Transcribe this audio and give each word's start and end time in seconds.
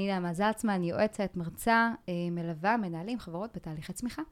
אני 0.00 0.08
נעמה 0.08 0.34
זלצמן, 0.34 0.82
יועצת, 0.84 1.30
מרצה, 1.36 1.90
מלווה, 2.30 2.76
מנהלים, 2.76 3.18
חברות 3.18 3.50
בתהליכי 3.54 3.92
צמיחה. 3.92 4.22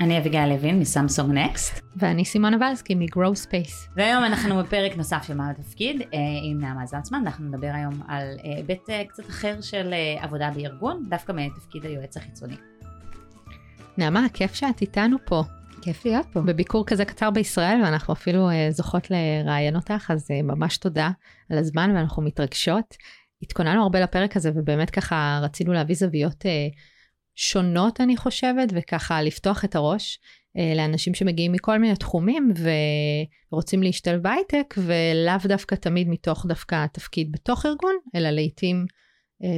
אני 0.00 0.18
אביגיל 0.18 0.46
לוין 0.46 0.80
מסמסונג 0.80 1.32
נקסט. 1.32 1.80
ואני 1.96 2.24
סימונה 2.24 2.56
ולסקי 2.56 2.94
מגרו 2.94 3.36
ספייס. 3.36 3.88
והיום 3.96 4.24
אנחנו 4.24 4.56
בפרק 4.56 4.96
נוסף 4.96 5.22
של 5.22 5.34
מה 5.34 5.50
התפקיד 5.50 6.00
אה, 6.00 6.06
עם 6.42 6.60
נעמה 6.60 6.86
זלצמן, 6.86 7.22
אנחנו 7.26 7.44
נדבר 7.44 7.70
היום 7.74 8.02
על 8.08 8.36
אה, 8.44 8.56
היבט 8.56 8.90
אה, 8.90 9.04
קצת 9.08 9.28
אחר 9.28 9.60
של 9.60 9.94
עבודה 10.20 10.50
בארגון, 10.54 11.06
דווקא 11.08 11.32
מתפקיד 11.32 11.86
היועץ 11.86 12.16
החיצוני. 12.16 12.56
נעמה, 13.98 14.26
כיף 14.32 14.54
שאת 14.54 14.80
איתנו 14.80 15.16
פה. 15.24 15.42
כיף 15.82 16.04
להיות 16.04 16.26
פה. 16.32 16.40
בביקור 16.40 16.86
כזה 16.86 17.04
קצר 17.04 17.30
בישראל, 17.30 17.80
ואנחנו 17.84 18.14
אפילו 18.14 18.48
זוכות 18.70 19.10
לראיין 19.10 19.76
אותך, 19.76 20.10
אז 20.14 20.30
ממש 20.44 20.76
תודה 20.76 21.10
על 21.50 21.58
הזמן, 21.58 21.92
ואנחנו 21.94 22.22
מתרגשות. 22.22 22.96
התכוננו 23.42 23.82
הרבה 23.82 24.00
לפרק 24.00 24.36
הזה, 24.36 24.50
ובאמת 24.54 24.90
ככה 24.90 25.40
רצינו 25.42 25.72
להביא 25.72 25.94
זוויות 25.94 26.44
שונות, 27.34 28.00
אני 28.00 28.16
חושבת, 28.16 28.68
וככה 28.74 29.22
לפתוח 29.22 29.64
את 29.64 29.74
הראש 29.74 30.18
אה, 30.58 30.72
לאנשים 30.76 31.14
שמגיעים 31.14 31.52
מכל 31.52 31.78
מיני 31.78 31.96
תחומים 31.96 32.52
ורוצים 33.50 33.82
להשתלב 33.82 34.22
בהייטק, 34.22 34.74
ולאו 34.78 35.48
דווקא 35.48 35.74
תמיד 35.74 36.08
מתוך 36.08 36.46
דווקא 36.46 36.86
תפקיד 36.92 37.32
בתוך 37.32 37.66
ארגון, 37.66 37.94
אלא 38.14 38.30
לעיתים 38.30 38.76
אה, 38.76 38.84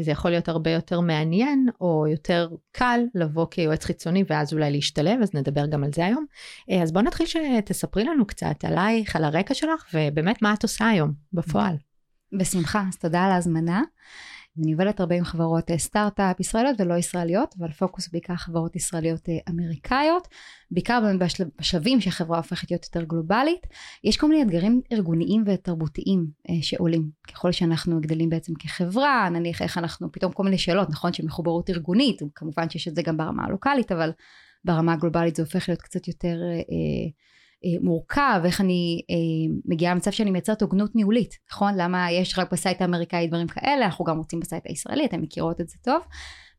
זה 0.02 0.10
יכול 0.10 0.30
להיות 0.30 0.48
הרבה 0.48 0.70
יותר 0.70 1.00
מעניין, 1.00 1.68
או 1.80 2.06
יותר 2.10 2.48
קל 2.72 3.00
לבוא 3.14 3.46
כיועץ 3.50 3.84
חיצוני 3.84 4.24
ואז 4.28 4.52
אולי 4.52 4.70
להשתלב, 4.70 5.22
אז 5.22 5.34
נדבר 5.34 5.66
גם 5.66 5.84
על 5.84 5.90
זה 5.94 6.06
היום. 6.06 6.26
אה, 6.70 6.82
אז 6.82 6.92
בואו 6.92 7.04
נתחיל 7.04 7.26
שתספרי 7.26 8.04
לנו 8.04 8.26
קצת 8.26 8.64
עלייך, 8.64 9.16
על 9.16 9.24
הרקע 9.24 9.54
שלך, 9.54 9.94
ובאמת 9.94 10.42
מה 10.42 10.54
את 10.54 10.62
עושה 10.62 10.88
היום 10.88 11.12
בפועל. 11.32 11.76
בשמחה, 12.38 12.84
אז 12.88 12.96
תודה 12.96 13.24
על 13.24 13.30
ההזמנה. 13.30 13.82
אני 14.58 14.72
עובדת 14.72 15.00
הרבה 15.00 15.14
עם 15.14 15.24
חברות 15.24 15.70
אה, 15.70 15.78
סטארט-אפ 15.78 16.40
ישראליות 16.40 16.80
ולא 16.80 16.94
ישראליות, 16.94 17.54
אבל 17.58 17.72
פוקוס 17.72 18.08
בעיקר 18.08 18.34
חברות 18.36 18.76
ישראליות 18.76 19.28
אה, 19.28 19.34
אמריקאיות, 19.50 20.28
בעיקר 20.70 21.00
בשלבים 21.58 22.00
שהחברה 22.00 22.36
הופכת 22.36 22.70
להיות 22.70 22.84
יותר 22.84 23.04
גלובלית. 23.04 23.66
יש 24.04 24.16
כל 24.16 24.28
מיני 24.28 24.42
אתגרים 24.42 24.80
ארגוניים 24.92 25.44
ותרבותיים 25.46 26.26
אה, 26.50 26.54
שעולים 26.62 27.10
ככל 27.32 27.52
שאנחנו 27.52 28.00
גדלים 28.00 28.30
בעצם 28.30 28.52
כחברה, 28.54 29.28
נניח 29.32 29.62
איך 29.62 29.78
אנחנו, 29.78 30.12
פתאום 30.12 30.32
כל 30.32 30.44
מיני 30.44 30.58
שאלות, 30.58 30.90
נכון 30.90 31.12
שמחוברות 31.12 31.70
ארגונית, 31.70 32.22
כמובן 32.34 32.70
שיש 32.70 32.88
את 32.88 32.94
זה 32.94 33.02
גם 33.02 33.16
ברמה 33.16 33.44
הלוקאלית, 33.44 33.92
אבל 33.92 34.12
ברמה 34.64 34.92
הגלובלית 34.92 35.36
זה 35.36 35.42
הופך 35.42 35.68
להיות 35.68 35.82
קצת 35.82 36.08
יותר 36.08 36.36
אה, 36.52 37.10
מורכב, 37.80 38.40
איך 38.44 38.60
אני 38.60 39.02
אה, 39.10 39.54
מגיעה 39.64 39.94
למצב 39.94 40.10
שאני 40.10 40.30
מייצרת 40.30 40.62
הוגנות 40.62 40.94
ניהולית, 40.94 41.34
נכון? 41.52 41.74
למה 41.76 42.12
יש 42.12 42.38
רק 42.38 42.52
ב 42.52 42.58
site 42.58 42.82
האמריקאי 42.82 43.26
דברים 43.26 43.46
כאלה, 43.46 43.84
אנחנו 43.84 44.04
גם 44.04 44.18
רוצים 44.18 44.40
ב 44.40 44.45
site 44.45 44.64
הישראלי, 44.66 45.04
אתן 45.04 45.20
מכירות 45.20 45.60
את 45.60 45.68
זה 45.68 45.76
טוב, 45.82 46.02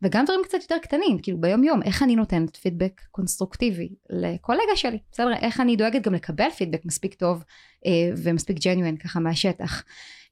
וגם 0.02 0.26
דברים 0.26 0.42
קצת 0.44 0.58
יותר 0.62 0.78
קטנים, 0.82 1.18
כאילו 1.24 1.42
ביום 1.42 1.64
יום, 1.64 1.84
איך 1.84 2.04
אני 2.04 2.16
נותנת 2.16 2.56
פידבק 2.56 3.02
קונסטרוקטיבי 3.12 3.90
לקולגה 4.10 4.76
שלי, 4.76 4.98
בסדר? 5.12 5.34
איך 5.42 5.60
אני 5.60 5.76
דואגת 5.76 6.02
גם 6.02 6.14
לקבל 6.14 6.50
פידבק 6.50 6.86
מספיק 6.86 7.14
טוב 7.14 7.44
אה, 7.86 7.92
ומספיק 8.24 8.58
genuine 8.66 8.98
ככה 8.98 9.20
מהשטח. 9.20 9.84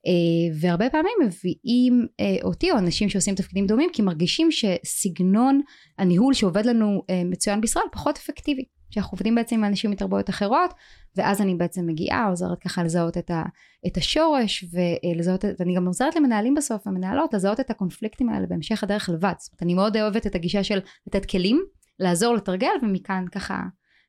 אה, 0.08 0.56
והרבה 0.60 0.90
פעמים 0.90 1.14
מביאים 1.26 2.08
אה, 2.12 2.44
אותי 2.44 2.72
או 2.72 2.78
אנשים 2.78 3.10
שעושים 3.10 3.36
תפקידים 3.36 3.68
דומים 3.68 3.90
כי 3.94 4.02
מרגישים 4.02 4.50
שסגנון 4.52 5.62
הניהול 5.98 6.34
שעובד 6.34 6.66
לנו 6.66 7.02
אה, 7.02 7.14
מצוין 7.26 7.62
בישראל 7.62 7.86
פחות 7.92 8.18
אפקטיבי. 8.18 8.66
שאנחנו 8.94 9.16
עובדים 9.16 9.36
בעצם 9.36 9.56
עם 9.56 9.64
אנשים 9.64 9.92
מתרבויות 9.92 10.30
אחרות 10.30 10.74
ואז 11.16 11.42
אני 11.42 11.56
בעצם 11.56 11.88
מגיעה 11.88 12.28
עוזרת 12.30 12.60
ככה 12.60 12.84
לזהות 12.84 13.18
את, 13.18 13.32
ה, 13.32 13.44
את 13.88 13.98
השורש 13.98 14.66
ולזהות 14.74 15.46
ואני 15.60 15.76
גם 15.76 15.86
עוזרת 15.86 16.16
למנהלים 16.16 16.56
בסוף 16.56 16.88
המנהלות 16.88 17.34
לזהות 17.34 17.60
את 17.60 17.70
הקונפליקטים 17.70 18.30
האלה 18.30 18.48
בהמשך 18.48 18.84
הדרך 18.84 19.10
לבד. 19.10 19.34
זאת 19.38 19.52
אומרת 19.52 19.64
אני 19.64 19.74
מאוד 19.74 19.98
אוהבת 19.98 20.28
את 20.28 20.36
הגישה 20.36 20.64
של 20.64 20.80
לתת 21.08 21.26
כלים 21.26 21.66
לעזור 22.00 22.34
לתרגל 22.34 22.72
ומכאן 22.82 23.26
ככה 23.32 23.62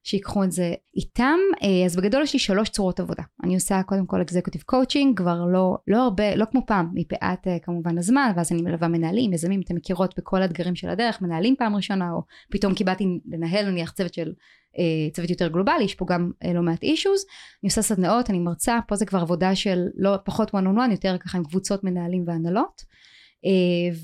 שיקחו 0.05 0.45
את 0.45 0.53
זה 0.53 0.75
איתם. 0.97 1.39
אה, 1.63 1.87
אז 1.87 1.97
בגדול 1.97 2.23
יש 2.23 2.33
לי 2.33 2.39
שלוש 2.39 2.69
צורות 2.69 3.01
עבודה. 3.01 3.23
אני 3.45 3.55
עושה 3.55 3.83
קודם 3.83 4.07
כל 4.07 4.23
executive 4.23 4.63
coaching, 4.63 5.19
כבר 5.19 5.45
לא, 5.53 5.77
לא 5.87 6.03
הרבה, 6.03 6.35
לא 6.35 6.45
כמו 6.45 6.67
פעם, 6.67 6.91
מפאת 6.95 7.47
אה, 7.47 7.59
כמובן 7.63 7.99
הזמן, 7.99 8.33
ואז 8.37 8.53
אני 8.53 8.63
מלווה 8.63 8.89
מנהלים, 8.89 9.33
יזמים, 9.33 9.61
אתם 9.65 9.75
מכירות 9.75 10.15
בכל 10.19 10.43
האתגרים 10.43 10.75
של 10.75 10.89
הדרך, 10.89 11.23
מנהלים 11.23 11.57
פעם 11.59 11.77
ראשונה, 11.77 12.13
או 12.13 12.23
פתאום 12.51 12.75
קיבלתי 12.75 13.05
לנהל 13.27 13.71
נניח 13.71 13.91
צוות 13.91 14.15
של 14.15 14.33
אה, 14.79 15.11
צוות 15.13 15.31
יותר 15.31 15.49
גלובלי, 15.49 15.85
יש 15.85 15.95
פה 15.95 16.07
גם 16.09 16.31
לא 16.55 16.63
מעט 16.63 16.83
אישוז. 16.83 17.25
אני 17.63 17.69
עושה 17.69 17.83
סדנאות, 17.83 18.31
אני 18.31 18.39
מרצה, 18.39 18.79
פה 18.89 18.97
זה 18.97 19.07
כבר 19.07 19.19
עבודה 19.19 19.55
של 19.55 19.85
לא 19.97 20.17
פחות 20.25 20.51
one 20.51 20.53
on 20.53 20.79
one, 20.79 20.91
יותר 20.91 21.17
ככה 21.19 21.39
עם 21.39 21.45
קבוצות 21.45 21.85
מנהלים 21.85 22.25
והנהלות. 22.27 22.83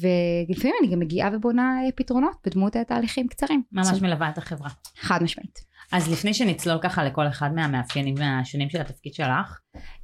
ולפעמים 0.00 0.75
אני 0.81 0.93
גם 0.93 0.99
מגיעה 0.99 1.31
ובונה 1.33 1.78
פתרונות 1.94 2.37
בדמות 2.47 2.77
תהליכים 2.77 3.28
קצרים. 3.28 3.62
ממש 3.72 4.03
מלווה 4.03 4.31
את 4.31 4.39
החברה. 4.39 4.69
חד 4.97 5.22
משמעית. 5.22 5.70
אז 5.93 6.12
לפני 6.12 6.34
שנצלול 6.34 6.78
ככה 6.83 7.05
לכל 7.05 7.28
אחד 7.28 7.55
מהמאפיינים 7.55 8.15
השונים 8.23 8.71
של 8.71 8.81
התפקיד 8.81 9.15
שלך, 9.15 9.61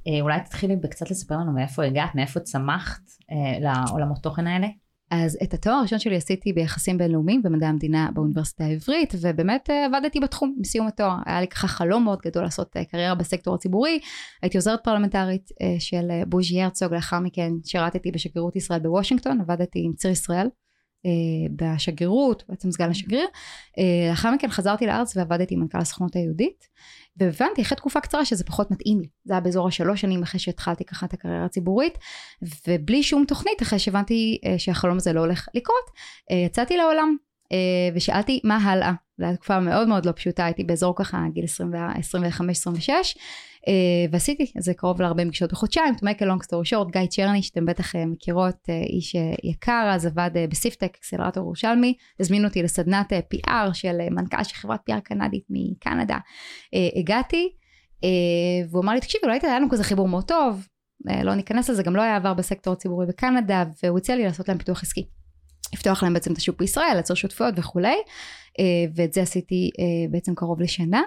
אה, 0.07 0.21
אולי 0.21 0.39
תתחילי 0.41 0.75
בקצת 0.75 1.11
לספר 1.11 1.35
לנו 1.35 1.53
מאיפה 1.53 1.83
הגעת, 1.83 2.15
מאיפה 2.15 2.39
צמחת 2.39 3.01
אה, 3.31 3.59
לעולמות 3.59 4.17
תוכן 4.23 4.47
האלה. 4.47 4.67
אז 5.11 5.37
את 5.43 5.53
התואר 5.53 5.75
הראשון 5.75 5.99
שלי 5.99 6.15
עשיתי 6.15 6.53
ביחסים 6.53 6.97
בינלאומיים 6.97 7.43
במדעי 7.43 7.69
המדינה 7.69 8.09
באוניברסיטה 8.13 8.63
העברית 8.63 9.13
ובאמת 9.21 9.69
אה, 9.69 9.85
עבדתי 9.85 10.19
בתחום 10.19 10.55
מסיום 10.59 10.87
התואר. 10.87 11.15
היה 11.25 11.41
לי 11.41 11.47
ככה 11.47 11.67
חלום 11.67 12.03
מאוד 12.03 12.19
גדול 12.25 12.43
לעשות 12.43 12.75
קריירה 12.91 13.15
בסקטור 13.15 13.55
הציבורי. 13.55 13.99
הייתי 14.41 14.57
עוזרת 14.57 14.83
פרלמנטרית 14.83 15.49
של 15.79 16.11
בוז'י 16.27 16.61
הרצוג 16.61 16.93
לאחר 16.93 17.19
מכן 17.19 17.51
שירתתי 17.65 18.11
בשגרירות 18.11 18.55
ישראל 18.55 18.79
בוושינגטון 18.79 19.41
עבדתי 19.41 19.79
עם 19.85 19.93
ציר 19.93 20.11
ישראל. 20.11 20.47
אה, 20.47 20.66
בשגרירות, 21.55 22.43
בעצם 22.49 22.71
סגן 22.71 22.89
השגריר. 22.89 23.27
אה, 23.77 24.09
לאחר 24.09 24.31
מכן 24.31 24.49
חזרתי 24.49 24.85
לארץ 24.85 25.17
ועבדתי 25.17 25.53
עם 25.53 25.59
מנכ"ל 25.59 25.77
הסוכנות 25.77 26.15
היהודית, 26.15 26.67
והבנתי 27.17 27.61
אחרי 27.61 27.77
תקופה 27.77 27.99
קצרה 27.99 28.25
שזה 28.25 28.43
פחות 28.43 28.71
מתאים 28.71 28.99
לי. 28.99 29.07
זה 29.25 29.33
היה 29.33 29.41
באזור 29.41 29.67
השלוש 29.67 30.01
שנים 30.01 30.23
אחרי 30.23 30.39
שהתחלתי 30.39 30.85
ככה 30.85 31.05
את 31.05 31.13
הקריירה 31.13 31.45
הציבורית, 31.45 31.97
ובלי 32.67 33.03
שום 33.03 33.25
תוכנית, 33.25 33.61
אחרי 33.61 33.79
שהבנתי 33.79 34.39
אה, 34.45 34.59
שהחלום 34.59 34.97
הזה 34.97 35.13
לא 35.13 35.19
הולך 35.19 35.47
לקרות, 35.53 35.91
יצאתי 36.45 36.77
לעולם 36.77 37.15
ושאלתי 37.95 38.41
מה 38.43 38.57
הלאה. 38.57 38.93
זו 39.17 39.25
הייתה 39.25 39.37
תקופה 39.37 39.59
מאוד 39.59 39.87
מאוד 39.87 40.05
לא 40.05 40.11
פשוטה, 40.11 40.45
הייתי 40.45 40.63
באזור 40.63 40.95
ככה 40.95 41.25
גיל 41.33 41.45
25-26, 41.45 42.89
אה, 42.89 43.03
ועשיתי 44.11 44.51
איזה 44.55 44.73
קרוב 44.73 45.01
ל-40 45.01 45.25
פגישות 45.27 45.51
בחודשיים, 45.51 45.93
to 45.93 45.97
make 45.97 46.21
a 46.21 46.25
long 46.25 46.45
story 46.47 46.69
short, 46.69 46.91
גיא 46.91 47.05
צ'רני 47.05 47.41
שאתם 47.41 47.65
בטח 47.65 47.95
אה, 47.95 48.05
מכירות, 48.05 48.55
אה, 48.69 48.81
איש 48.81 49.15
יקר, 49.43 49.89
אז 49.93 50.05
עבד 50.05 50.29
בסיפטק, 50.49 50.91
אקסלרטור 50.97 51.43
ירושלמי, 51.43 51.93
הזמין 52.19 52.45
אותי 52.45 52.63
לסדנת 52.63 53.13
PR 53.13 53.73
של 53.73 53.97
מנכ"ל 54.11 54.43
של 54.43 54.55
חברת 54.55 54.79
PR 54.89 55.01
קנדית 55.03 55.43
מקנדה, 55.49 56.17
הגעתי, 56.95 57.49
והוא 58.69 58.83
אמר 58.83 58.93
לי 58.93 58.99
תקשיבי 58.99 59.25
אולי 59.25 59.39
היה 59.43 59.59
לנו 59.59 59.69
כזה 59.69 59.83
חיבור 59.83 60.07
מאוד 60.07 60.23
טוב, 60.23 60.67
לא 61.23 61.35
ניכנס 61.35 61.69
לזה, 61.69 61.83
גם 61.83 61.95
לא 61.95 62.01
היה 62.01 62.15
עבר 62.15 62.33
בסקטור 62.33 62.73
הציבורי 62.73 63.05
בקנדה, 63.05 63.63
והוא 63.83 63.97
הציע 63.97 64.15
לי 64.15 64.23
לעשות 64.23 64.47
להם 64.47 64.57
פיתוח 64.57 64.83
עסקי. 64.83 65.07
לפתוח 65.73 66.03
להם 66.03 66.13
בעצם 66.13 66.33
את 66.33 66.37
השוק 66.37 66.59
בישראל, 66.59 66.93
לעצור 66.95 67.15
שותפויות 67.15 67.53
וכולי, 67.57 67.95
ואת 68.95 69.13
זה 69.13 69.21
עשיתי 69.21 69.69
בעצם 70.11 70.35
קרוב 70.35 70.61
לשנה. 70.61 71.01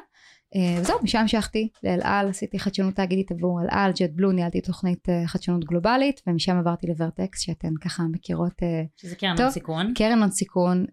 אה, 0.56 0.80
וזהו, 0.80 0.98
משם 1.02 1.18
המשכתי 1.18 1.68
לאל 1.84 2.00
על, 2.02 2.28
עשיתי 2.28 2.58
חדשנות 2.58 2.94
תאגידית 2.94 3.30
עבור 3.30 3.60
אל 3.62 3.66
על, 3.70 3.92
ג'ט 3.92 4.10
בלו, 4.12 4.32
ניהלתי 4.32 4.60
תוכנית 4.60 5.08
אה, 5.08 5.26
חדשנות 5.26 5.64
גלובלית, 5.64 6.20
ומשם 6.26 6.58
עברתי 6.58 6.86
לוורטקס, 6.86 7.40
שאתן 7.40 7.72
ככה 7.80 8.02
מכירות 8.02 8.62
אה, 8.62 8.82
שזה 8.96 9.16
קרן 9.16 9.36
הון 9.38 9.50
סיכון. 9.50 9.92
קרן 9.94 10.18
הון 10.18 10.30
סיכון, 10.30 10.84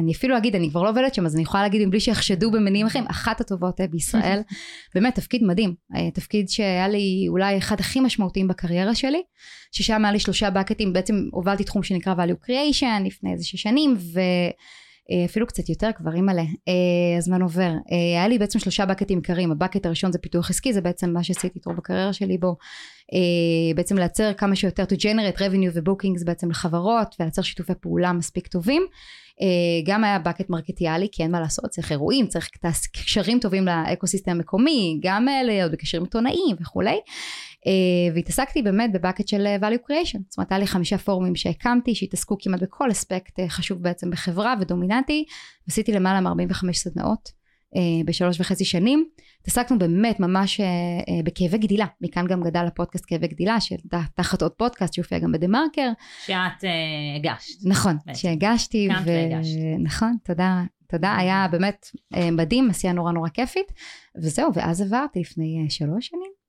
אני 0.00 0.12
אפילו 0.12 0.36
אגיד, 0.38 0.56
אני 0.56 0.70
כבר 0.70 0.82
לא 0.82 0.90
עובדת 0.90 1.14
שם, 1.14 1.26
אז 1.26 1.34
אני 1.34 1.42
יכולה 1.42 1.62
להגיד, 1.62 1.86
מבלי 1.86 2.00
שיחשדו 2.00 2.50
במניעים 2.50 2.86
אחרים, 2.86 3.04
אחת 3.10 3.40
הטובות 3.40 3.80
בישראל. 3.90 4.40
באמת, 4.94 5.14
תפקיד 5.14 5.42
מדהים. 5.42 5.74
תפקיד 6.14 6.48
שהיה 6.48 6.88
לי 6.88 7.26
אולי 7.28 7.58
אחד 7.58 7.80
הכי 7.80 8.00
משמעותיים 8.00 8.48
בקריירה 8.48 8.94
שלי, 8.94 9.22
ששם 9.72 10.04
היה 10.04 10.12
לי 10.12 10.18
שלושה 10.18 10.50
בקטים, 10.50 10.92
בעצם 10.92 11.14
הובלתי 11.32 11.64
תחום 11.64 11.82
שנקרא 11.82 12.14
value 12.14 12.46
creation 12.46 13.06
לפני 13.06 13.32
איזה 13.32 13.44
שש 13.44 13.62
שנים, 13.62 13.94
ו... 14.14 14.20
אה, 15.10 15.24
אפילו 15.24 15.46
קצת 15.46 15.68
יותר 15.68 15.90
כבר 15.96 16.14
אימא'לה, 16.14 16.42
אה, 16.42 17.18
הזמן 17.18 17.42
עובר. 17.42 17.70
אה, 17.92 17.96
היה 17.96 18.28
לי 18.28 18.38
בעצם 18.38 18.58
שלושה 18.58 18.86
בקטים 18.86 19.18
עיקריים, 19.18 19.52
הבקט 19.52 19.86
הראשון 19.86 20.12
זה 20.12 20.18
פיתוח 20.18 20.50
עסקי, 20.50 20.72
זה 20.72 20.80
בעצם 20.80 21.10
מה 21.10 21.24
שעשיתי 21.24 21.60
טוב 21.60 21.76
בקריירה 21.76 22.12
שלי 22.12 22.38
בו, 22.38 22.56
בעצם 23.76 23.98
לייצר 23.98 24.32
כמה 24.32 24.56
שיותר 24.56 24.84
to 24.84 24.96
generate 24.96 25.38
revenue 25.38 25.70
ו-bookings 25.74 26.24
בעצם 26.24 26.50
לחברות, 26.50 27.16
ולייצר 27.20 27.42
שיתופי 27.42 27.72
פעולה 27.80 28.12
מספיק 28.12 28.46
טובים. 28.46 28.82
גם 29.86 30.04
היה 30.04 30.18
בקט 30.18 30.50
מרקטיאלי, 30.50 31.08
כי 31.12 31.22
אין 31.22 31.30
מה 31.30 31.40
לעשות, 31.40 31.70
צריך 31.70 31.92
אירועים, 31.92 32.26
צריך 32.26 32.48
קשרים 32.92 33.38
טובים 33.40 33.66
לאקוסיסטם 33.66 34.30
המקומי, 34.30 34.98
גם 35.02 35.26
להיות 35.44 35.72
בקשרים 35.72 36.04
עיתונאיים 36.04 36.56
וכולי. 36.60 37.00
Uh, 37.66 38.14
והתעסקתי 38.14 38.62
באמת 38.62 38.92
בבקט 38.92 39.28
של 39.28 39.46
אה, 39.46 39.56
value 39.56 39.90
creation, 39.90 40.20
זאת 40.28 40.38
אומרת 40.38 40.52
היה 40.52 40.58
לי 40.58 40.66
חמישה 40.66 40.98
פורומים 40.98 41.36
שהקמתי 41.36 41.94
שהתעסקו 41.94 42.36
כמעט 42.40 42.62
בכל 42.62 42.90
אספקט 42.90 43.40
uh, 43.40 43.42
חשוב 43.48 43.82
בעצם 43.82 44.10
בחברה 44.10 44.54
ודומיננטי, 44.60 45.24
ועשיתי 45.68 45.92
למעלה 45.92 46.20
מ-45 46.20 46.72
סדנאות 46.72 47.42
אה, 47.76 48.04
בשלוש 48.04 48.40
וחצי 48.40 48.64
שנים. 48.64 49.04
התעסקנו 49.40 49.78
באמת 49.78 50.20
ממש 50.20 50.60
אה, 50.60 50.66
אה, 50.66 51.22
בכאבי 51.24 51.58
גדילה, 51.58 51.86
מכאן 52.00 52.26
גם 52.26 52.42
גדל 52.42 52.64
הפודקאסט 52.66 53.04
כאבי 53.08 53.26
גדילה, 53.26 53.60
שתחת 53.60 54.42
עוד 54.42 54.52
פודקאסט 54.52 54.94
שהופיע 54.94 55.18
גם 55.18 55.32
בדה 55.32 55.46
מרקר. 55.46 55.90
שאת 56.26 56.64
אה, 56.64 56.70
הגשת. 57.16 57.54
נכון. 57.64 57.96
שהגשתי. 58.14 58.88
קמת 58.88 59.02
והגשת. 59.06 59.58
נכון, 59.82 60.16
תודה, 60.24 60.62
תודה, 60.88 61.16
היה 61.16 61.46
באמת 61.50 61.86
אה, 62.14 62.30
מדהים, 62.30 62.70
עשייה 62.70 62.92
נורא 62.92 63.12
נורא 63.12 63.28
כיפית. 63.28 63.72
וזהו, 64.16 64.54
ואז 64.54 64.82
עברתי 64.82 65.20
לפני 65.20 65.62
אה, 65.64 65.70
שלוש 65.70 66.06
שנים 66.06 66.22
אה, 66.22 66.41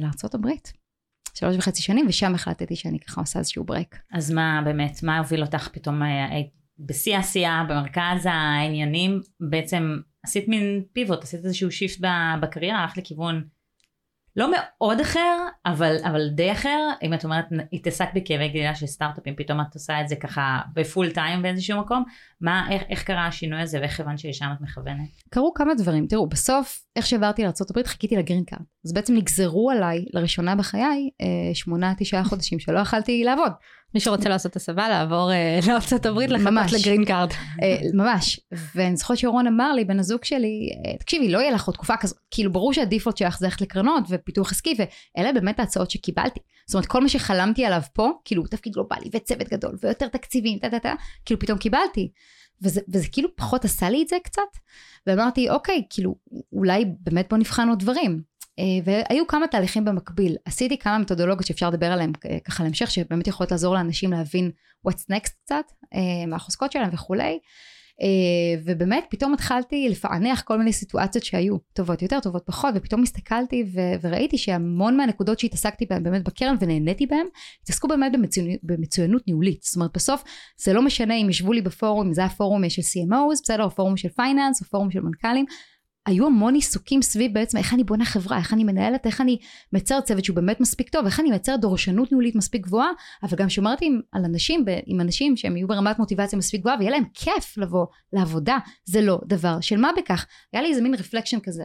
לארה"ב. 0.00 0.48
שלוש 1.34 1.56
וחצי 1.56 1.82
שנים, 1.82 2.06
ושם 2.08 2.34
החלטתי 2.34 2.76
שאני 2.76 2.98
ככה 2.98 3.20
עושה 3.20 3.38
איזשהו 3.38 3.64
break. 3.64 3.96
אז 4.12 4.30
מה 4.30 4.62
באמת, 4.64 5.02
מה 5.02 5.18
הוביל 5.18 5.42
אותך 5.42 5.68
פתאום 5.72 6.02
אה, 6.02 6.26
היית 6.30 6.50
בשיא 6.78 7.16
העשייה, 7.16 7.64
במרכז 7.68 8.26
העניינים, 8.26 9.20
בעצם 9.50 9.98
עשית 10.24 10.48
מין 10.48 10.82
pivot, 10.92 11.22
עשית 11.22 11.44
איזשהו 11.44 11.70
shift 11.70 12.00
בקריירה, 12.42 12.78
הלכת 12.78 12.96
לכיוון 12.96 13.44
לא 14.36 14.50
מאוד 14.52 15.00
אחר, 15.00 15.36
אבל, 15.66 15.96
אבל 16.04 16.28
די 16.28 16.52
אחר, 16.52 16.88
אם 17.02 17.14
את 17.14 17.24
אומרת, 17.24 17.44
התעסקת 17.72 18.10
בכאבי 18.14 18.48
גדילה 18.48 18.74
של 18.74 18.86
סטארט-אפים, 18.86 19.34
פתאום 19.36 19.60
את 19.60 19.74
עושה 19.74 20.00
את 20.00 20.08
זה 20.08 20.16
ככה 20.16 20.60
ב 20.74 20.81
full 20.81 21.10
time 21.10 21.42
באיזשהו 21.42 21.80
מקום, 21.80 22.04
מה, 22.40 22.66
איך, 22.70 22.82
איך 22.88 23.02
קרה 23.02 23.26
השינוי 23.26 23.60
הזה 23.60 23.80
ואיך 23.80 24.00
הבנת 24.00 24.18
שלשם 24.18 24.46
את 24.56 24.60
מכוונת? 24.60 25.08
קרו 25.30 25.54
כמה 25.54 25.74
דברים, 25.74 26.06
תראו, 26.06 26.28
בסוף, 26.28 26.84
איך 26.96 27.06
שעברתי 27.06 27.42
לארה"ב, 27.42 27.82
חיכיתי 27.86 28.16
ל 28.16 28.21
green 28.21 28.44
card. 28.44 28.62
אז 28.84 28.92
בעצם 28.92 29.14
נגזרו 29.14 29.70
עליי, 29.70 30.04
לראשונה 30.12 30.56
בחיי, 30.56 31.10
אה, 31.20 31.54
שמונה, 31.54 31.92
תשעה 31.98 32.24
חודשים 32.24 32.58
שלא 32.58 32.78
יכלתי 32.78 33.24
לעבוד. 33.24 33.52
מי 33.94 34.00
שרוצה 34.00 34.28
לעשות 34.28 34.56
הסבה, 34.56 34.88
לעבור 34.88 35.32
אה, 35.32 35.60
לארצות 35.68 36.06
הברית, 36.06 36.30
לחכות. 36.30 36.80
לגרין 36.80 37.04
קארד. 37.04 37.30
אה, 37.62 37.78
ממש. 37.94 38.40
ואני 38.74 38.96
זוכרת 38.96 39.18
שאורון 39.18 39.46
אמר 39.46 39.72
לי, 39.72 39.84
בן 39.84 39.98
הזוג 39.98 40.24
שלי, 40.24 40.70
אה, 40.86 40.98
תקשיבי, 40.98 41.28
לא 41.28 41.38
יהיה 41.38 41.50
לך 41.50 41.66
עוד 41.66 41.74
תקופה 41.74 41.96
כזאת. 41.96 42.18
כאילו, 42.30 42.52
ברור 42.52 42.72
שה 42.72 42.85
default 42.85 43.16
שלך 43.16 43.38
זה 43.38 43.46
ללכת 43.46 43.60
לקרנות 43.60 44.04
ופיתוח 44.08 44.52
עסקי, 44.52 44.74
ואלה 44.78 45.32
באמת 45.32 45.60
ההצעות 45.60 45.90
שקיבלתי. 45.90 46.40
זאת 46.66 46.74
אומרת, 46.74 46.86
כל 46.86 47.00
מה 47.00 47.08
שחלמתי 47.08 47.64
עליו 47.64 47.80
פה, 47.94 48.10
כאילו, 48.24 48.46
תפקיד 48.46 48.72
גלובלי 48.72 49.10
וצוות 49.12 49.48
גדול 49.48 49.76
ויותר 49.82 50.08
תקציבים, 50.08 50.58
טה 50.58 50.70
טה 50.70 50.78
טה, 50.78 50.94
כאילו, 51.24 51.40
פתאום 51.40 51.58
קיבלתי. 51.58 52.10
וזה, 52.62 52.80
וזה 52.88 53.08
כאילו 53.12 53.36
פחות 53.36 53.64
עשה 53.64 53.90
לי 53.90 54.02
את 54.02 54.08
זה 54.08 54.16
קצת. 54.24 54.42
ואמרתי, 55.06 55.50
אוקיי, 55.50 55.82
כאילו, 55.90 56.14
אולי 56.52 56.84
באמת 57.00 57.26
בוא 57.30 57.38
נבחן 57.38 57.68
עוד 57.68 57.78
דברים. 57.78 58.22
אה, 58.60 58.92
והיו 59.08 59.26
כמה 59.26 59.46
תהליכים 59.46 59.84
במקביל. 59.84 60.36
עשיתי 60.44 60.78
כמה 60.78 60.98
מתודולוגיות 60.98 61.46
שאפשר 61.46 61.70
לדבר 61.70 61.92
עליהן 61.92 62.12
אה, 62.30 62.38
ככה 62.44 62.62
להמשך, 62.62 62.90
שבאמת 62.90 63.26
יכולות 63.26 63.50
לעזור 63.50 63.74
לאנשים 63.74 64.12
להבין 64.12 64.50
what's 64.88 65.04
next 65.12 65.30
קצת, 65.44 65.64
אה, 65.94 66.26
מה 66.26 66.36
החוזקות 66.36 66.72
שלהם 66.72 66.90
וכולי. 66.92 67.38
ובאמת 68.64 69.04
פתאום 69.10 69.34
התחלתי 69.34 69.88
לפענח 69.88 70.42
כל 70.42 70.58
מיני 70.58 70.72
סיטואציות 70.72 71.24
שהיו 71.24 71.56
טובות 71.72 72.02
יותר, 72.02 72.20
טובות 72.20 72.42
פחות, 72.46 72.74
ופתאום 72.76 73.02
הסתכלתי 73.02 73.64
ו- 73.74 73.94
וראיתי 74.02 74.38
שהמון 74.38 74.96
מהנקודות 74.96 75.38
שהתעסקתי 75.38 75.86
בהן 75.86 76.02
באמת 76.02 76.24
בקרן 76.24 76.56
ונהניתי 76.60 77.06
בהן, 77.06 77.26
התעסקו 77.62 77.88
באמת 77.88 78.12
במצוינות, 78.12 78.60
במצוינות 78.62 79.22
ניהולית. 79.26 79.62
זאת 79.62 79.76
אומרת 79.76 79.90
בסוף 79.94 80.24
זה 80.56 80.72
לא 80.72 80.82
משנה 80.82 81.14
אם 81.14 81.30
ישבו 81.30 81.52
לי 81.52 81.62
בפורום, 81.62 82.06
אם 82.06 82.14
זה 82.14 82.20
היה 82.20 82.30
פורום 82.30 82.68
של 82.68 82.82
CMOs, 82.82 83.42
בסדר, 83.42 83.64
או 83.64 83.70
פורום 83.70 83.96
של 83.96 84.08
finance, 84.08 84.60
או 84.62 84.66
פורום 84.66 84.90
של 84.90 85.00
מנכ"לים, 85.00 85.44
היו 86.10 86.26
המון 86.26 86.54
עיסוקים 86.54 87.02
סביב 87.02 87.34
בעצם 87.34 87.58
איך 87.58 87.74
אני 87.74 87.84
בונה 87.84 88.04
חברה, 88.04 88.38
איך 88.38 88.52
אני 88.52 88.64
מנהלת, 88.64 89.06
איך 89.06 89.20
אני 89.20 89.38
מייצרת 89.72 90.04
צוות 90.04 90.24
שהוא 90.24 90.36
באמת 90.36 90.60
מספיק 90.60 90.88
טוב, 90.88 91.04
איך 91.04 91.20
אני 91.20 91.30
מייצרת 91.30 91.60
דורשנות 91.60 92.12
ניהולית 92.12 92.34
מספיק 92.34 92.66
גבוהה, 92.66 92.90
אבל 93.22 93.36
גם 93.36 93.48
שומרת 93.48 93.78
עם, 93.82 94.00
על 94.12 94.24
אנשים, 94.24 94.64
עם 94.86 95.00
אנשים 95.00 95.36
שהם 95.36 95.56
יהיו 95.56 95.68
ברמת 95.68 95.98
מוטיבציה 95.98 96.38
מספיק 96.38 96.60
גבוהה 96.60 96.76
ויהיה 96.78 96.90
להם 96.90 97.04
כיף 97.14 97.58
לבוא 97.58 97.86
לעבודה, 98.12 98.58
זה 98.84 99.00
לא 99.00 99.18
דבר 99.26 99.60
של 99.60 99.76
מה 99.76 99.90
בכך. 99.96 100.26
היה 100.52 100.62
לי 100.62 100.68
איזה 100.68 100.80
מין 100.80 100.94
reflection 100.94 101.40
כזה. 101.40 101.64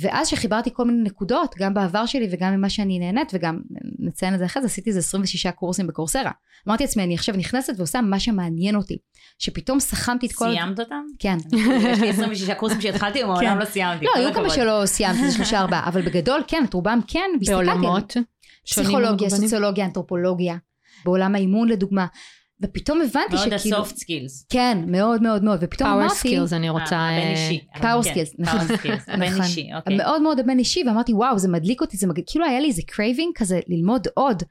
ואז 0.00 0.28
שחיברתי 0.28 0.70
כל 0.72 0.84
מיני 0.84 1.02
נקודות, 1.02 1.54
גם 1.58 1.74
בעבר 1.74 2.06
שלי 2.06 2.28
וגם 2.30 2.54
ממה 2.54 2.70
שאני 2.70 2.98
נהנית, 2.98 3.30
וגם 3.34 3.60
נציין 3.98 4.34
את 4.34 4.38
זה 4.38 4.44
אחרי 4.44 4.62
זה, 4.62 4.66
עשיתי 4.66 4.90
איזה 4.90 4.98
26 4.98 5.46
קורסים 5.46 5.86
ב 5.86 5.90
Coursera. 5.90 6.30
אמרתי 6.68 6.84
לעצמי, 6.84 7.04
אני 7.04 7.14
עכשיו 7.14 7.36
נכנסת 7.36 7.72
ועושה 7.76 8.00
מה 8.00 8.20
שמעניין 8.20 8.76
אותי. 8.76 8.98
שפתאום 9.38 9.80
סכמתי 9.80 10.26
את 10.26 10.32
כל... 10.32 10.44
סיימת 10.44 10.80
אותם? 10.80 11.02
כן. 11.18 11.36
יש 11.92 12.00
לי 12.00 12.10
26 12.10 12.50
קורסים 12.50 12.80
שהתחלתי 12.80 13.24
ומעולם 13.24 13.58
לא 13.58 13.64
סיימתי. 13.64 14.04
לא, 14.04 14.10
היו 14.14 14.34
כמה. 14.34 14.50
שלא 14.50 14.82
סיימתי, 14.86 15.30
זה 15.30 15.36
שלושה 15.36 15.60
ארבעה, 15.60 15.88
אבל 15.88 16.02
בגדול 16.02 16.42
כן, 16.46 16.64
את 16.68 16.74
רובם 16.74 17.00
כן, 17.06 17.30
והסתכלתי 17.40 17.64
בעולמות 17.64 18.16
שונים 18.64 18.88
פסיכולוגיה. 18.88 19.30
סוציולוגיה, 19.30 19.84
אנתרופולוגיה, 19.84 20.56
בעולם 21.04 21.34
האימון 21.34 21.68
לדוגמה, 21.68 22.06
ופתאום 22.62 23.00
הבנתי 23.00 23.34
מאוד 23.34 23.58
שכאילו, 23.58 23.76
ה-soft 23.76 23.92
skills. 23.92 24.46
כן, 24.48 24.78
מאוד 24.86 25.22
מאוד 25.22 25.44
מאוד, 25.44 25.58
ופתאום 25.62 25.88
power 25.88 26.02
אמרתי, 26.02 26.16
skills 26.16 26.52
אני 26.52 26.70
רוצה... 26.70 26.96
אה, 26.96 27.16
הבן 27.16 27.26
אה, 27.26 27.48
אישי. 27.48 27.64
Power 27.74 28.04
כן, 28.04 28.12
skills, 28.12 28.34
נכון. 28.38 28.60
power 28.60 28.80
skills, 28.80 29.12
הבן 29.12 29.22
נכון. 29.22 29.42
אישי, 29.42 29.68
אוקיי. 29.76 29.96
מאוד 29.96 30.22
מאוד 30.22 30.40
הבן 30.40 30.58
אישי, 30.58 30.82
ואמרתי 30.86 31.12
וואו 31.12 31.38
זה 31.38 31.48
מדליק 31.48 31.80
אותי, 31.80 31.96
זה 31.96 32.06
מג... 32.06 32.20
כאילו 32.26 32.44
היה 32.44 32.60
לי 32.60 32.68
איזה 32.68 32.82
craving 32.86 33.32
כזה 33.36 33.60
ללמוד 33.68 34.06
עוד, 34.14 34.42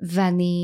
ואני 0.00 0.54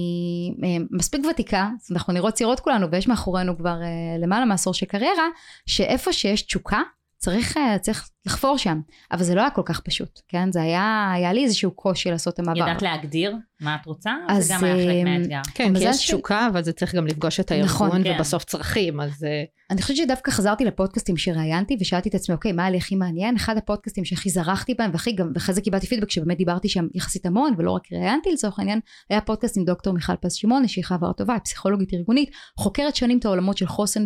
אה, 0.64 0.84
מספיק 0.90 1.20
ותיקה, 1.30 1.68
אנחנו 1.92 2.12
נראות 2.12 2.34
צעירות 2.34 2.60
כולנו, 2.60 2.90
ויש 2.90 3.08
מאחורינו 3.08 3.56
כבר 3.56 3.76
אה, 3.82 4.18
למעלה 4.18 4.44
מעשור 4.44 4.74
של 4.74 4.86
קריירה, 4.86 5.28
שאיפה 5.66 6.12
שיש 6.12 6.42
תשוקה, 6.42 6.80
צריך, 7.18 7.56
אה, 7.56 7.78
צריך 7.78 8.08
לחפור 8.26 8.58
שם, 8.58 8.80
אבל 9.12 9.22
זה 9.22 9.34
לא 9.34 9.40
היה 9.40 9.50
כל 9.50 9.62
כך 9.64 9.80
פשוט, 9.80 10.20
כן? 10.28 10.52
זה 10.52 10.62
היה, 10.62 11.12
היה 11.14 11.32
לי 11.32 11.44
איזשהו 11.44 11.70
קושי 11.70 12.10
לעשות 12.10 12.34
את 12.34 12.38
המעבר. 12.38 12.58
ידעת 12.58 12.82
להגדיר 12.82 13.36
מה 13.60 13.76
את 13.80 13.86
רוצה? 13.86 14.12
אז, 14.28 14.46
זה 14.46 14.54
גם 14.54 14.64
היה 14.64 14.74
חלק 14.74 14.94
אה, 14.94 15.04
מהאתגר. 15.04 15.40
כן, 15.44 15.52
כי 15.54 15.62
המזל 15.62 15.90
יש 15.90 15.96
תשוקה, 15.96 16.48
אבל 16.52 16.62
זה 16.62 16.72
צריך 16.72 16.94
גם 16.94 17.06
לפגוש 17.06 17.40
את 17.40 17.52
נכון, 17.52 17.86
הארגון, 17.86 18.04
כן. 18.04 18.16
ובסוף 18.16 18.44
צרכים, 18.44 19.00
אז 19.00 19.24
אה, 19.24 19.44
אני 19.70 19.82
חושבת 19.82 19.96
שדווקא 19.96 20.30
חזרתי 20.30 20.64
לפודקאסטים 20.64 21.16
שראיינתי 21.16 21.76
ושאלתי 21.80 22.08
את 22.08 22.14
עצמי 22.14 22.34
אוקיי 22.34 22.52
מה 22.52 22.62
היה 22.62 22.70
לי 22.70 22.76
הכי 22.76 22.96
מעניין 22.96 23.36
אחד 23.36 23.56
הפודקאסטים 23.56 24.04
שהכי 24.04 24.30
זרחתי 24.30 24.74
בהם 24.74 24.90
והכי 24.92 25.12
גם 25.12 25.30
ואחרי 25.34 25.54
זה 25.54 25.60
קיבלתי 25.60 25.86
פידבק 25.86 26.10
שבאמת 26.10 26.36
דיברתי 26.36 26.68
שם 26.68 26.86
יחסית 26.94 27.26
המון 27.26 27.54
ולא 27.58 27.70
רק 27.70 27.82
ראיינתי 27.92 28.32
לצורך 28.32 28.58
העניין 28.58 28.80
היה 29.10 29.20
פודקאסט 29.20 29.56
עם 29.56 29.64
דוקטור 29.64 29.92
מיכל 29.92 30.16
פז 30.16 30.32
שמעון 30.32 30.68
שהיא 30.68 30.84
חברה 30.84 31.12
טובה 31.12 31.32
היא 31.32 31.40
פסיכולוגית 31.40 31.94
ארגונית 31.94 32.30
חוקרת 32.58 32.96
שנים 32.96 33.18
את 33.18 33.24
העולמות 33.24 33.58
של 33.58 33.66
חוסן 33.66 34.04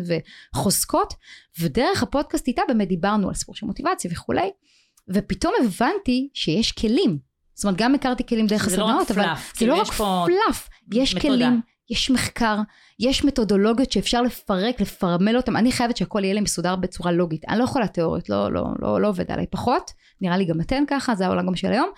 וחוזקות 0.54 1.14
ודרך 1.60 2.02
הפודקאסט 2.02 2.48
איתה 2.48 2.62
באמת 2.68 2.88
דיברנו 2.88 3.28
על 3.28 3.34
סיפור 3.34 3.54
של 3.54 3.66
מוטיבציה 3.66 4.03
וכולי 4.12 4.50
ופתאום 5.08 5.54
הבנתי 5.64 6.28
שיש 6.34 6.72
כלים 6.72 7.18
זאת 7.54 7.64
אומרת 7.64 7.78
גם 7.78 7.94
הכרתי 7.94 8.26
כלים 8.26 8.46
דרך 8.46 8.62
לא 8.62 8.72
הסדנאות 8.72 9.10
אבל 9.10 9.22
פלאף, 9.22 9.52
זה 9.52 9.58
כאילו 9.58 9.76
לא 9.76 9.82
יש 9.82 9.90
רק 9.90 9.96
פלאף 9.96 10.68
יש 10.92 11.14
מתודה. 11.14 11.34
כלים 11.34 11.60
יש 11.90 12.10
מחקר, 12.10 12.56
יש 13.00 13.24
מתודולוגיות 13.24 13.92
שאפשר 13.92 14.22
לפרק, 14.22 14.80
לפרמל 14.80 15.36
אותם. 15.36 15.56
אני 15.56 15.72
חייבת 15.72 15.96
שהכל 15.96 16.24
יהיה 16.24 16.34
לי 16.34 16.40
מסודר 16.40 16.76
בצורה 16.76 17.12
לוגית. 17.12 17.44
אני 17.48 17.58
לא 17.58 17.64
יכולה 17.64 17.88
תיאוריות, 17.88 18.28
לא, 18.28 18.52
לא, 18.52 18.64
לא, 18.78 19.00
לא 19.00 19.08
עובד 19.08 19.30
עליי 19.30 19.46
פחות. 19.50 19.90
נראה 20.20 20.36
לי 20.36 20.44
גם 20.44 20.60
אתן 20.60 20.84
ככה, 20.86 21.14
זה 21.14 21.26
העולם 21.26 21.46
גם 21.46 21.56
של 21.56 21.72
היום. 21.72 21.90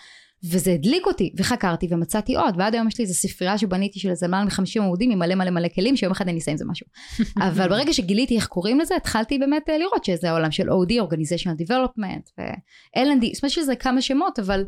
וזה 0.44 0.72
הדליק 0.72 1.06
אותי, 1.06 1.32
וחקרתי 1.36 1.86
ומצאתי 1.90 2.36
עוד, 2.36 2.54
ועד 2.58 2.74
היום 2.74 2.88
יש 2.88 2.98
לי 2.98 3.04
איזו 3.04 3.14
ספרייה 3.14 3.58
שבניתי 3.58 3.98
של 4.00 4.10
איזה 4.10 4.26
למעלה 4.26 4.44
מ-50 4.44 4.82
עמודים 4.82 5.10
עם 5.10 5.18
מלא 5.18 5.34
מלא 5.34 5.50
מלא 5.50 5.68
כלים, 5.68 5.96
שיום 5.96 6.12
אחד 6.12 6.28
אני 6.28 6.38
אעשה 6.38 6.50
עם 6.50 6.56
זה 6.56 6.64
משהו. 6.64 6.86
אבל 7.48 7.68
ברגע 7.68 7.92
שגיליתי 7.92 8.36
איך 8.36 8.46
קוראים 8.46 8.80
לזה, 8.80 8.96
התחלתי 8.96 9.38
באמת 9.38 9.68
אה, 9.68 9.78
לראות 9.78 10.04
שזה 10.04 10.30
העולם 10.30 10.50
של 10.50 10.68
OD, 10.70 10.92
Organizational 10.92 11.66
Development, 11.66 12.30
ו-L&D, 12.38 13.34
זאת 13.34 13.42
אומרת 13.42 13.50
שזה 13.50 13.76
כמה 13.76 14.02
שמות, 14.02 14.38
אבל 14.38 14.64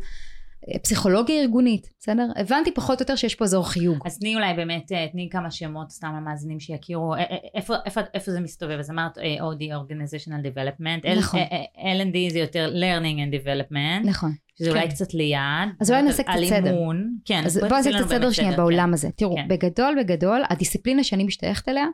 אה, 0.69 0.79
פסיכולוגיה 0.79 1.41
ארגונית, 1.43 1.89
בסדר? 2.01 2.27
הבנתי 2.37 2.73
פחות 2.75 3.01
או 3.01 3.03
יותר 3.03 3.17
שיש 3.17 3.35
פה 3.35 3.45
אזור 3.45 3.71
חיוג. 3.71 3.99
אז 4.07 4.19
תני 4.19 4.35
אולי 4.35 4.55
באמת, 4.55 4.93
אה, 4.93 5.07
תני 5.13 5.29
כמה 5.31 5.51
שמות 5.51 5.91
סתם 5.91 6.15
למאזינים 6.17 6.61
שיכירו, 6.61 7.15
איפה, 7.55 7.75
איפה, 7.87 8.01
איפה 8.15 8.31
זה 8.31 8.41
מסתובב? 8.41 8.79
אז 8.79 8.91
אמרת 8.91 9.19
OD, 9.19 9.61
Organizational 9.61 10.43
Development, 10.45 11.05
L- 11.05 11.19
נכון. 11.19 11.41
L&D 11.77 12.33
זה 12.33 12.39
יותר 12.39 12.73
Learning 12.75 13.17
and 13.17 13.45
Development, 13.45 14.07
נכון. 14.09 14.33
שזה 14.59 14.71
כן. 14.71 14.77
אולי 14.77 14.89
קצת 14.89 15.15
lead. 15.15 15.69
אז 15.81 15.91
אולי 15.91 16.03
נעשה 16.03 16.23
קצת 16.23 16.33
סדר. 16.49 16.71
אימון, 16.71 17.17
כן. 17.25 17.43
אז 17.47 17.59
בואי 17.59 17.69
בואו 17.69 17.81
נעשה 17.81 17.99
קצת 17.99 18.09
סדר 18.09 18.31
שנייה 18.31 18.51
כן. 18.51 18.57
בעולם 18.57 18.95
הזה. 18.95 19.09
תראו, 19.17 19.37
כן. 19.37 19.49
בגדול 19.49 19.97
בגדול, 20.01 20.43
הדיסציפלינה 20.51 21.05
שאני 21.05 21.25
משתייכת 21.25 21.69
אליה, 21.69 21.87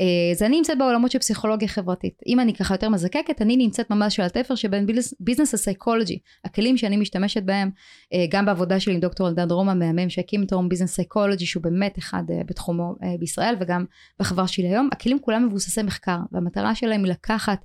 אה, 0.00 0.34
זה 0.34 0.46
אני 0.46 0.56
נמצאת 0.56 0.78
בעולמות 0.78 1.10
של 1.10 1.18
פסיכולוגיה 1.18 1.68
חברתית. 1.68 2.20
אם 2.26 2.40
אני 2.40 2.54
ככה 2.54 2.74
יותר 2.74 2.88
מזקקת, 2.88 3.42
אני 3.42 3.56
נמצאת 3.56 3.90
ממש 3.90 4.20
על 4.20 4.26
התפר 4.26 4.54
שבין 4.54 4.86
business 5.20 5.54
ל 5.54 5.59
psychology. 5.59 6.18
הכלים 6.44 6.76
שאני 6.76 6.96
משתמשת 6.96 7.42
בהם, 7.42 7.70
אה, 8.12 8.24
גם 8.30 8.46
בעבודה 8.46 8.80
שלי 8.80 8.94
עם 8.94 9.00
דוקטור 9.00 9.28
אלדד 9.28 9.52
רום, 9.52 9.74
מהמם 9.74 10.08
שהקים 10.08 10.42
את 10.42 10.52
רום 10.52 10.68
Business 10.68 10.94
Psychology, 10.94 11.46
שהוא 11.46 11.62
באמת 11.62 11.98
אחד 11.98 12.22
אה, 12.30 12.40
בתחומו 12.46 12.94
בישראל, 13.18 13.54
וגם 13.60 13.84
בחברה 14.20 14.48
שלי 14.48 14.68
היום, 14.68 14.88
הכלים 14.92 15.18
כולם 15.18 15.46
מבוססי 15.46 15.82
מחקר, 15.82 16.18
והמטרה 16.32 16.74
שלהם 16.74 17.04
היא 17.04 17.12
לקחת 17.12 17.64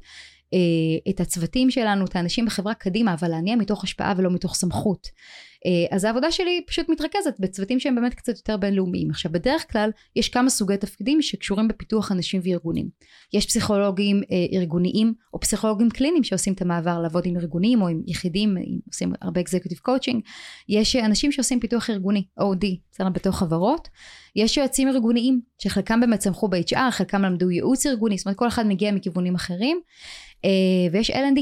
את 1.09 1.19
הצוותים 1.19 1.71
שלנו, 1.71 2.05
את 2.05 2.15
האנשים 2.15 2.45
בחברה 2.45 2.73
קדימה, 2.73 3.13
אבל 3.13 3.27
להניע 3.27 3.55
מתוך 3.55 3.83
השפעה 3.83 4.13
ולא 4.17 4.29
מתוך 4.31 4.55
סמכות. 4.55 5.07
אה, 5.65 5.95
אז 5.95 6.03
העבודה 6.03 6.31
שלי 6.31 6.61
פשוט 6.67 6.89
מתרכזת 6.89 7.35
בצוותים 7.39 7.79
שהם 7.79 7.95
באמת 7.95 8.13
קצת 8.13 8.35
יותר 8.37 8.57
בינלאומיים. 8.57 9.09
עכשיו 9.09 9.31
בדרך 9.31 9.71
כלל 9.71 9.89
יש 10.15 10.29
כמה 10.29 10.49
סוגי 10.49 10.77
תפקידים 10.77 11.21
שקשורים 11.21 11.67
בפיתוח 11.67 12.11
אנשים 12.11 12.41
וארגונים. 12.43 12.89
יש 13.33 13.45
פסיכולוגים 13.45 14.21
אה, 14.31 14.57
ארגוניים 14.59 15.13
או 15.33 15.39
פסיכולוגים 15.39 15.89
קליניים 15.89 16.23
שעושים 16.23 16.53
את 16.53 16.61
המעבר 16.61 16.99
לעבוד 17.01 17.25
עם 17.25 17.37
ארגונים 17.37 17.81
או 17.81 17.87
עם 17.87 18.01
יחידים, 18.07 18.57
עם- 18.57 18.79
עושים 18.87 19.13
הרבה 19.21 19.41
executive 19.41 19.77
coaching. 19.77 20.23
יש 20.69 20.95
אה, 20.95 21.05
אנשים 21.05 21.31
שעושים 21.31 21.59
פיתוח 21.59 21.89
ארגוני, 21.89 22.23
OD, 22.39 22.65
בסדר, 22.91 23.09
בתוך 23.09 23.37
חברות. 23.39 23.87
יש 24.35 24.57
יועצים 24.57 24.87
ארגוניים 24.87 25.41
שחלקם 25.57 25.99
באמת 25.99 26.19
צמחו 26.19 26.47
ב-HR, 26.47 26.91
חלקם 26.91 27.21
למדו 27.21 27.51
ייעוץ 27.51 27.85
ארגוני, 27.85 28.17
זאת 28.17 28.25
אומרת 28.25 28.37
כל 28.37 28.47
אחד 28.47 28.67
מגיע 28.67 28.91
מכיוונים 28.91 29.35
אחרים. 29.35 29.79
אה, 30.45 30.49
ויש 30.91 31.11
L&D, 31.11 31.41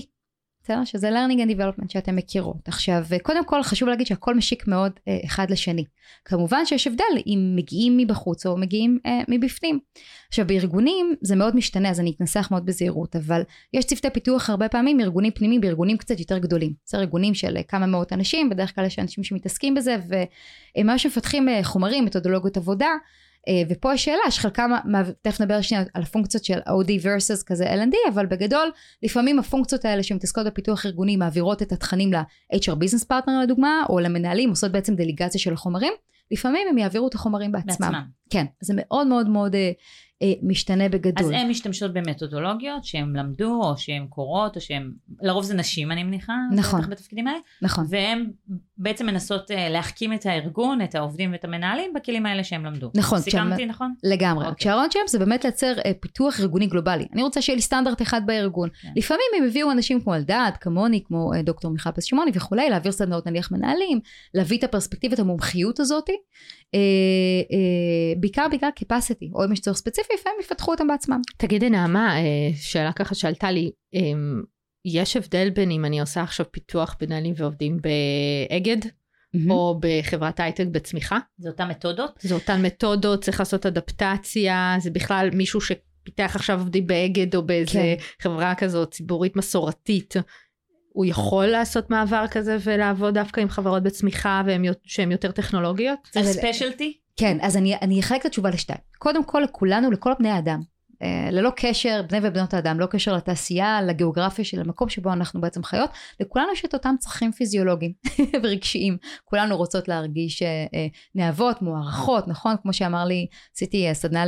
בסדר? 0.69 0.85
שזה 0.85 1.09
learning 1.09 1.39
and 1.39 1.51
development 1.51 1.85
שאתם 1.93 2.15
מכירות. 2.15 2.67
עכשיו, 2.67 3.03
קודם 3.21 3.45
כל 3.45 3.63
חשוב 3.63 3.89
להגיד 3.89 4.07
שהכל 4.07 4.35
משיק 4.35 4.67
מאוד 4.67 4.91
אה, 5.07 5.17
אחד 5.25 5.51
לשני. 5.51 5.83
כמובן 6.25 6.65
שיש 6.65 6.87
הבדל 6.87 7.03
אם 7.27 7.53
מגיעים 7.55 7.97
מבחוץ 7.97 8.45
או 8.45 8.57
מגיעים 8.57 8.99
אה, 9.05 9.19
מבפנים. 9.27 9.79
עכשיו, 10.27 10.47
בארגונים 10.47 11.15
זה 11.21 11.35
מאוד 11.35 11.55
משתנה, 11.55 11.89
אז 11.89 11.99
אני 11.99 12.13
אתנסח 12.15 12.47
מאוד 12.51 12.65
בזהירות, 12.65 13.15
אבל 13.15 13.41
יש 13.73 13.85
צוותי 13.85 14.09
פיתוח 14.09 14.49
הרבה 14.49 14.69
פעמים, 14.69 14.99
ארגונים 14.99 15.31
פנימיים 15.31 15.61
בארגונים 15.61 15.97
קצת 15.97 16.19
יותר 16.19 16.37
גדולים. 16.37 16.73
זה 16.85 16.97
ארגונים 16.97 17.33
של 17.33 17.57
אה, 17.57 17.63
כמה 17.63 17.85
מאות 17.85 18.13
אנשים, 18.13 18.49
בדרך 18.49 18.75
כלל 18.75 18.85
יש 18.85 18.99
אנשים 18.99 19.23
שמתעסקים 19.23 19.75
בזה, 19.75 19.97
והם 20.07 20.87
ממש 20.87 21.05
מפתחים 21.05 21.49
אה, 21.49 21.63
חומרים, 21.63 22.05
מתודולוגיות 22.05 22.57
עבודה. 22.57 22.89
אה, 23.47 23.61
ופה 23.69 23.93
יש 23.93 24.05
שאלה 24.05 24.31
שחלקם, 24.31 24.71
תכף 25.21 25.41
נדבר 25.41 25.61
שנייה 25.61 25.83
על 25.93 26.03
הפונקציות 26.03 26.43
של 26.43 26.59
OD 26.59 27.03
versus 27.03 27.43
כזה 27.45 27.65
L&D, 27.65 28.13
אבל 28.13 28.25
בגדול 28.25 28.71
לפעמים 29.03 29.39
הפונקציות 29.39 29.85
האלה 29.85 30.03
שמתעסקות 30.03 30.45
בפיתוח 30.45 30.85
ארגוני 30.85 31.15
מעבירות 31.15 31.61
את 31.61 31.71
התכנים 31.71 32.13
ל-HR 32.13 32.75
business 32.75 33.05
partner 33.11 33.43
לדוגמה, 33.43 33.83
או 33.89 33.99
למנהלים, 33.99 34.49
עושות 34.49 34.71
בעצם 34.71 34.95
דליגציה 34.95 35.41
של 35.41 35.53
החומרים, 35.53 35.93
לפעמים 36.31 36.67
הם 36.69 36.77
יעבירו 36.77 37.07
את 37.07 37.15
החומרים 37.15 37.51
בעצמם. 37.51 37.75
בעצמם. 37.79 38.03
כן, 38.29 38.45
זה 38.61 38.73
מאוד 38.77 39.07
מאוד 39.07 39.29
מאוד 39.29 39.55
אה, 39.55 39.71
משתנה 40.41 40.89
בגדול. 40.89 41.25
אז 41.25 41.41
הן 41.41 41.49
משתמשות 41.49 41.93
במתודולוגיות 41.93 42.83
שהן 42.83 43.15
למדו, 43.15 43.61
או 43.63 43.77
שהן 43.77 44.07
קורות, 44.09 44.55
או 44.55 44.61
שהן, 44.61 44.91
לרוב 45.21 45.43
זה 45.43 45.53
נשים 45.53 45.91
אני 45.91 46.03
מניחה, 46.03 46.33
נכון, 46.55 46.81
בטח 46.81 46.89
בתפקידים 46.89 47.27
האלה, 47.27 47.39
נכון, 47.61 47.85
והן 47.89 48.25
בעצם 48.77 49.05
מנסות 49.05 49.51
אה, 49.51 49.69
להחכים 49.69 50.13
את 50.13 50.25
הארגון, 50.25 50.81
את 50.81 50.95
העובדים 50.95 51.31
ואת 51.31 51.43
המנהלים 51.45 51.93
בכלים 51.93 52.25
האלה 52.25 52.43
שהם 52.43 52.65
למדו. 52.65 52.91
נכון, 52.95 53.19
סיכמתי 53.19 53.65
נכון? 53.65 53.93
לגמרי. 54.03 54.45
אוקיי. 54.45 54.57
כשהרעיון 54.57 54.91
שלהם 54.91 55.07
זה 55.07 55.19
באמת 55.19 55.43
לייצר 55.43 55.73
אה, 55.85 55.91
פיתוח 55.99 56.39
ארגוני 56.39 56.67
גלובלי, 56.67 57.07
אני 57.13 57.23
רוצה 57.23 57.41
שיהיה 57.41 57.55
לי 57.55 57.61
סטנדרט 57.61 58.01
אחד 58.01 58.21
בארגון. 58.25 58.69
כן. 58.81 58.89
לפעמים 58.95 59.25
הם 59.37 59.43
הביאו 59.47 59.71
אנשים 59.71 60.01
כמו 60.01 60.15
אלדד, 60.15 60.51
כמוני, 60.61 61.03
כמו 61.03 61.33
אה, 61.33 61.41
דוקטור 61.41 61.71
מיכל 61.71 61.91
פס 61.91 62.03
שמעוני 62.03 62.31
וכולי, 62.33 62.69
להעביר 62.69 62.91
סדנאות 62.91 63.27
נניח 63.27 63.51
מנהלים, 63.51 63.99
להביא 64.33 64.57
את 64.57 64.63
הפרספקטיבת 64.63 65.19
המומחיות 65.19 65.79
הזאתי, 65.79 66.15
אה, 66.75 66.79
אה, 67.51 68.19
בעיקר 68.19 68.47
בעיקר 68.49 68.69
capacity, 68.79 69.33
או 69.33 69.45
אם 69.45 69.53
יש 69.53 69.59
צורך 69.59 69.77
ספציפי, 69.77 70.08
לפעמים 70.13 70.39
יפתחו 70.41 70.71
אותם 70.71 70.87
בעצמם. 70.87 71.21
תגידי 71.37 71.69
נעמה, 71.69 72.17
אה, 72.17 72.49
שאלה 72.55 72.93
ככה 72.93 73.15
שעלתה 73.15 73.51
לי, 73.51 73.71
אמ, 73.93 74.43
יש 74.85 75.17
הבדל 75.17 75.49
בין 75.49 75.71
אם 75.71 75.85
אני 75.85 75.99
עושה 75.99 76.21
עכשיו 76.21 76.45
פיתוח 76.51 76.95
מנהלים 77.01 77.33
ועובדים 77.37 77.77
באגד, 77.81 78.77
mm-hmm. 78.85 79.49
או 79.49 79.79
בחברת 79.79 80.39
הייטק 80.39 80.65
בצמיחה. 80.71 81.17
זה 81.37 81.49
אותן 81.49 81.69
מתודות? 81.69 82.19
זה 82.21 82.35
אותן 82.35 82.61
מתודות, 82.61 83.23
צריך 83.23 83.39
לעשות 83.39 83.65
אדפטציה, 83.65 84.75
זה 84.79 84.91
בכלל 84.91 85.29
מישהו 85.33 85.61
שפיתח 85.61 86.31
עכשיו 86.35 86.59
עובדים 86.59 86.87
באגד 86.87 87.35
או 87.35 87.41
באיזה 87.41 87.71
כן. 87.71 87.95
חברה 88.21 88.55
כזאת 88.55 88.91
ציבורית 88.91 89.35
מסורתית. 89.35 90.15
הוא 90.93 91.05
יכול 91.05 91.45
לעשות 91.45 91.89
מעבר 91.89 92.25
כזה 92.31 92.57
ולעבוד 92.63 93.13
דווקא 93.13 93.41
עם 93.41 93.49
חברות 93.49 93.83
בצמיחה 93.83 94.41
שהן 94.83 95.11
יותר 95.11 95.31
טכנולוגיות? 95.31 95.99
זה 96.13 96.23
ספיישלטי? 96.23 96.97
כן, 97.17 97.37
אז 97.41 97.57
אני, 97.57 97.75
אני 97.81 97.99
אחלק 97.99 98.21
את 98.21 98.25
התשובה 98.25 98.49
לשתיים. 98.49 98.79
קודם 98.97 99.23
כל, 99.23 99.39
לכולנו, 99.39 99.91
לכל 99.91 100.11
בני 100.19 100.29
האדם, 100.29 100.59
ללא 101.31 101.51
קשר, 101.55 102.01
בני 102.09 102.19
ובנות 102.23 102.53
האדם, 102.53 102.79
לא 102.79 102.85
קשר 102.85 103.15
לתעשייה, 103.15 103.81
לגיאוגרפיה 103.81 104.45
של 104.45 104.61
המקום 104.61 104.89
שבו 104.89 105.13
אנחנו 105.13 105.41
בעצם 105.41 105.63
חיות, 105.63 105.89
לכולנו 106.19 106.47
יש 106.53 106.65
את 106.65 106.73
אותם 106.73 106.95
צרכים 106.99 107.31
פיזיולוגיים 107.31 107.93
ורגשיים. 108.43 108.97
כולנו 109.25 109.57
רוצות 109.57 109.87
להרגיש 109.87 110.41
אה, 110.41 110.47
אה, 110.73 110.87
נאהבות, 111.15 111.61
מוערכות, 111.61 112.27
נכון? 112.27 112.55
כמו 112.61 112.73
שאמר 112.73 113.05
לי, 113.05 113.27
עשיתי 113.55 113.89
סדנה 113.93 114.23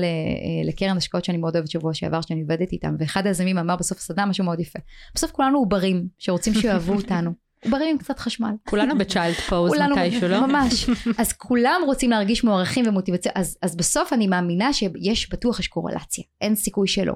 לקרן 0.65 0.97
השקעות 0.97 1.25
שאני 1.25 1.37
מאוד 1.37 1.55
אוהבת 1.55 1.71
שבוע 1.71 1.93
שעבר, 1.93 2.21
שאני 2.21 2.41
עובדת 2.41 2.71
איתם, 2.71 2.95
ואחד 2.99 3.27
היזמים 3.27 3.57
אמר 3.57 3.75
בסוף 3.75 3.97
הסדנה 3.97 4.25
משהו 4.25 4.45
מאוד 4.45 4.59
יפה. 4.59 4.79
בסוף 5.15 5.31
כולנו 5.31 5.57
עוברים 5.57 6.07
שרוצים 6.17 6.53
שיאהבו 6.53 6.93
אותנו. 6.93 7.40
עוברים 7.65 7.89
עם 7.89 7.97
קצת 7.97 8.19
חשמל. 8.19 8.51
כולנו 8.69 8.97
בצ'יילד 8.97 9.35
פוז 9.35 9.71
מתישהו, 9.73 10.27
לא? 10.27 10.47
ממש. 10.47 10.89
אז 11.17 11.33
כולם 11.33 11.81
רוצים 11.85 12.09
להרגיש 12.09 12.43
מוערכים 12.43 12.87
ומוטיבציה, 12.87 13.31
אז, 13.35 13.57
אז 13.61 13.75
בסוף 13.75 14.13
אני 14.13 14.27
מאמינה 14.27 14.73
שיש 14.73 15.29
בטוח 15.29 15.59
יש 15.59 15.67
קורלציה, 15.67 16.23
אין 16.41 16.55
סיכוי 16.55 16.87
שלא. 16.87 17.13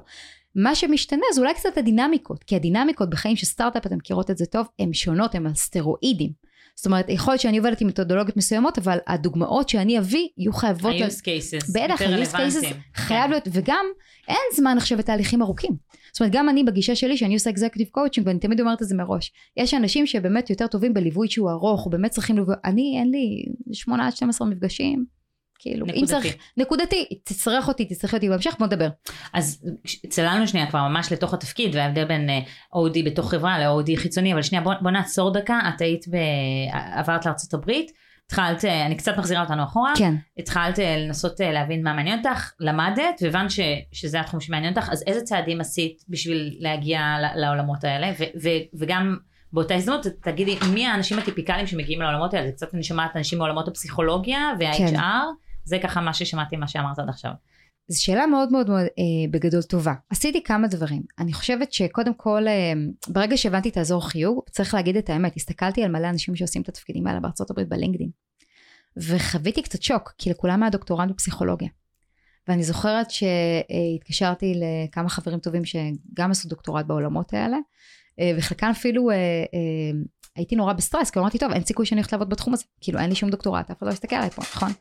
מה 0.54 0.74
שמשתנה 0.74 1.24
זה 1.34 1.40
אולי 1.40 1.54
קצת 1.54 1.78
הדינמיקות, 1.78 2.44
כי 2.44 2.56
הדינמיקות 2.56 3.10
בחיים 3.10 3.36
של 3.36 3.46
סטארט-אפ, 3.46 3.86
אתם 3.86 3.96
מכירות 3.96 4.30
את 4.30 4.38
זה 4.38 4.46
טוב, 4.46 4.66
הן 4.78 4.92
שונות, 4.92 5.34
הן 5.34 5.46
על 5.46 5.54
סטרואידים. 5.54 6.30
זאת 6.76 6.86
אומרת, 6.86 7.06
יכול 7.08 7.32
להיות 7.32 7.40
שאני 7.40 7.58
עובדת 7.58 7.80
עם 7.80 7.88
מתודולוגיות 7.88 8.36
מסוימות, 8.36 8.78
אבל 8.78 8.98
הדוגמאות 9.06 9.68
שאני 9.68 9.98
אביא 9.98 10.28
יהיו 10.38 10.52
חייבות... 10.52 10.94
ה-use 10.94 11.20
cases, 11.20 11.72
בטח, 11.74 12.02
ה-use 12.02 12.34
cases 12.34 12.74
חייב 12.94 13.30
להיות, 13.30 13.48
וגם 13.52 13.86
אין 14.28 14.36
זמן 14.56 14.76
עכשיו 14.76 14.98
לתהליכים 14.98 15.42
ארוכים. 15.42 15.72
זאת 16.16 16.20
אומרת, 16.20 16.32
גם 16.32 16.48
אני 16.48 16.64
בגישה 16.64 16.94
שלי, 16.94 17.16
שאני 17.16 17.34
עושה 17.34 17.50
executive 17.50 17.88
coaching, 17.90 18.26
ואני 18.26 18.38
תמיד 18.38 18.60
אומרת 18.60 18.82
את 18.82 18.88
זה 18.88 18.94
מראש, 18.94 19.32
יש 19.56 19.74
אנשים 19.74 20.06
שבאמת 20.06 20.50
יותר 20.50 20.66
טובים 20.66 20.94
בליווי 20.94 21.28
שהוא 21.28 21.50
ארוך, 21.50 21.86
או 21.86 21.90
באמת 21.90 22.10
צריכים 22.10 22.36
ליווי, 22.36 22.54
אני, 22.64 22.96
אין 22.98 23.10
לי 23.10 23.44
8 23.72 24.06
עד 24.06 24.16
12 24.16 24.48
מפגשים, 24.48 25.04
כאילו, 25.58 25.86
נקודתי. 25.86 26.00
אם 26.00 26.06
צריך, 26.06 26.36
נקודתי, 26.56 27.04
תצטרך 27.24 27.68
אותי, 27.68 27.84
תצטרך 27.84 28.14
אותי 28.14 28.28
בהמשך, 28.28 28.54
בוא 28.58 28.66
נדבר. 28.66 28.88
אז 29.32 29.66
צללנו 30.08 30.48
שנייה 30.48 30.66
כבר 30.66 30.88
ממש 30.88 31.12
לתוך 31.12 31.34
התפקיד, 31.34 31.74
וההבדל 31.74 32.04
בין 32.04 32.28
uh, 32.28 32.76
OD 32.76 33.04
בתוך 33.04 33.30
חברה 33.30 33.58
ל-OD 33.58 33.96
חיצוני, 33.96 34.32
אבל 34.32 34.42
שנייה 34.42 34.64
בוא, 34.64 34.74
בוא 34.80 34.90
נעצור 34.90 35.32
דקה, 35.32 35.60
את 35.74 35.80
היית, 35.80 36.08
ב... 36.08 36.16
עברת 36.72 37.26
לארה"ב, 37.26 37.70
התחלת, 38.26 38.64
אה, 38.64 38.86
אני 38.86 38.96
קצת 38.96 39.18
מחזירה 39.18 39.42
אותנו 39.42 39.64
אחורה, 39.64 39.92
כן. 39.98 40.14
התחלת 40.38 40.78
אה, 40.78 40.96
לנסות 40.96 41.40
להבין 41.40 41.82
מה 41.82 41.92
מעניין 41.92 42.18
אותך, 42.18 42.52
למדת, 42.60 43.20
והבנת 43.22 43.50
ש, 43.50 43.60
שזה 43.92 44.20
התחום 44.20 44.40
שמעניין 44.40 44.72
אותך, 44.72 44.88
אז 44.92 45.04
איזה 45.06 45.20
צעדים 45.20 45.60
עשית 45.60 46.04
בשביל 46.08 46.56
להגיע 46.60 47.00
לעולמות 47.34 47.84
האלה, 47.84 48.12
ו, 48.18 48.22
ו, 48.42 48.48
וגם 48.78 49.16
באותה 49.52 49.74
הזדמנות 49.74 50.06
תגידי 50.22 50.58
מי 50.74 50.86
האנשים 50.86 51.18
הטיפיקליים 51.18 51.66
שמגיעים 51.66 52.00
לעולמות 52.00 52.34
האלה, 52.34 52.46
זה 52.46 52.52
קצת 52.52 52.74
אני 52.74 52.82
שומעת 52.82 53.16
אנשים 53.16 53.38
מעולמות 53.38 53.68
הפסיכולוגיה 53.68 54.52
וה-HR, 54.60 54.90
כן. 54.90 55.00
זה 55.64 55.78
ככה 55.82 56.00
מה 56.00 56.14
ששמעתי 56.14 56.56
מה 56.56 56.68
שאמרת 56.68 56.98
עד 56.98 57.08
עכשיו. 57.08 57.30
זו 57.88 58.02
שאלה 58.02 58.26
מאוד 58.26 58.52
מאוד 58.52 58.70
מאוד 58.70 58.82
אה, 58.84 59.30
בגדול 59.30 59.62
טובה. 59.62 59.94
עשיתי 60.10 60.42
כמה 60.42 60.68
דברים. 60.68 61.02
אני 61.18 61.32
חושבת 61.32 61.72
שקודם 61.72 62.14
כל, 62.14 62.48
אה, 62.48 62.72
ברגע 63.08 63.36
שהבנתי 63.36 63.68
את 63.68 63.76
האזור 63.76 64.08
חיוג, 64.08 64.40
צריך 64.50 64.74
להגיד 64.74 64.96
את 64.96 65.10
האמת, 65.10 65.36
הסתכלתי 65.36 65.84
על 65.84 65.90
מלא 65.90 66.08
אנשים 66.08 66.36
שעושים 66.36 66.62
את 66.62 66.68
התפקידים 66.68 67.06
האלה 67.06 67.20
בארצות 67.20 67.50
הברית 67.50 67.68
בלינקדאין. 67.68 68.10
וחוויתי 68.96 69.62
קצת 69.62 69.82
שוק, 69.82 70.12
כי 70.18 70.30
לכולם 70.30 70.62
היה 70.62 70.70
דוקטורנט 70.70 71.10
בפסיכולוגיה. 71.10 71.68
ואני 72.48 72.62
זוכרת 72.62 73.10
שהתקשרתי 73.10 74.54
לכמה 74.54 75.08
חברים 75.08 75.38
טובים 75.38 75.64
שגם 75.64 76.30
עשו 76.30 76.48
דוקטורט 76.48 76.86
בעולמות 76.86 77.34
האלה, 77.34 77.56
אה, 78.20 78.32
וחלקם 78.36 78.66
אפילו 78.70 79.10
אה, 79.10 79.16
אה, 79.16 79.98
הייתי 80.36 80.56
נורא 80.56 80.72
בסטרס, 80.72 81.10
כי 81.10 81.18
אמרתי, 81.18 81.38
טוב, 81.38 81.52
אין 81.52 81.64
סיכוי 81.64 81.86
שאני 81.86 82.00
הולכת 82.00 82.12
לעבוד 82.12 82.30
בתחום 82.30 82.54
הזה. 82.54 82.64
כאילו, 82.80 82.98
אין 82.98 83.08
לי 83.08 83.14
שום 83.14 83.30
דוקטורט, 83.30 83.70
אף 83.70 83.78
אחד 83.78 83.86
לא 83.86 83.92
יסתכל 83.92 84.16
עליי 84.16 84.30
פה, 84.30 84.42
נכון? 84.42 84.72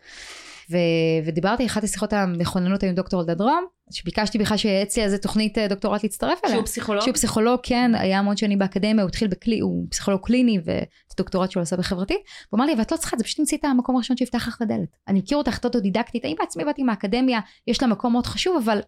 ו... 0.71 0.77
ודיברתי, 1.25 1.65
אחת 1.65 1.83
השיחות 1.83 2.13
המכוננות 2.13 2.83
עם 2.83 2.95
דוקטור 2.95 3.21
אלדד 3.21 3.41
רום, 3.41 3.65
שביקשתי 3.91 4.37
בכלל 4.37 4.57
שיצא 4.57 5.01
איזה 5.01 5.17
תוכנית 5.17 5.57
אה, 5.57 5.67
דוקטורט 5.67 6.03
להצטרף 6.03 6.39
אליה. 6.45 6.55
שהוא 6.55 6.65
פסיכולוג? 6.65 7.03
שהוא 7.03 7.13
פסיכולוג, 7.13 7.59
כן, 7.63 7.91
היה 7.95 8.19
המון 8.19 8.37
שנים 8.37 8.59
באקדמיה, 8.59 9.03
הוא 9.03 9.09
התחיל 9.09 9.27
בכלי, 9.27 9.59
הוא 9.59 9.85
פסיכולוג 9.89 10.21
קליני, 10.25 10.59
ואת 10.65 10.87
הדוקטורט 11.13 11.51
שהוא 11.51 11.61
עשה 11.61 11.77
בחברתי. 11.77 12.13
הוא 12.49 12.57
אמר 12.57 12.65
לי, 12.65 12.75
ואת 12.77 12.91
לא 12.91 12.97
צריכה, 12.97 13.17
זה 13.17 13.23
פשוט 13.23 13.37
תמצאי 13.37 13.57
את 13.57 13.65
המקום 13.65 13.95
הראשון 13.95 14.17
שיפתח 14.17 14.47
לך 14.47 14.57
את 14.57 14.61
הדלת. 14.61 14.89
אני 15.07 15.19
מכיר 15.19 15.37
אותך 15.37 15.59
אוטודידקטית, 15.63 16.25
אני 16.25 16.35
בעצמי 16.39 16.63
באתי 16.63 16.83
מהאקדמיה, 16.83 17.39
יש 17.67 17.81
לה 17.81 17.87
מקום 17.87 18.11
מאוד 18.13 18.25
חשוב, 18.25 18.57
אבל 18.65 18.79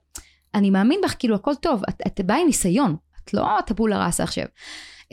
אני 0.56 0.70
מאמין 0.70 1.00
בך, 1.04 1.16
כאילו 1.20 1.36
הכל 1.36 1.56
טוב, 1.56 1.82
את, 1.90 2.02
את 2.08 2.22
באה 2.26 2.38
עם 2.38 2.48
ניסיון, 2.48 2.96
את 3.24 3.34
לא 3.34 3.48
טבולה 3.66 4.06
ראסה 4.06 4.24
עכשיו. 4.24 4.46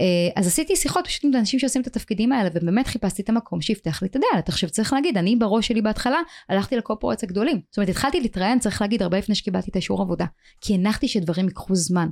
אה, 0.00 0.40
אז 0.40 0.46
עשיתי 0.46 0.76
שיחות 0.76 1.06
פשוט 1.06 1.24
עם 1.24 1.30
אנשים 1.34 1.58
שעושים 1.58 1.82
את 1.82 1.86
התפקידים 1.86 2.32
האלה, 2.32 2.50
ובאמת 2.54 2.86
חיפשתי 2.86 3.22
את 3.22 3.28
המקום 3.28 3.60
שיפתח 3.60 4.02
לי 4.02 4.08
את 4.08 4.16
הדלת. 4.16 4.48
עכשיו 4.48 4.70
צריך 4.70 4.92
להגיד, 4.92 5.18
אני 5.18 5.36
בראש 5.36 5.68
שלי 5.68 5.82
בהתחלה 5.82 6.18
הלכתי 6.48 6.76
לקורפורטס 6.76 7.24
הגדולים. 7.24 7.60
זאת 7.70 7.76
אומרת, 7.76 7.88
התחלתי 7.88 8.20
להתראיין, 8.20 8.58
צריך 8.58 8.80
להגיד, 8.80 9.02
הרבה 9.02 9.18
לפני 9.18 9.34
שקיבלתי 9.34 9.70
את 9.70 9.76
האישור 9.76 10.02
עבודה. 10.02 10.26
כי 10.60 10.74
הנחתי 10.74 11.08
שדברים 11.08 11.46
ייקחו 11.46 11.74
זמן. 11.74 12.08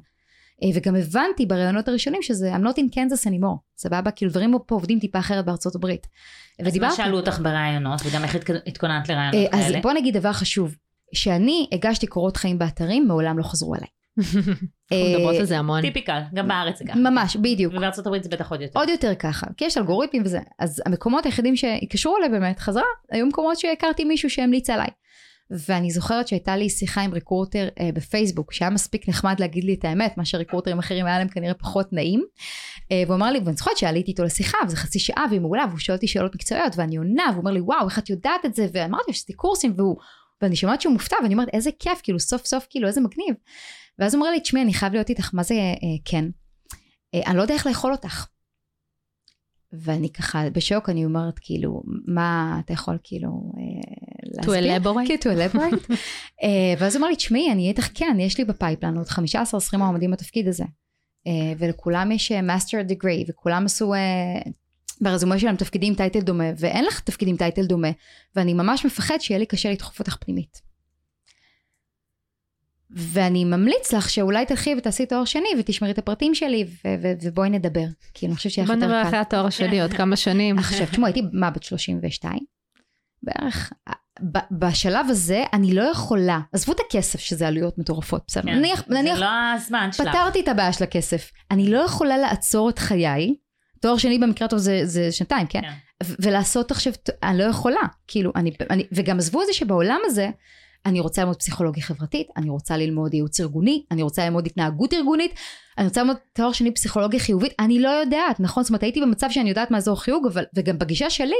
אה, 0.62 0.68
וגם 0.74 0.96
הבנתי 0.96 1.46
בראיונות 1.46 1.88
הראשונים 1.88 2.22
שזה 2.22 2.56
I'm 2.56 2.60
not 2.60 2.76
in 2.78 2.94
Kansas 2.94 3.26
anymore, 3.26 3.58
סבבה? 3.76 4.10
כאילו 4.10 4.30
דברים 4.30 4.54
פה 4.66 4.74
עובדים 4.74 4.98
טיפה 4.98 5.18
אחרת 5.18 5.44
בארצות 5.44 5.74
הברית. 5.74 6.06
אז. 6.66 6.78
מה 6.78 6.90
שאלו 6.90 7.16
אותך 7.16 7.38
בראיונות, 7.38 8.00
וגם 8.04 8.24
איך 8.24 8.36
התכוננת 8.66 9.08
לראיונות 9.08 9.54
אה, 9.54 9.60
אז 9.60 9.74
בוא 9.82 9.92
נגיד 9.92 10.16
דבר 10.16 10.32
חשוב, 10.32 10.76
שאני 11.14 11.68
הגשתי 11.72 12.06
קורות 12.06 12.36
חיים 12.36 12.58
באתרים, 12.58 13.08
מעולם 13.08 13.38
לא 13.38 13.42
חזרו 13.42 13.74
אליי. 13.74 13.88
אנחנו 14.18 15.08
מדברות 15.14 15.36
על 15.36 15.44
זה 15.44 15.58
המון. 15.58 15.80
טיפיקל, 15.80 16.20
גם 16.34 16.48
בארץ 16.48 16.78
זה 16.78 16.84
ככה. 16.84 16.98
ממש, 16.98 17.36
בדיוק. 17.36 17.74
ובארצות 17.74 18.06
הברית 18.06 18.24
זה 18.24 18.28
בטח 18.28 18.50
עוד 18.50 18.60
יותר. 18.60 18.80
עוד 18.80 18.88
יותר 18.88 19.14
ככה, 19.14 19.46
כי 19.56 19.64
יש 19.64 19.78
אלגוריתמים 19.78 20.22
וזה. 20.24 20.40
אז 20.58 20.82
המקומות 20.86 21.26
היחידים 21.26 21.56
שהתקשרו 21.56 22.16
אליי 22.16 22.28
באמת, 22.28 22.58
חזרה, 22.58 22.82
היו 23.10 23.26
מקומות 23.26 23.58
שהכרתי 23.58 24.04
מישהו 24.04 24.30
שהמליץ 24.30 24.70
עליי. 24.70 24.88
ואני 25.50 25.90
זוכרת 25.90 26.28
שהייתה 26.28 26.56
לי 26.56 26.68
שיחה 26.70 27.00
עם 27.00 27.12
ריקורטר 27.14 27.68
אה, 27.80 27.90
בפייסבוק, 27.94 28.52
שהיה 28.52 28.70
מספיק 28.70 29.08
נחמד 29.08 29.40
להגיד 29.40 29.64
לי 29.64 29.74
את 29.74 29.84
האמת, 29.84 30.18
מה 30.18 30.24
שריקורטרים 30.24 30.78
אחרים 30.78 31.06
היה 31.06 31.18
להם 31.18 31.28
כנראה 31.28 31.54
פחות 31.54 31.92
נעים. 31.92 32.24
אה, 32.92 33.02
והוא 33.06 33.16
אמר 33.16 33.30
לי, 33.30 33.38
ואני 33.38 33.56
זוכרת 33.56 33.76
שעליתי 33.76 34.10
איתו 34.10 34.24
לשיחה, 34.24 34.58
וזה 34.66 34.76
חצי 34.76 34.98
שעה 34.98 35.24
והיא 35.30 35.40
מעולה, 35.40 35.64
והוא 35.68 35.78
שואל 35.78 35.96
אותי 35.96 36.06
שאלות 36.06 36.34
מקצועיות, 36.34 36.72
ואני 36.76 36.96
עונה, 36.96 37.24
והוא 37.30 37.40
אומר 37.40 37.50
לי, 37.50 37.60
וואו, 37.60 37.88
איך 37.88 37.98
את 37.98 38.10
יודעת 38.10 38.46
את 38.46 38.54
זה? 38.54 38.66
ואמרתי, 38.72 39.10
יש 39.10 39.28
לי 39.28 39.34
קורסים, 39.34 39.74
והוא... 39.76 39.96
ואני 40.42 40.56
שומעת 40.56 40.80
שהוא 40.80 40.92
מופתע, 40.92 41.16
ואני 41.22 41.34
אומרת, 41.34 41.48
איזה 41.52 41.70
כיף, 41.78 42.00
כאילו 42.02 42.20
סוף 42.20 42.46
סוף, 42.46 42.66
כאילו, 42.70 42.88
איזה 42.88 43.00
מגניב. 43.00 43.34
ואז 43.98 44.14
הוא 44.14 44.20
אומר 44.20 44.32
לי, 44.32 44.40
תשמעי, 44.40 44.62
אני 44.62 44.74
חייב 44.74 44.92
להיות 44.92 45.10
איתך, 45.10 45.30
מה 45.34 45.42
זה 45.42 45.54
אה, 45.54 45.70
כן? 46.04 46.24
אה, 47.14 47.20
אני 47.26 47.36
לא 47.36 47.42
יודע 47.42 47.54
איך 47.54 47.66
לאכול 47.66 47.92
אותך. 47.92 48.26
ואני 49.72 50.12
ככה 50.12 50.50
בשוק, 50.50 50.88
אני 50.88 51.04
אומרת 51.04 51.38
כאילו, 51.40 51.82
מה 52.06 52.60
אתה 52.64 52.72
יכול 52.72 52.98
כאילו 53.02 53.52
אה, 53.58 54.42
to 54.42 54.46
elaborate? 54.46 55.08
כן, 55.08 55.14
to 55.20 55.34
elaborate. 55.34 55.92
uh, 55.92 56.44
ואז 56.78 56.96
הוא 56.96 57.00
אמר 57.00 57.08
לי, 57.08 57.16
תשמעי, 57.16 57.52
אני 57.52 57.68
איתך 57.68 57.88
כן, 57.94 58.16
יש 58.20 58.38
לי 58.38 58.44
בפייפלן 58.44 58.96
עוד 58.96 59.06
15-20 59.06 59.18
מועמדים 59.78 60.10
בתפקיד 60.10 60.48
הזה. 60.48 60.64
Uh, 60.64 61.30
ולכולם 61.58 62.12
יש 62.12 62.32
master 62.32 62.78
uh, 62.80 62.90
degree, 62.90 63.30
וכולם 63.30 63.64
עשו 63.64 63.94
uh, 63.94 64.50
ב 65.00 65.06
resume 65.06 65.38
שלהם 65.38 65.56
תפקידים 65.56 65.94
title 65.94 66.20
דומה, 66.20 66.44
ואין 66.58 66.84
לך 66.84 67.00
תפקידים 67.00 67.36
title 67.36 67.66
דומה, 67.66 67.90
ואני 68.36 68.54
ממש 68.54 68.86
מפחד 68.86 69.18
שיהיה 69.20 69.38
לי 69.38 69.46
קשה 69.46 69.70
לדחוף 69.70 69.98
אותך 69.98 70.16
פנימית. 70.20 70.71
ואני 72.96 73.44
ממליץ 73.44 73.92
לך 73.92 74.10
שאולי 74.10 74.46
תלכי 74.46 74.74
ותעשי 74.78 75.06
תואר 75.06 75.24
שני 75.24 75.48
ותשמרי 75.58 75.90
את 75.90 75.98
הפרטים 75.98 76.34
שלי 76.34 76.64
ו- 76.64 76.94
ו- 77.02 77.12
ובואי 77.22 77.50
נדבר. 77.50 77.84
כי 78.14 78.26
אני 78.26 78.34
חושבת 78.34 78.52
שיהיה 78.52 78.64
לך 78.64 78.70
יותר 78.70 78.80
קל. 78.80 78.86
בוא 78.86 78.96
נדבר 78.96 79.08
אחרי 79.08 79.18
התואר 79.18 79.46
השני 79.46 79.82
עוד 79.82 79.92
כמה 79.92 80.16
שנים. 80.16 80.58
עכשיו, 80.58 80.86
תשמעו, 80.86 81.06
הייתי 81.06 81.22
מה 81.32 81.50
בת 81.50 81.62
32? 81.62 82.38
בערך. 83.22 83.72
בשלב 84.50 85.06
הזה 85.08 85.44
אני 85.52 85.74
לא 85.74 85.82
יכולה, 85.82 86.40
עזבו 86.52 86.72
את 86.72 86.80
הכסף 86.86 87.20
שזה 87.20 87.48
עלויות 87.48 87.78
מטורפות, 87.78 88.22
בסדר, 88.26 88.42
כן, 88.42 88.58
נניח, 88.58 88.84
זה 88.88 88.94
נניח, 88.94 89.18
לא 89.18 89.26
הזמן 89.54 89.92
שלך. 89.92 90.08
פתרתי 90.08 90.40
את 90.40 90.48
הבעיה 90.48 90.72
של 90.72 90.84
הכסף. 90.84 91.30
אני 91.50 91.70
לא 91.70 91.78
יכולה 91.78 92.18
לעצור 92.18 92.70
את 92.70 92.78
חיי, 92.78 93.34
תואר 93.80 93.96
שני 93.96 94.18
במקרה 94.18 94.46
הטוב 94.46 94.58
זה, 94.58 94.80
זה 94.84 95.12
שנתיים, 95.12 95.46
כן? 95.46 95.60
כן. 95.60 95.72
ולעשות 96.18 96.70
עכשיו, 96.70 96.92
אני 97.22 97.38
לא 97.38 97.44
יכולה, 97.44 97.80
כאילו, 98.06 98.32
אני, 98.36 98.52
אני, 98.70 98.86
וגם 98.92 99.18
עזבו 99.18 99.42
את 99.42 99.46
זה 99.46 99.52
שבעולם 99.52 99.98
הזה, 100.04 100.30
אני 100.86 101.00
רוצה 101.00 101.22
ללמוד 101.22 101.36
פסיכולוגיה 101.36 101.82
חברתית, 101.82 102.26
אני 102.36 102.50
רוצה 102.50 102.76
ללמוד 102.76 103.14
ייעוץ 103.14 103.40
ארגוני, 103.40 103.84
אני 103.90 104.02
רוצה 104.02 104.24
ללמוד 104.24 104.46
התנהגות 104.46 104.94
ארגונית, 104.94 105.34
אני 105.78 105.86
רוצה 105.86 106.00
ללמוד 106.00 106.16
תואר 106.32 106.52
שני 106.52 106.74
פסיכולוגיה 106.74 107.20
חיובית, 107.20 107.52
אני 107.60 107.80
לא 107.80 107.88
יודעת, 107.88 108.40
נכון? 108.40 108.62
זאת 108.62 108.70
אומרת, 108.70 108.82
הייתי 108.82 109.00
במצב 109.00 109.26
שאני 109.30 109.48
יודעת 109.48 109.70
מה 109.70 109.78
אזור 109.78 110.00
חיוג, 110.00 110.26
אבל, 110.26 110.44
וגם 110.54 110.78
בגישה 110.78 111.10
שלי, 111.10 111.34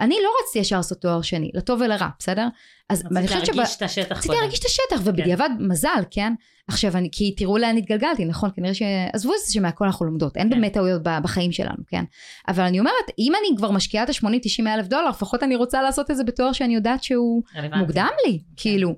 אני 0.00 0.14
לא 0.22 0.30
רציתי 0.42 0.58
ישר 0.58 0.76
לעשות 0.76 1.00
תואר 1.00 1.22
שני, 1.22 1.50
לטוב 1.54 1.80
ולרע, 1.80 2.08
בסדר? 2.18 2.48
אז 2.88 3.04
אני 3.16 3.26
חושבת 3.26 3.46
שב... 3.46 3.52
להרגיש 3.52 3.76
את 3.76 3.82
השטח 3.82 4.16
רציתי. 4.16 4.34
להרגיש 4.34 4.60
את 4.60 4.64
השטח, 4.64 5.00
ובדיעבד 5.04 5.50
מזל, 5.58 6.02
כן? 6.10 6.32
עכשיו, 6.70 6.96
אני, 6.96 7.08
כי 7.12 7.34
תראו 7.36 7.58
לאן 7.58 7.76
התגלגלתי, 7.76 8.24
נכון? 8.24 8.50
כנראה 8.56 8.74
ש... 8.74 8.82
עזבו 9.12 9.32
את 9.32 9.38
זה 9.46 9.52
שמהכל 9.52 9.84
אנחנו 9.84 10.06
לומדות, 10.06 10.36
אין 10.36 10.48
כן. 10.48 10.50
באמת 10.50 10.72
טעויות 10.72 11.02
בחיים 11.02 11.52
שלנו, 11.52 11.82
כן? 11.88 12.04
אבל 12.48 12.64
אני 12.64 12.78
אומרת, 12.78 12.94
אם 13.18 13.32
אני 13.40 13.56
כבר 13.56 13.70
משקיעה 13.70 14.04
את 14.04 14.08
ה-80-90 14.08 14.66
אלף 14.66 14.86
דולר, 14.86 15.08
לפחות 15.08 15.42
אני 15.42 15.56
רוצה 15.56 15.82
לעשות 15.82 16.10
את 16.10 16.16
זה 16.16 16.24
בתואר 16.24 16.52
שאני 16.52 16.74
יודעת 16.74 17.02
שהוא 17.02 17.42
רלוונטי. 17.56 17.78
מוקדם 17.78 18.08
לי, 18.26 18.38
כאילו. 18.56 18.94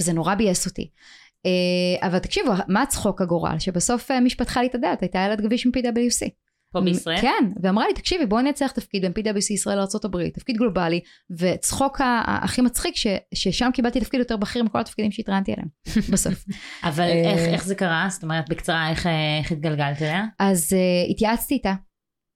וזה 0.00 0.12
נורא 0.12 0.34
ביאס 0.34 0.66
אותי. 0.66 0.90
אה, 1.46 2.08
אבל 2.08 2.18
תקשיבו, 2.18 2.52
מה 2.68 2.86
צחוק 2.86 3.20
הגורל? 3.20 3.58
שבסוף 3.58 4.10
אה, 4.10 4.18
שפתחה 4.28 4.60
לי 4.60 4.66
את 4.66 4.74
הדלת 4.74 5.00
הייתה 5.02 5.18
ילד 5.18 5.40
גביש 5.40 5.66
מ-PwC. 5.66 6.28
פה 6.72 6.80
בישראל? 6.80 7.20
כן, 7.20 7.44
ואמרה 7.62 7.86
לי, 7.88 7.94
תקשיבי, 7.94 8.26
בואי 8.26 8.42
נצליח 8.42 8.72
תפקיד 8.72 9.02
בין 9.02 9.12
PwC 9.12 9.52
ישראל 9.52 9.76
לארה"ב, 9.76 10.28
תפקיד 10.28 10.56
גלובלי, 10.56 11.00
וצחוק 11.38 12.00
הכי 12.26 12.60
מצחיק, 12.62 12.96
ש- 12.96 13.06
ששם 13.34 13.70
קיבלתי 13.74 14.00
תפקיד 14.00 14.20
יותר 14.20 14.36
בכיר 14.36 14.62
מכל 14.62 14.80
התפקידים 14.80 15.12
שהתראיינתי 15.12 15.52
אליהם, 15.52 15.68
בסוף. 16.12 16.44
אבל 16.84 17.04
אה, 17.04 17.30
איך, 17.30 17.38
איך 17.40 17.64
זה 17.64 17.74
קרה? 17.74 18.06
זאת 18.10 18.22
אומרת, 18.22 18.44
בקצרה, 18.48 18.90
איך, 18.90 19.06
אה, 19.06 19.38
איך 19.38 19.52
התגלגלת 19.52 20.02
אליה? 20.02 20.24
אז 20.38 20.72
uh, 20.72 21.10
התייעצתי 21.10 21.54
איתה. 21.54 21.74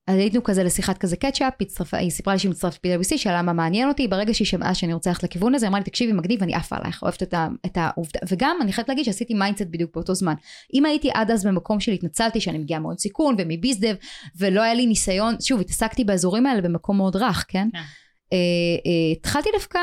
אז 0.07 0.17
היינו 0.17 0.43
כזה 0.45 0.65
לשיחת 0.65 0.99
כזה 0.99 1.17
catch 1.17 1.40
up, 1.40 1.55
היא 1.93 2.11
סיפרה 2.11 2.35
לי 2.35 2.39
שהיא 2.39 2.51
מצטרפת 2.51 2.87
ל-PwC, 2.87 3.19
שאלה 3.19 3.43
מה 3.43 3.53
מעניין 3.53 3.89
אותי, 3.89 4.09
ברגע 4.09 4.35
שהיא 4.35 4.47
שמעה 4.47 4.75
שאני 4.75 4.93
רוצה 4.93 5.11
ללכת 5.11 5.23
לכיוון 5.23 5.55
הזה, 5.55 5.69
אמרה 5.69 5.79
לי, 5.79 5.85
תקשיבי, 5.85 6.13
מגניב, 6.13 6.43
אני 6.43 6.55
עפה 6.55 6.77
עלייך, 6.77 7.03
אוהבת 7.03 7.23
את, 7.23 7.35
ה- 7.35 7.49
את 7.67 7.77
העובדה, 7.77 8.21
וגם 8.29 8.57
אני 8.61 8.73
חייבת 8.73 8.89
להגיד 8.89 9.05
שעשיתי 9.05 9.35
mindset 9.35 9.67
בדיוק 9.71 9.95
באותו 9.95 10.15
זמן. 10.15 10.35
אם 10.75 10.87
הייתי 10.87 11.11
עד 11.15 11.31
אז 11.31 11.47
במקום 11.47 11.81
של 11.81 11.93
התנצלתי 11.93 12.41
שאני 12.41 12.59
מגיעה 12.59 12.81
מאוד 12.81 12.99
מסייקון 12.99 13.35
ומ 13.39 13.51
bizdev, 13.51 13.95
ולא 14.39 14.63
היה 14.63 14.75
לי 14.75 14.87
ניסיון, 14.87 15.35
שוב, 15.41 15.61
התעסקתי 15.61 16.05
באזורים 16.05 16.47
האלה 16.47 16.61
במקום 16.61 16.97
מאוד 16.97 17.17
רך, 17.17 17.45
כן? 17.49 17.69
כן. 17.73 17.79
אה, 18.33 18.37
אה, 18.87 19.13
התחלתי 19.13 19.49
דווקא... 19.53 19.79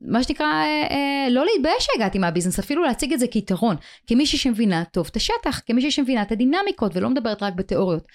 מה 0.00 0.22
שנקרא, 0.22 0.46
אה, 0.46 0.86
אה, 0.90 1.30
לא 1.30 1.44
להתבייש 1.44 1.86
שהגעתי 1.92 2.18
מהביזנס, 2.18 2.58
אפילו 2.58 2.84
להציג 2.84 3.12
את 3.12 3.18
זה 3.18 3.26
כיתרון, 3.26 3.76
כמישהי 4.06 4.38
שמבינה 4.38 4.84
טוב 4.84 5.08
את 5.10 5.16
השטח, 5.16 5.60
כמישהי 5.66 5.90
שמבינה 5.90 6.22
את 6.22 6.32
הדינמיקות 6.32 6.96
ולא 6.96 7.10
מדברת 7.10 7.42
רק 7.42 7.54
בתיאוריות. 7.54 8.06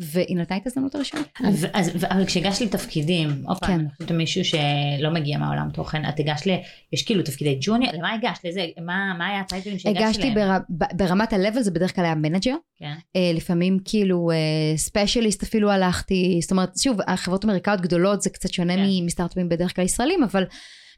והיא 0.00 0.36
נתנה 0.36 0.56
את 0.56 0.62
ההזדמנות 0.66 0.94
הראשונה. 0.94 1.22
אז, 1.44 2.04
אבל 2.10 2.26
כשהגשת 2.26 2.60
לתפקידים, 2.60 3.28
עוד 3.46 3.58
פעם, 3.58 3.68
כן. 3.68 3.80
אני 3.80 3.88
חושבת 3.96 4.10
מישהו 4.10 4.44
שלא 4.44 5.10
מגיע 5.10 5.38
מהעולם 5.38 5.68
תוכן, 5.70 6.08
את 6.08 6.20
הגשת 6.20 6.46
ל... 6.46 6.50
יש 6.92 7.02
כאילו 7.02 7.22
תפקידי 7.22 7.58
ג'וניור, 7.60 7.92
למה 7.92 8.12
הגשת? 8.12 8.44
לזה? 8.44 8.66
מה, 8.80 9.14
מה 9.18 9.26
היה 9.26 9.40
הטייטלים 9.40 9.78
שהגשת 9.78 10.00
הגשתי 10.00 10.30
להם? 10.30 10.34
בר, 10.34 10.58
ב- 10.70 10.96
ברמת 10.96 11.32
ה-level, 11.32 11.60
זה 11.60 11.70
בדרך 11.70 11.94
כלל 11.94 12.04
היה 12.04 12.14
manager, 12.14 12.54
כן. 12.76 12.94
אה, 13.16 13.30
לפעמים 13.34 13.78
כאילו 13.84 14.30
specialist 14.76 15.42
אפילו 15.42 15.70
הלכתי, 15.70 16.38
זאת 16.42 16.50
אומרת, 16.50 16.78
שוב, 16.78 16.98
החברות 17.06 17.44
אמריקאיות 17.44 17.80
גדולות 17.80 18.22
זה 18.22 18.30
קצת 18.30 18.52
שונה 18.52 18.76
כן. 18.76 18.86
מסטארט-אפים 19.04 19.48
בדרך 19.48 19.76
כלל 19.76 19.84
ישראלים, 19.84 20.22
אבל, 20.22 20.44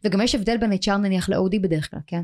וגם 0.04 0.20
יש 0.20 0.34
הבדל 0.34 0.56
בין 0.56 0.72
HR 0.72 0.96
נניח 0.96 1.28
ל-OD 1.28 1.58
בדרך 1.60 1.90
כלל, 1.90 2.00
כן? 2.06 2.22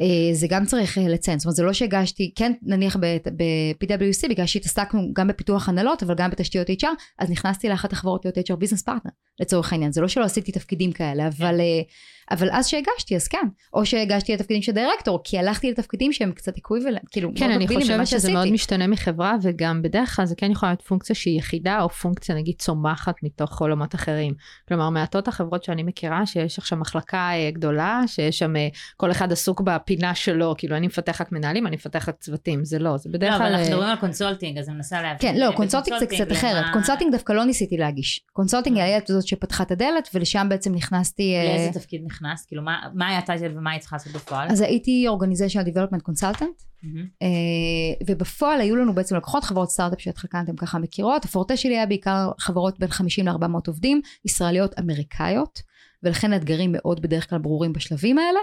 אה, 0.00 0.34
זה 0.34 0.46
גם 0.50 0.64
צריך 0.64 0.98
אה, 0.98 1.08
לציין, 1.08 1.38
זאת 1.38 1.46
אומרת 1.46 1.56
זה 1.56 1.62
לא 1.62 1.72
שהגשתי, 1.72 2.32
כן 2.36 2.52
נניח 2.62 2.96
ב-PwC 2.96 4.28
בגלל 4.28 4.46
שהתעסקנו 4.46 5.12
גם 5.12 5.28
בפיתוח 5.28 5.68
הנהלות 5.68 6.02
אבל 6.02 6.14
גם 6.14 6.30
בתשתיות 6.30 6.70
HR, 6.70 6.86
אז 7.18 7.30
נכנסתי 7.30 7.68
לאחת 7.68 7.92
החברות 7.92 8.24
להיות 8.24 8.38
HR 8.38 8.56
business 8.56 8.82
partner 8.82 9.10
לצורך 9.40 9.72
העניין, 9.72 9.92
זה 9.92 10.00
לא 10.00 10.08
שלא 10.08 10.24
עשיתי 10.24 10.52
תפקידים 10.52 10.92
כאלה, 10.92 11.28
אבל, 11.28 11.60
אה, 11.60 11.82
אבל 12.32 12.48
אז 12.52 12.66
שהגשתי 12.66 13.16
אז 13.16 13.28
כן, 13.28 13.46
או 13.74 13.86
שהגשתי 13.86 14.34
לתפקידים 14.34 14.62
של 14.62 14.72
דירקטור, 14.72 15.20
כי 15.24 15.38
הלכתי 15.38 15.70
לתפקידים 15.70 16.12
שהם 16.12 16.32
קצת 16.32 16.58
equivalent, 16.58 17.02
כאילו 17.10 17.30
כן, 17.36 17.50
אני 17.50 17.68
חושבת 17.68 18.06
שזה 18.06 18.06
שעשיתי. 18.06 18.32
מאוד 18.32 18.50
משתנה 18.50 18.86
מחברה, 18.86 19.36
וגם 19.42 19.82
בדרך 19.82 20.16
כלל 20.16 20.24
זה 20.24 20.34
כן 20.36 20.50
יכול 20.50 20.68
להיות 20.68 20.82
פונקציה 20.82 21.16
שהיא 21.16 21.38
יחידה, 21.38 21.82
או 21.82 21.88
פונקציה 21.88 22.34
נגיד 22.34 22.54
צומחת 22.58 23.14
מתוך 23.22 23.60
עולמות 23.60 23.94
אחרים. 23.94 24.34
כלומר, 24.68 24.90
מעטות 24.90 25.28
החברות 25.28 25.64
שאני 25.64 25.82
מכירה, 25.82 26.26
שיש 26.26 26.58
עכשיו 26.58 26.78
מחלקה 26.78 27.30
אה, 27.32 27.50
גדולה, 27.50 28.02
שיש 28.06 28.38
שם, 28.38 28.56
אה, 28.56 28.68
כל 28.96 29.10
אחד 29.10 29.32
עסוק 29.32 29.60
בפינה 29.60 30.14
שלו, 30.14 30.54
כאילו 30.58 30.76
אני 30.76 30.86
מפתח 30.86 31.20
רק 31.20 31.32
מנהלים, 31.32 31.66
אני 31.66 31.76
מפתח 31.76 32.08
רק 32.08 32.16
צוותים, 32.20 32.64
זה 32.64 32.78
לא, 32.78 32.96
זה 32.96 33.08
לא, 33.08 33.18
בדרך 33.18 33.34
אבל 33.34 33.38
כלל... 33.38 33.46
אנחנו 33.46 33.66
אה, 33.66 33.70
מדברים 33.70 33.88
על 33.88 33.96
consulting, 33.96 34.58
אז 34.58 34.68
אני 34.68 34.76
מנסה 34.76 35.02
להבין. 35.02 35.18
כן, 35.18 35.38
לא, 35.38 35.52
consulting 35.56 35.98
זה 35.98 36.06
קצת 36.06 36.32
אחרת. 36.32 36.64
consulting 36.72 37.12
דווקא 37.12 37.32
לא 37.32 37.44
ניסיתי 37.44 37.76
להגיש. 37.76 38.20
consulting 38.32 38.78
היה 38.78 38.98
את 38.98 39.06
זאת 39.06 39.26
שפתחה 39.26 39.62
את 39.62 39.70
הדלת, 39.70 40.08
ולשם 40.14 40.46
בעצם 40.50 40.74
נכנסתי... 40.74 41.34
לאיזה 41.44 41.80
תפקיד 41.80 42.02
נכנסת? 42.04 42.21
כאילו, 42.46 42.62
מה 42.62 42.80
מה 42.94 43.08
היה 43.08 43.18
הטייטל 43.18 43.58
ומה 43.58 43.70
היית 43.70 43.80
צריכה 43.80 43.96
לעשות 43.96 44.12
בפועל? 44.12 44.48
אז 44.50 44.60
הייתי 44.60 45.04
Consultant, 46.10 46.64
מהמם. 46.82 47.06
אה, 47.22 48.06
ובפועל 48.06 48.60
היו 48.60 48.76
לנו 48.76 48.94
בעצם 48.94 49.16
לקוחות 49.16 49.44
חברות 49.44 49.70
סטארט-אפ 49.70 50.00
שאת 50.00 50.18
חלקן 50.18 50.44
אתם 50.44 50.56
ככה 50.56 50.78
מכירות. 50.78 51.24
הפורטה 51.24 51.56
שלי 51.56 51.74
היה 51.76 51.86
בעיקר 51.86 52.30
חברות 52.38 52.78
בין 52.78 52.90
50 52.90 53.28
ל-400 53.28 53.60
עובדים, 53.66 54.00
ישראליות 54.24 54.78
אמריקאיות, 54.78 55.62
ולכן 56.02 56.32
האתגרים 56.32 56.70
מאוד 56.72 57.02
בדרך 57.02 57.30
כלל 57.30 57.38
ברורים 57.38 57.72
בשלבים 57.72 58.18
האלה. 58.18 58.40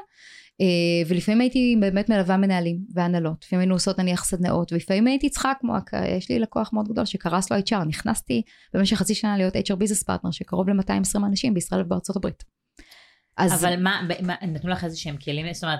אה, 0.61 1.07
ולפעמים 1.07 1.41
הייתי 1.41 1.75
באמת 1.79 2.09
מלווה 2.09 2.37
מנהלים 2.37 2.79
והנהלות, 2.93 3.43
לפעמים 3.43 3.59
היינו 3.59 3.75
עושות 3.75 3.99
נניח 3.99 4.23
סדנאות, 4.23 4.73
ולפעמים 4.73 5.07
הייתי 5.07 5.29
צריכה 5.29 5.51
כמו, 5.59 5.73
יש 6.17 6.29
לי 6.29 6.39
לקוח 6.39 6.73
מאוד 6.73 6.87
גדול 6.87 7.05
שקרס 7.05 7.51
לו 7.51 7.57
HR, 7.57 7.85
נכנסתי 7.87 8.41
במשך 8.73 8.97
חצי 8.97 9.15
שנה 9.15 9.37
להיות 9.37 9.55
HR 9.55 9.75
business 9.75 10.03
partner 10.03 10.31
של 10.31 10.47
קרוב 10.47 10.69
ל-220 10.69 11.25
אנשים 11.25 11.53
בישראל 11.53 11.81
ובארצות 11.81 12.15
הברית. 12.15 12.58
אז 13.39 13.65
אבל 13.65 13.83
מה, 13.83 14.01
מה, 14.21 14.33
נתנו 14.41 14.69
לך 14.71 14.83
איזה 14.83 14.97
שהם 14.97 15.17
כלים, 15.17 15.53
זאת 15.53 15.63
אומרת, 15.63 15.79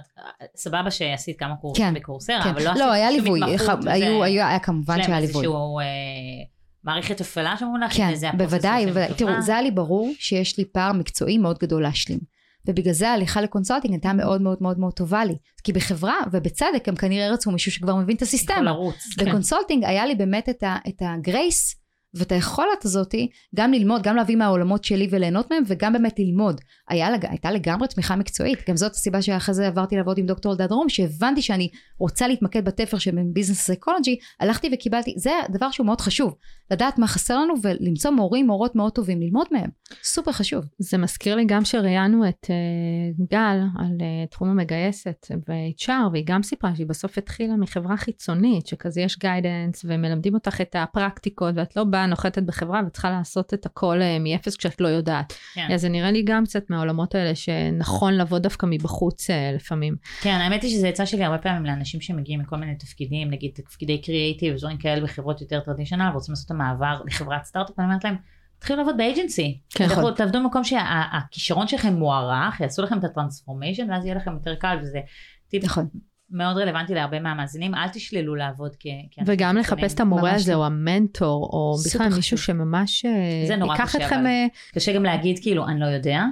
סבבה 0.55 0.91
שעשית 0.91 1.39
כמה 1.39 1.55
קורסים 1.55 1.85
כן, 1.85 1.93
ב 1.93 1.98
Coursera, 1.98 2.43
כן. 2.43 2.49
אבל 2.49 2.63
לא 2.63 2.69
עשית 2.69 2.81
לא, 2.85 2.91
היה 2.91 3.11
שום 3.11 3.23
ליווי, 3.23 3.39
התמחות, 3.43 3.69
ח- 3.69 3.79
וזה- 3.79 3.91
היו, 3.93 4.23
היו, 4.23 4.43
היה 4.45 4.59
כמובן 4.59 4.93
יש 4.99 4.99
להם 4.99 5.07
שהיה 5.07 5.19
ליווי. 5.19 5.35
איזשהו 5.45 5.79
אה, 5.79 5.85
מערכת 6.83 7.21
הפעלה 7.21 7.55
לך, 7.85 7.93
כן, 7.97 8.15
זה 8.15 8.27
בוודאי, 8.37 8.85
בוודאי. 8.85 9.13
תראו, 9.17 9.41
זה 9.41 9.51
היה 9.51 9.61
לי 9.61 9.71
ברור 9.71 10.11
שיש 10.19 10.57
לי 10.57 10.65
פער 10.65 10.93
מקצועי 10.93 11.37
מאוד 11.37 11.57
גדול 11.59 11.83
להשלים. 11.83 12.19
ובגלל 12.67 12.93
זה 12.93 13.09
ההליכה 13.09 13.41
ל 13.41 13.46
consulting 13.46 13.93
הייתה 13.93 14.13
מאוד 14.13 14.41
מאוד 14.41 14.57
מאוד 14.61 14.79
מאוד 14.79 14.93
טובה 14.93 15.25
לי. 15.25 15.35
כי 15.63 15.73
בחברה, 15.73 16.15
ובצדק, 16.31 16.87
הם 16.87 16.95
כנראה 16.95 17.31
רצו 17.31 17.51
מישהו 17.51 17.71
שכבר 17.71 17.95
מבין 17.95 18.15
את 18.15 18.21
יכול 18.21 18.27
הסיסטמה. 18.27 18.61
לרוץ. 18.61 18.95
כן. 19.19 19.25
ב 19.29 19.34
consulting 19.34 19.83
היה 19.85 20.05
לי 20.05 20.15
באמת 20.15 20.49
את, 20.49 20.63
ה, 20.63 20.77
את 20.87 21.01
ה 21.01 21.14
grace 21.14 21.75
ואת 22.13 22.31
היכולת 22.31 22.85
הזאתי 22.85 23.29
גם 23.55 23.71
ללמוד, 23.71 24.03
גם 24.03 24.15
להביא 24.15 24.35
מהעולמות 24.35 24.83
שלי 24.83 25.07
וליהנות 25.11 25.51
מהם, 25.51 25.63
וגם 25.67 25.93
באמת 25.93 26.19
ללמוד. 26.19 26.61
היה, 26.89 27.07
הייתה 27.21 27.51
לגמרי 27.51 27.87
תמיכה 27.87 28.15
מקצועית, 28.15 28.69
גם 28.69 28.77
זאת 28.77 28.91
הסיבה 28.91 29.21
שאחרי 29.21 29.55
זה 29.55 29.67
עברתי 29.67 29.95
לעבוד 29.95 30.17
עם 30.17 30.25
דוקטור 30.25 30.51
אלדד 30.51 30.71
רום, 30.71 30.89
שהבנתי 30.89 31.41
שאני 31.41 31.69
רוצה 31.99 32.27
להתמקד 32.27 32.65
בתפר 32.65 32.97
של 32.97 33.17
business 33.33 33.59
psychology, 33.59 34.17
הלכתי 34.39 34.69
וקיבלתי, 34.73 35.13
זה 35.17 35.31
דבר 35.49 35.71
שהוא 35.71 35.85
מאוד 35.85 36.01
חשוב, 36.01 36.35
לדעת 36.71 36.99
מה 36.99 37.07
חסר 37.07 37.39
לנו 37.39 37.53
ולמצוא 37.63 38.11
מורים, 38.11 38.47
מורות 38.47 38.75
מאוד 38.75 38.91
טובים, 38.91 39.21
ללמוד 39.21 39.47
מהם, 39.51 39.69
סופר 40.03 40.31
חשוב. 40.31 40.65
זה 40.79 40.97
מזכיר 40.97 41.35
לי 41.35 41.45
גם 41.45 41.65
שראיינו 41.65 42.29
את 42.29 42.45
אה, 42.45 43.23
גל 43.31 43.59
על 43.79 43.97
אה, 43.97 44.31
תחום 44.31 44.49
המגייסת 44.49 45.25
ב-HR, 45.47 46.09
והיא 46.11 46.23
גם 46.27 46.43
סיפרה 46.43 46.75
שהיא 46.75 46.87
בסוף 46.87 47.17
התחילה 47.17 47.55
מחברה 47.55 47.97
חיצונית, 47.97 48.67
שכזה 48.67 49.01
יש 49.01 49.19
guidance 49.19 49.85
ומלמדים 49.87 50.33
אותך 50.33 50.61
את 50.61 50.75
הפרקטיקות, 50.79 51.53
ואת 51.55 51.75
לא 51.75 51.83
באה 51.83 51.98
באה, 51.99 52.07
נוחתת 52.07 52.43
בחברה 52.43 52.81
וצריכה 52.87 53.09
לעשות 53.09 53.53
את 53.53 53.65
הכל 53.65 54.01
אה, 54.01 54.17
מאפס 54.19 54.55
כשאת 54.57 54.81
לא 54.81 54.87
יודעת. 54.87 55.33
כן. 55.53 55.67
אז 55.73 55.81
זה 55.81 55.89
נראה 55.89 56.11
לי 56.11 56.23
גם 56.25 56.45
קצת 56.45 56.69
מהעולמות 56.69 57.15
האלה 57.15 57.35
שנכון 57.35 58.13
לבוא 58.17 58.39
דווקא 58.39 58.65
מבחוץ 58.69 59.29
אה, 59.29 59.51
לפעמים. 59.55 59.95
כן, 60.21 60.35
האמת 60.35 60.63
היא 60.63 60.71
שזה 60.71 60.87
יצא 60.87 61.05
שלי 61.05 61.23
הרבה 61.23 61.37
פעמים 61.37 61.65
לאנשים 61.65 62.01
שמגיעים 62.01 62.39
מכל 62.39 62.55
מיני 62.57 62.75
תפקידים, 62.75 63.31
נגיד 63.31 63.51
תפקידי 63.53 64.01
קריאייטיב, 64.01 64.55
דברים 64.57 64.77
כאלה 64.77 65.01
בחברות 65.01 65.41
יותר 65.41 65.59
טרדישיונל, 65.59 66.09
ורוצים 66.11 66.31
לעשות 66.31 66.45
את 66.45 66.51
המעבר 66.51 67.01
לחברת 67.05 67.43
סטארט-אפ, 67.43 67.79
אני 67.79 67.87
אומרת 67.87 68.03
להם, 68.03 68.15
תתחילו 68.59 68.77
לעבוד 68.79 68.97
באג'נסי. 68.97 69.59
כן. 69.69 69.87
תלכו- 69.87 70.11
תעבדו 70.11 70.39
במקום 70.39 70.63
שהכישרון 70.63 71.67
שלכם 71.67 71.93
מוערך, 71.93 72.59
יעשו 72.59 72.81
לכם 72.81 72.99
את 72.99 73.03
הטרנספורמיישן, 73.03 73.91
ואז 73.91 74.05
יהיה 74.05 74.15
לכם 74.15 74.33
יותר 74.33 74.55
קל, 74.55 74.77
וזה 74.81 74.99
טיפ 75.47 75.63
נכון. 75.63 75.87
מאוד 76.31 76.57
רלוונטי 76.57 76.93
להרבה 76.93 77.19
מהמאזינים, 77.19 77.75
אל 77.75 77.89
תשללו 77.89 78.35
לעבוד 78.35 78.75
כ... 78.79 78.87
וגם. 79.25 79.57
לחפש 79.57 79.93
את 79.93 79.99
המורה 79.99 80.35
הזה, 80.35 80.53
לא. 80.53 80.57
או 80.57 80.65
המנטור, 80.65 81.49
או 81.53 81.75
בכלל 81.85 82.15
מישהו. 82.15 82.37
שממש 82.37 83.05
אה, 83.05 83.47
זה 83.47 83.55
נורא 83.55 83.73
ייקח 83.73 83.95
קשה, 83.95 84.05
אתכם... 84.05 84.27
אה, 84.27 84.45
קשה 84.73 84.93
גם 84.93 85.03
להגיד 85.03 85.39
כאילו 85.41 85.67
אני 85.67 85.79
לא 85.79 85.85
יודע 85.85 86.23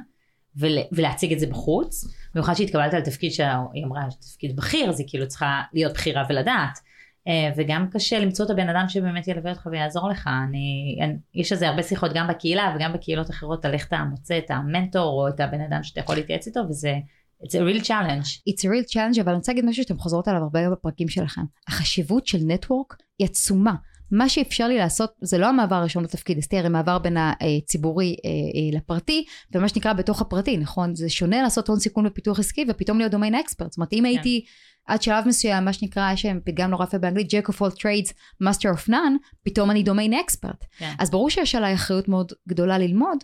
ול, 0.55 0.77
ולהציג 0.91 1.33
את 1.33 1.39
זה 1.39 1.47
בחוץ 1.47 2.05
במיוחד 2.33 2.53
שהתקבלת 2.53 2.93
על 2.93 3.01
תפקיד 3.01 3.31
שהיא 3.31 3.85
אמרה 3.85 4.01
תפקיד 4.21 4.55
בכיר 4.55 4.89
אז 4.89 4.99
היא 4.99 5.07
כאילו 5.09 5.27
צריכה 5.27 5.61
להיות 5.73 5.93
בכירה 5.93 6.23
ולדעת 6.29 6.79
אה, 7.27 7.51
וגם 7.57 7.87
קשה 7.91 8.19
למצוא 8.19 8.45
את 8.45 8.49
הבן 8.49 8.69
אדם 8.69 8.85
שבאמת 8.89 9.27
ילווה 9.27 9.51
אותך 9.51 9.67
ויעזור 9.71 10.09
לך 10.09 10.29
אני, 10.47 10.97
אני 11.01 11.13
יש 11.33 11.51
על 11.51 11.57
זה 11.57 11.67
הרבה 11.67 11.83
שיחות 11.83 12.11
גם 12.13 12.27
בקהילה 12.27 12.73
וגם 12.75 12.93
בקהילות 12.93 13.29
אחרות 13.29 13.65
על 13.65 13.73
איך 13.73 13.87
אתה 13.87 14.03
מוצא 14.09 14.37
את 14.37 14.51
המנטור 14.51 15.21
או 15.21 15.27
את 15.27 15.39
הבן 15.39 15.61
אדם 15.61 15.83
שאתה 15.83 15.99
יכול 15.99 16.15
להתייעץ 16.15 16.47
איתו 16.47 16.59
וזה 16.69 16.93
it's 17.43 17.55
a 17.55 17.63
real 17.63 17.83
challenge 17.83 18.29
It's 18.49 18.63
a 18.65 18.69
real 18.69 18.93
challenge, 18.93 19.21
אבל 19.21 19.29
אני 19.29 19.37
רוצה 19.37 19.51
להגיד 19.51 19.65
משהו 19.65 19.83
שאתם 19.83 19.97
חוזרות 19.97 20.27
עליו 20.27 20.41
הרבה 20.41 20.69
בפרקים 20.69 21.09
שלכם. 21.09 21.41
החשיבות 21.67 22.27
של 22.27 22.37
נטוורק 22.41 22.95
היא 23.19 23.27
עצומה. 23.27 23.73
מה 24.11 24.29
שאפשר 24.29 24.67
לי 24.67 24.77
לעשות 24.77 25.11
זה 25.21 25.37
לא 25.37 25.47
המעבר 25.47 25.75
הראשון 25.75 26.03
לתפקיד, 26.03 26.37
אסתר, 26.37 26.61
זה 26.63 26.69
מעבר 26.69 26.97
בין 26.97 27.17
הציבורי 27.19 28.15
אה, 28.25 28.29
אה, 28.29 28.77
לפרטי, 28.77 29.25
ומה 29.55 29.69
שנקרא 29.69 29.93
בתוך 29.93 30.21
הפרטי, 30.21 30.57
נכון? 30.57 30.95
זה 30.95 31.09
שונה 31.09 31.41
לעשות 31.41 31.67
הון 31.67 31.79
סיכון 31.79 32.05
ופיתוח 32.05 32.39
עסקי 32.39 32.65
ופתאום 32.69 32.97
להיות 32.97 33.11
דומיין 33.11 33.35
אקספרט. 33.35 33.71
זאת 33.71 33.77
אומרת, 33.77 33.93
אם 33.93 34.05
הייתי 34.05 34.45
עד 34.87 35.01
שלב 35.01 35.27
מסוים, 35.27 35.65
מה 35.65 35.73
שנקרא, 35.73 36.13
יש 36.13 36.21
שם 36.21 36.39
פתגם 36.45 36.69
נורא 36.69 36.83
יפה 36.83 36.97
באנגלית, 36.97 37.27
Jack 37.33 37.49
of 37.49 37.55
all 37.55 37.75
trades, 37.75 38.11
master 38.43 38.77
of 38.77 38.89
none, 38.89 39.17
פתאום 39.43 39.71
אני 39.71 39.83
דומיין 39.83 40.13
אקספרט. 40.13 40.65
כן. 40.77 40.93
אז 40.99 41.11
ברור 41.11 41.29
שיש 41.29 41.55
עליי 41.55 41.73
אחריות 41.73 42.07
מאוד 42.07 42.31
גדולה 42.47 42.77
ללמוד, 42.77 43.17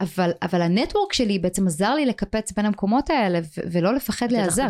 אבל, 0.00 0.30
אבל 0.42 0.62
הנטוורק 0.62 1.12
שלי 1.12 1.38
בעצם 1.38 1.66
עזר 1.66 1.94
לי 1.94 2.06
לקפץ 2.06 2.52
בין 2.52 2.66
המקומות 2.66 3.10
האלה 3.10 3.38
ו- 3.42 3.60
ולא 3.72 3.94
לפחד 3.94 4.32
להיעזר. 4.32 4.66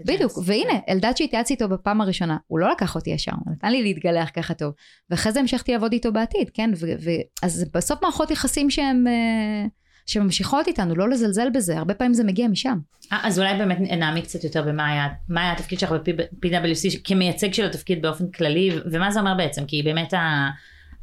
בדיוק. 0.00 0.32
והנה, 0.44 0.78
אלדד 0.88 1.12
שהתייעצתי 1.16 1.54
איתו 1.54 1.68
בפעם 1.68 2.00
הראשונה, 2.00 2.36
הוא 2.46 2.58
לא 2.58 2.70
לקח 2.70 2.94
אותי 2.94 3.10
ישר, 3.10 3.32
הוא 3.44 3.52
נתן 3.52 3.72
לי 3.72 3.82
להתגלח 3.82 4.30
ככה 4.34 4.54
טוב, 4.54 4.72
ואחרי 5.10 5.32
זה 5.32 5.40
המשכתי 5.40 5.72
לעבוד 5.72 5.92
איתו 5.92 6.12
בעתיד, 6.12 6.50
כן? 6.54 6.70
ו- 6.76 6.86
ו- 7.04 7.10
אז 7.42 7.64
בסוף 7.74 8.02
מערכות 8.02 8.30
יחסים 8.30 8.70
שהן... 8.70 9.06
אה, 9.06 9.66
שממשיכות 10.06 10.66
איתנו, 10.68 10.94
לא 10.94 11.08
לזלזל 11.08 11.50
בזה, 11.54 11.78
הרבה 11.78 11.94
פעמים 11.94 12.14
זה 12.14 12.24
מגיע 12.24 12.48
משם. 12.48 12.78
אה, 13.12 13.18
אז 13.22 13.38
אולי 13.38 13.58
באמת 13.58 13.78
נעמיק 13.80 14.24
קצת 14.24 14.44
יותר 14.44 14.62
במה 14.62 14.86
היה, 14.92 15.08
היה 15.36 15.52
התפקיד 15.52 15.78
שלך 15.78 15.92
ב-PwC 15.92 16.98
כמייצג 17.04 17.52
של 17.52 17.66
התפקיד 17.66 18.02
באופן 18.02 18.30
כללי, 18.30 18.70
ומה 18.92 19.10
זה 19.10 19.20
אומר 19.20 19.34
בעצם, 19.34 19.64
כי 19.66 19.82
באמת 19.82 20.14
ה- 20.14 20.50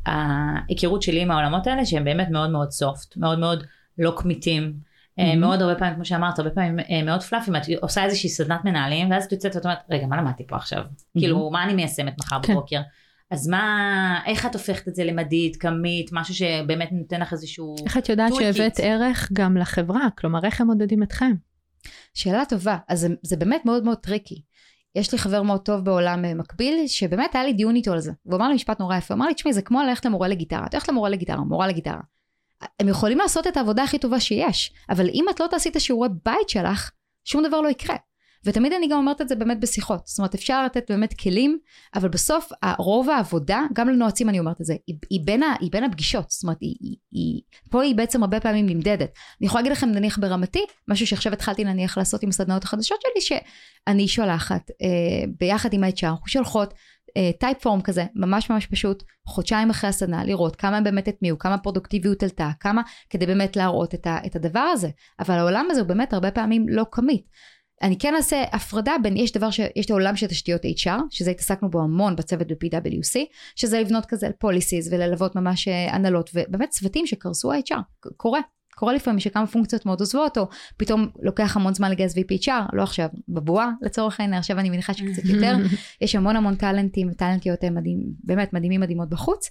ההיכרות 0.05 1.01
שלי 1.01 1.21
עם 1.21 1.31
העולמות 1.31 1.67
האלה, 1.67 1.85
שהם 1.85 2.03
באמת 2.03 2.27
מאוד 2.29 2.49
מאוד 2.49 2.71
סופט, 2.71 3.17
מאוד 3.17 3.39
מאוד 3.39 3.63
לא 3.97 4.13
קמיטים, 4.17 4.73
אה, 5.19 5.33
Mhm. 5.33 5.35
מאוד 5.35 5.61
הרבה 5.61 5.75
פעמים, 5.75 5.95
כמו 5.95 6.05
שאמרת, 6.05 6.39
הרבה 6.39 6.51
פעמים 6.51 6.79
אה, 6.79 7.03
מאוד 7.03 7.23
פלאפים, 7.23 7.55
את 7.55 7.61
עושה 7.81 8.05
איזושהי 8.05 8.29
סדנת 8.29 8.65
מנהלים, 8.65 9.11
ואז 9.11 9.25
את 9.25 9.31
יוצאת 9.31 9.55
ואת 9.55 9.63
אומרת, 9.65 9.79
רגע, 9.89 10.07
מה 10.07 10.17
למדתי 10.17 10.47
פה 10.47 10.55
עכשיו? 10.55 10.83
כאילו, 11.17 11.49
מה 11.51 11.63
אני 11.63 11.73
מיישמת 11.73 12.13
מחר 12.19 12.39
כן. 12.43 12.53
בבוקר? 12.53 12.81
אז 13.31 13.47
מה, 13.47 14.19
איך 14.25 14.45
את 14.45 14.53
הופכת 14.55 14.87
את 14.87 14.95
זה 14.95 15.03
למדיד, 15.03 15.55
כמית, 15.55 16.09
משהו 16.13 16.35
שבאמת 16.35 16.89
נותן 16.91 17.21
לך 17.21 17.33
איזשהו... 17.33 17.75
איך 17.85 17.97
את 17.97 18.09
יודעת. 18.09 18.31
שהבאת 18.39 18.79
ערך 18.83 19.29
גם 19.33 19.57
לחברה? 19.57 20.07
כלומר, 20.17 20.39
איך 20.43 20.61
הם 20.61 20.67
מודדים 20.67 21.03
אתכם? 21.03 21.31
שאלה 22.13 22.43
טובה, 22.49 22.77
אז 22.87 22.99
זה, 22.99 23.07
זה 23.23 23.37
באמת 23.37 23.65
מאוד 23.65 23.83
מאוד 23.83 23.97
tricky. 23.97 24.41
יש 24.95 25.11
לי 25.11 25.17
חבר 25.17 25.41
מאוד 25.41 25.61
טוב 25.61 25.85
בעולם 25.85 26.25
אה, 26.25 26.33
מקביל, 26.33 26.87
שבאמת 26.87 27.35
היה 27.35 27.43
לי 27.43 27.53
דיון 27.53 27.75
איתו 27.75 27.93
על 27.93 27.99
זה. 27.99 28.11
הוא 28.23 28.35
אמר 28.35 28.47
לי 28.47 28.53
משפט 28.53 28.79
נורא 28.79 28.97
יפה, 28.97 29.13
הוא 29.13 29.19
אמר 29.19 29.27
לי, 29.27 29.33
תשמעי, 29.33 29.53
זה 29.53 29.61
כמו 29.61 29.81
ללכת 29.81 30.05
למורה 30.05 30.27
לגיטרה. 30.27 30.65
את 30.65 30.73
הולכת 30.73 30.89
למורה 30.89 31.09
לגיטרה, 31.09 31.37
מורה 31.37 31.67
לגיטרה. 31.67 31.99
הם 32.79 32.87
יכולים 32.87 33.17
לעשות 33.17 33.47
את 33.47 33.57
העבודה 33.57 33.83
הכי 33.83 33.99
טובה 33.99 34.19
שיש, 34.19 34.73
אבל 34.89 35.09
אם 35.13 35.25
את 35.29 35.39
לא 35.39 35.47
תעשי 35.47 35.69
את 35.69 35.75
השיעורי 35.75 36.09
בית 36.25 36.49
שלך, 36.49 36.91
שום 37.25 37.43
דבר 37.47 37.61
לא 37.61 37.69
יקרה. 37.69 37.95
ותמיד 38.45 38.73
אני 38.73 38.87
גם 38.87 38.97
אומרת 38.97 39.21
את 39.21 39.29
זה 39.29 39.35
באמת 39.35 39.59
בשיחות. 39.59 40.07
זאת 40.07 40.19
אומרת, 40.19 40.35
אפשר 40.35 40.65
לתת 40.65 40.91
באמת 40.91 41.13
כלים, 41.19 41.57
אבל 41.95 42.09
בסוף 42.09 42.51
רוב 42.79 43.09
העבודה, 43.09 43.61
גם 43.73 43.89
לנועצים 43.89 44.29
אני 44.29 44.39
אומרת 44.39 44.61
את 44.61 44.65
זה, 44.65 44.75
היא, 44.87 44.95
היא, 45.09 45.19
בין, 45.23 45.43
ה, 45.43 45.53
היא 45.59 45.71
בין 45.71 45.83
הפגישות. 45.83 46.29
זאת 46.29 46.43
אומרת, 46.43 46.57
היא, 46.61 46.95
היא, 47.11 47.41
פה 47.69 47.83
היא 47.83 47.95
בעצם 47.95 48.23
הרבה 48.23 48.39
פעמים 48.39 48.65
נמדדת. 48.65 49.09
אני 49.41 49.47
יכולה 49.47 49.61
להגיד 49.61 49.71
לכם, 49.71 49.89
נניח 49.89 50.19
ברמתי, 50.19 50.65
משהו 50.87 51.07
שעכשיו 51.07 51.33
התחלתי 51.33 51.63
נניח 51.63 51.97
לעשות 51.97 52.23
עם 52.23 52.29
הסדנאות 52.29 52.63
החדשות 52.63 52.99
שלי, 53.01 53.39
שאני 53.85 54.07
שולחת 54.07 54.71
אה, 54.81 55.25
ביחד 55.39 55.73
עם 55.73 55.83
ה-HR, 55.83 56.05
אנחנו 56.05 56.27
שולחות 56.27 56.73
טייפ 57.39 57.57
uh, 57.57 57.61
פורם 57.61 57.81
כזה, 57.81 58.05
ממש 58.15 58.49
ממש 58.49 58.65
פשוט, 58.65 59.03
חודשיים 59.27 59.69
אחרי 59.69 59.89
הסדנה, 59.89 60.23
לראות 60.23 60.55
כמה 60.55 60.77
הם 60.77 60.83
באמת 60.83 61.07
הטמיעו, 61.07 61.37
כמה 61.37 61.57
פרודוקטיביות 61.57 62.23
עלתה, 62.23 62.49
כמה, 62.59 62.81
כדי 63.09 63.25
באמת 63.25 63.55
להראות 63.55 63.93
את, 63.93 64.07
ה, 64.07 64.17
את 64.25 64.35
הדבר 64.35 64.59
הזה. 64.59 64.89
אבל 65.19 65.35
העולם 65.35 65.67
הזה 65.71 65.79
הוא 65.79 65.87
באמת 65.87 66.13
הרבה 66.13 66.31
פעמים 66.31 66.65
לא 66.69 66.85
קמיט. 66.91 67.25
אני 67.81 67.97
כן 67.99 68.15
אעשה 68.15 68.43
הפרדה 68.51 68.93
בין, 69.03 69.17
יש 69.17 69.31
דבר 69.31 69.51
ש... 69.51 69.59
יש 69.75 69.85
את 69.85 69.91
העולם 69.91 70.15
של 70.15 70.27
תשתיות 70.27 70.61
HR, 70.65 71.01
שזה 71.09 71.31
התעסקנו 71.31 71.69
בו 71.69 71.81
המון 71.81 72.15
בצוות 72.15 72.47
ב-PwC, 72.47 73.19
שזה 73.55 73.79
לבנות 73.79 74.05
כזה 74.05 74.27
פוליסיס 74.39 74.89
וללוות 74.91 75.35
ממש 75.35 75.67
אה, 75.67 75.95
הנהלות, 75.95 76.29
ובאמת 76.33 76.69
צוותים 76.69 77.07
שקרסו 77.07 77.53
ה-HR, 77.53 78.09
קורה. 78.17 78.39
קורה 78.75 78.93
לפעמים 78.93 79.19
שכמה 79.19 79.47
פונקציות 79.47 79.85
מאוד 79.85 79.99
עוזבות, 79.99 80.37
או 80.37 80.47
פתאום 80.77 81.07
לוקח 81.21 81.57
המון 81.57 81.73
זמן 81.73 81.91
לגייס 81.91 82.17
VP 82.17 82.43
HR, 82.45 82.51
לא 82.73 82.83
עכשיו, 82.83 83.07
בבועה 83.29 83.71
לצורך 83.81 84.19
העניין, 84.19 84.39
עכשיו 84.39 84.59
אני 84.59 84.69
מניחה 84.69 84.93
שקצת 84.93 85.25
יותר, 85.33 85.55
יש 86.01 86.15
המון 86.15 86.35
המון 86.35 86.55
טאלנטים 86.55 87.09
וטאלנטיות 87.11 87.63
מדהים, 87.63 87.99
באמת 88.23 88.53
מדהימים 88.53 88.81
מדהימות 88.81 89.09
בחוץ, 89.09 89.49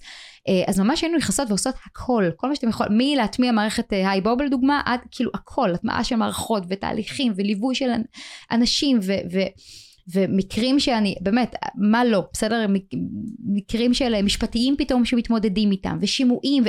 אז 0.67 0.79
ממש 0.79 1.01
היינו 1.01 1.17
נכנסות 1.17 1.49
ועושות 1.49 1.75
הכל, 1.85 2.29
כל 2.35 2.49
מה 2.49 2.55
שאתם 2.55 2.69
יכולים, 2.69 2.97
מלהטמיע 2.97 3.51
מערכת 3.51 3.91
היי 3.91 4.21
בוב 4.21 4.41
לדוגמה, 4.41 4.81
עד 4.85 4.99
כאילו 5.11 5.31
הכל, 5.33 5.73
הטמעה 5.73 6.03
של 6.03 6.15
מערכות 6.15 6.63
ותהליכים 6.69 7.33
וליווי 7.35 7.75
של 7.75 7.89
אנשים 8.51 8.99
ו... 9.01 9.13
ו 9.33 9.39
ומקרים 10.13 10.79
שאני, 10.79 11.15
באמת, 11.21 11.55
מה 11.75 12.05
לא, 12.05 12.23
בסדר? 12.33 12.65
מקרים 13.45 13.93
של 13.93 14.21
משפטיים 14.21 14.75
פתאום 14.77 15.05
שמתמודדים 15.05 15.71
איתם, 15.71 15.97
ושימועים, 16.01 16.63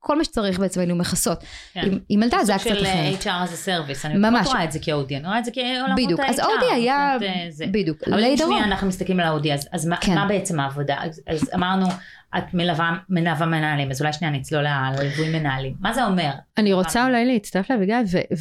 כל 0.00 0.18
מה 0.18 0.24
שצריך 0.24 0.58
בעצם 0.58 0.80
היינו 0.80 0.96
מכסות. 0.96 1.44
כן. 1.72 1.98
עם, 2.08 2.22
זה 2.42 2.52
היה 2.52 2.58
קצת 2.58 2.70
אחרת. 2.70 3.22
של 3.22 3.28
HR 3.28 3.48
as 3.48 3.66
a 3.66 3.68
service, 3.68 4.04
אני 4.06 4.14
ממש. 4.18 4.46
לא 4.46 4.50
רואה 4.52 4.64
את 4.64 4.72
זה 4.72 4.78
כאודי, 4.82 5.16
אני 5.16 5.26
רואה 5.26 5.38
את 5.38 5.44
זה 5.44 5.50
כעולמות 5.50 5.88
ה-HR. 5.90 6.04
בדיוק, 6.04 6.20
אז 6.20 6.40
אודי 6.40 6.72
היה, 6.72 7.16
זה. 7.50 7.66
בדיוק, 7.66 7.98
אבל 8.06 8.24
אם. 8.24 8.36
שנייה 8.36 8.64
אנחנו 8.64 8.86
מסתכלים 8.86 9.20
על 9.20 9.26
האודי, 9.26 9.52
אז, 9.52 9.68
אז 9.72 9.86
מה, 9.86 9.96
כן. 9.96 10.14
מה 10.14 10.26
בעצם 10.26 10.60
העבודה? 10.60 10.96
אז, 11.00 11.22
אז 11.26 11.50
אמרנו, 11.54 11.86
את 12.38 12.54
מלווה, 12.54 12.98
מלווה 13.08 13.46
מנהלים, 13.46 13.90
אז 13.90 14.00
אולי 14.00 14.12
שנייה 14.12 14.34
נצלול 14.34 14.62
לליווי 14.62 15.38
מנהלים. 15.38 15.74
מה 15.80 15.94
זה 15.94 16.04
אומר? 16.04 16.30
אני 16.58 16.72
רוצה 16.72 17.06
אולי 17.06 17.26
להצטרף 17.26 17.70
לאביגיל 17.70 17.96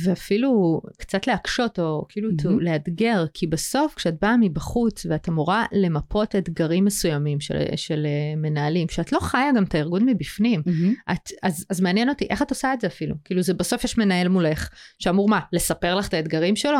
ואפילו 0.06 0.82
קצת 0.97 1.28
להקשות 1.28 1.80
או 1.80 2.06
כאילו 2.10 2.30
mm-hmm. 2.30 2.50
לאתגר, 2.62 3.26
כי 3.34 3.47
בסוף 3.47 3.93
כשאת 3.95 4.15
באה 4.21 4.38
מבחוץ 4.38 5.06
ואת 5.10 5.30
אמורה 5.30 5.65
למפות 5.71 6.36
אתגרים 6.36 6.86
מסוימים 6.86 7.39
של, 7.39 7.56
של 7.76 8.06
אה, 8.06 8.36
מנהלים, 8.38 8.89
שאת 8.89 9.12
לא 9.12 9.19
חיה 9.19 9.52
גם 9.56 9.63
את 9.63 9.76
הארגון 9.76 10.06
מבפנים, 10.06 10.62
מהמם. 10.65 10.93
את, 11.12 11.30
אז, 11.43 11.65
אז 11.69 11.82
מעניין 11.82 12.10
אותי 12.10 12.28
איך 12.30 12.41
את 12.41 12.50
עושה 12.50 12.73
את 12.73 12.82
זה 12.82 12.88
אפילו, 12.88 13.15
כאילו 13.26 13.41
זה 13.41 13.54
בסוף 13.54 13.84
יש 13.84 13.97
מנהל 13.97 14.28
מולך 14.28 14.69
שאמור 15.00 15.30
מה, 15.30 15.39
לספר 15.54 15.95
לך 15.95 16.08
את 16.08 16.13
האתגרים 16.13 16.56
שלו? 16.56 16.80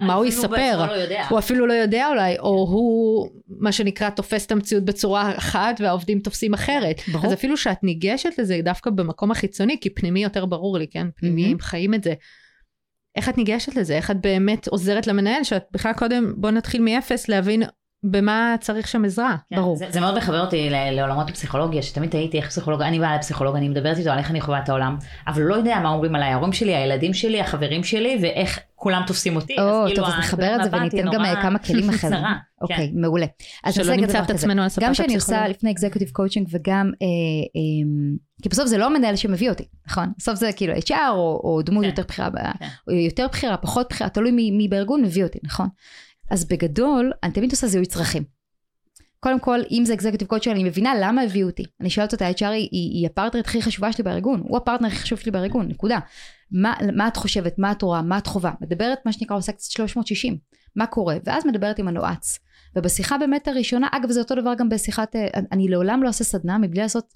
מה 0.00 0.14
הוא 0.14 0.24
יספר? 0.24 0.48
בעצמו 0.48 1.14
לא. 1.14 1.28
הוא 1.30 1.38
אפילו 1.38 1.66
לא 1.66 1.72
יודע 1.72 2.08
אולי, 2.08 2.38
או 2.38 2.48
הוא 2.48 3.28
מה 3.48 3.72
שנקרא 3.72 4.10
תופס 4.10 4.46
את 4.46 4.52
המציאות 4.52 4.84
בצורה 4.84 5.36
אחת 5.36 5.80
והעובדים 5.80 6.20
תופסים 6.20 6.54
אחרת. 6.54 7.00
ברור. 7.12 7.26
אז 7.26 7.32
אפילו 7.32 7.56
שאת 7.56 7.84
ניגשת 7.84 8.38
לזה 8.38 8.60
דווקא 8.64 8.90
במקום 8.90 9.30
החיצוני, 9.30 9.76
כי 9.80 9.90
פנימי 9.90 10.22
יותר 10.22 10.46
ברור 10.46 10.78
לי, 10.78 10.86
כן? 10.86 11.06
פנימיים 11.16 11.58
חיים 11.60 11.94
את 11.94 12.04
זה. 12.04 12.14
איך 13.16 13.28
את 13.28 13.38
ניגשת 13.38 13.76
לזה? 13.76 13.96
איך 13.96 14.10
את 14.10 14.20
באמת 14.20 14.68
עוזרת 14.68 15.06
למנהל, 15.06 15.44
שאת 15.44 15.64
בכלל 15.72 15.92
קודם, 15.92 16.34
בוא 16.36 16.50
נתחיל 16.50 16.82
מאפס, 16.82 17.28
להבין 17.28 17.62
במה 18.02 18.54
צריך 18.60 18.88
שם 18.88 19.04
עזרה. 19.04 19.36
כן, 19.50 19.56
ברור. 19.56 19.76
זה, 19.76 19.86
זה 19.90 20.00
מאוד 20.00 20.16
מחבר 20.18 20.40
אותי 20.40 20.70
לעולמות 20.70 21.30
הפסיכולוגיה, 21.30 21.82
שתמיד 21.82 22.10
תהיתי 22.10 22.36
איך 22.36 22.48
פסיכולוג, 22.48 22.82
אני 22.82 22.98
באה 22.98 23.16
לפסיכולוג, 23.16 23.56
אני 23.56 23.68
מדברת 23.68 23.98
איתו 23.98 24.10
על 24.10 24.18
איך 24.18 24.30
אני 24.30 24.40
חווה 24.40 24.58
את 24.58 24.68
העולם, 24.68 24.96
אבל 25.26 25.42
לא 25.42 25.54
יודע 25.54 25.80
מה 25.82 25.88
אומרים 25.88 26.14
עליי, 26.14 26.28
ההורים 26.28 26.52
שלי, 26.52 26.74
הילדים 26.74 27.14
שלי, 27.14 27.40
החברים 27.40 27.84
שלי, 27.84 28.18
ואיך 28.22 28.60
כולם 28.74 29.02
תופסים 29.06 29.36
אותי. 29.36 29.60
או, 29.60 29.84
כאילו 29.86 29.96
טוב, 29.96 30.14
אז 30.14 30.18
נחבר 30.18 30.56
את 30.56 30.64
זה 30.64 30.76
וניתן 30.76 31.10
גם 31.12 31.24
אה, 31.24 31.42
כמה 31.42 31.58
כלים 31.58 31.90
אחרים. 31.90 32.12
קצרה, 32.12 32.34
אוקיי, 32.60 32.76
כן. 32.76 33.00
מעולה. 33.00 33.26
אז 33.64 33.74
שלא 33.74 33.96
נמצא 33.96 34.22
את. 34.22 34.30
עצמנו 34.30 34.62
על 34.62 34.68
ספת 34.68 34.82
גם 34.82 34.94
שאני 34.94 35.14
עושה. 35.14 35.48
לפני 35.48 35.72
executive 35.72 36.08
coaching 36.08 36.48
וגם, 36.50 36.90
אה, 37.02 37.06
אה, 37.56 37.88
כי 38.42 38.48
בסוף 38.48 38.66
זה 38.66 38.78
לא 38.78 38.86
המנהל 38.86 39.16
שמביא 39.16 39.50
אותי, 39.50 39.64
נכון? 39.86 40.12
בסוף 40.18 40.34
זה 40.34 40.50
כאילו 40.56 40.74
HR 40.74 40.92
או, 41.10 41.40
או 41.44 41.62
דמות 41.62 41.82
כן. 41.82 41.88
יותר 41.88 42.02
בכירה, 42.02 42.30
ב- 42.30 42.36
כן. 42.58 42.92
יותר 43.06 43.26
בכירה, 43.26 43.56
פחות 43.56 43.86
בכירה, 43.90 44.10
תלוי 44.10 44.30
מי, 44.30 44.50
מי 44.50 44.68
בארגון 44.68 45.02
מביא 45.02 45.24
אותי, 45.24 45.38
נכון? 45.42 45.68
אז 46.30 46.44
בגדול, 46.44 47.12
אני 47.22 47.32
תמיד 47.32 47.50
עושה 47.50 47.66
זיהוי 47.66 47.86
צרכים. 47.86 48.38
קודם 49.20 49.40
כל, 49.40 49.60
אם 49.70 49.82
זה 49.86 49.94
אקזקטיב 49.94 50.28
קוד 50.28 50.40
אני 50.46 50.64
מבינה 50.64 50.92
למה 51.00 51.22
הביאו 51.22 51.48
אותי. 51.48 51.64
אני 51.80 51.90
שואלת 51.90 52.12
אותה, 52.12 52.30
HR 52.30 52.46
היא, 52.46 52.68
היא 52.72 53.06
הפרטנרית 53.06 53.46
הכי 53.46 53.62
חשובה 53.62 53.92
שלי 53.92 54.04
בארגון, 54.04 54.40
הוא 54.40 54.56
הפרטנר 54.56 54.88
הכי 54.88 54.96
חשוב 54.96 55.18
שלי 55.18 55.32
בארגון, 55.32 55.68
נקודה. 55.68 55.98
מה, 56.50 56.74
מה 56.96 57.08
את 57.08 57.16
חושבת, 57.16 57.58
מה 57.58 57.72
את 57.72 57.82
רואה, 57.82 58.02
מה 58.02 58.18
את 58.18 58.26
חובה. 58.26 58.50
מדברת 58.60 58.98
מה 59.06 59.12
שנקרא 59.12 59.36
עושה 59.36 59.52
קצת 59.52 59.70
360, 59.70 60.38
מה 60.76 60.86
קורה, 60.86 61.16
ואז 61.24 61.46
מדברת 61.46 61.78
עם 61.78 61.88
הנועץ. 61.88 62.38
ובשיחה 62.76 63.18
באמת 63.18 63.48
הראשונה, 63.48 63.88
אגב 63.92 64.10
זה 64.10 64.20
אותו 64.20 64.34
דבר 64.34 64.54
גם 64.54 64.68
בשיחת, 64.68 65.16
אה, 65.16 65.28
אני 65.52 65.68
לעולם 65.68 66.02
לא 66.02 66.08
עושה 66.08 66.24
סדנה 66.24 66.58
מבלי 66.58 66.80
לעשות 66.80 67.14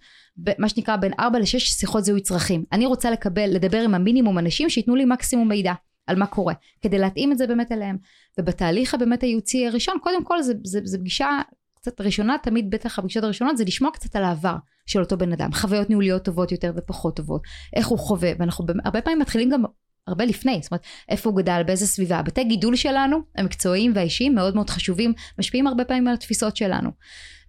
מה 0.59 0.69
שנקרא 0.69 0.97
בין 0.97 1.13
4 1.21 1.39
ל-6 1.39 1.59
שיחות 1.59 2.05
זיהוי 2.05 2.21
צרכים. 2.21 2.65
אני 2.73 2.87
רוצה 2.87 3.11
לקבל, 3.11 3.51
לדבר 3.51 3.81
עם 3.81 3.95
המינימום 3.95 4.39
אנשים 4.39 4.71
שייתנו 4.71 4.97
לי 4.97 5.05
מקסימום 5.05 5.49
מידע 5.49 5.73
על 6.07 6.19
מה 6.19 6.27
קורה, 6.27 6.55
כדי 6.81 6.99
להתאים 6.99 7.33
את 7.33 7.39
זה 7.39 7.47
באמת 7.47 7.73
אליהם. 7.73 7.97
ובתהליך 8.41 8.95
הבאמת 8.95 9.23
הייעוצי 9.23 9.67
הראשון, 9.67 9.97
קודם 10.03 10.25
כל 10.25 10.43
זה, 10.43 10.53
זה, 10.65 10.81
זה 10.85 10.99
פגישה 10.99 11.41
קצת 11.75 12.01
ראשונה, 12.01 12.37
תמיד 12.43 12.71
בטח 12.71 12.99
הפגישות 12.99 13.25
הראשונות 13.25 13.57
זה 13.57 13.65
לשמוע 13.65 13.91
קצת 13.91 14.17
על 14.17 14.25
העבר 14.25 14.57
של 14.87 15.01
אותו 15.01 15.17
בן 15.19 15.33
אדם, 15.33 15.53
חוויות 15.53 15.89
ניהוליות 15.89 16.25
טובות 16.25 16.53
יותר 16.53 16.73
ופחות 16.77 17.17
טובות, 17.17 17.43
איך 17.77 17.87
הוא 17.87 17.99
חווה, 17.99 18.31
ואנחנו 18.39 18.67
הרבה 18.85 19.03
פעמים 19.03 19.19
מתחילים 19.19 19.51
גם 19.51 19.63
הרבה 20.07 20.25
לפני, 20.25 20.59
זאת 20.63 20.71
אומרת, 20.73 20.83
איפה 21.09 21.31
הוא 21.31 21.37
גדל, 21.37 21.63
באיזה 21.67 21.87
סביבה. 21.87 22.17
הבתי 22.17 22.45
גידול 22.45 22.77
שלנו, 22.77 23.19
המקצועיים 23.37 23.93
והאישיים, 23.95 24.35
מאוד 24.35 24.55
מאוד 24.55 24.71
חשובים, 24.71 25.13
משפיעים 25.39 25.67
הרבה 25.67 25.85
פעמים 25.85 26.09
על 26.09 26.15
התפיסות 26.15 26.57
שלנו. 26.57 26.91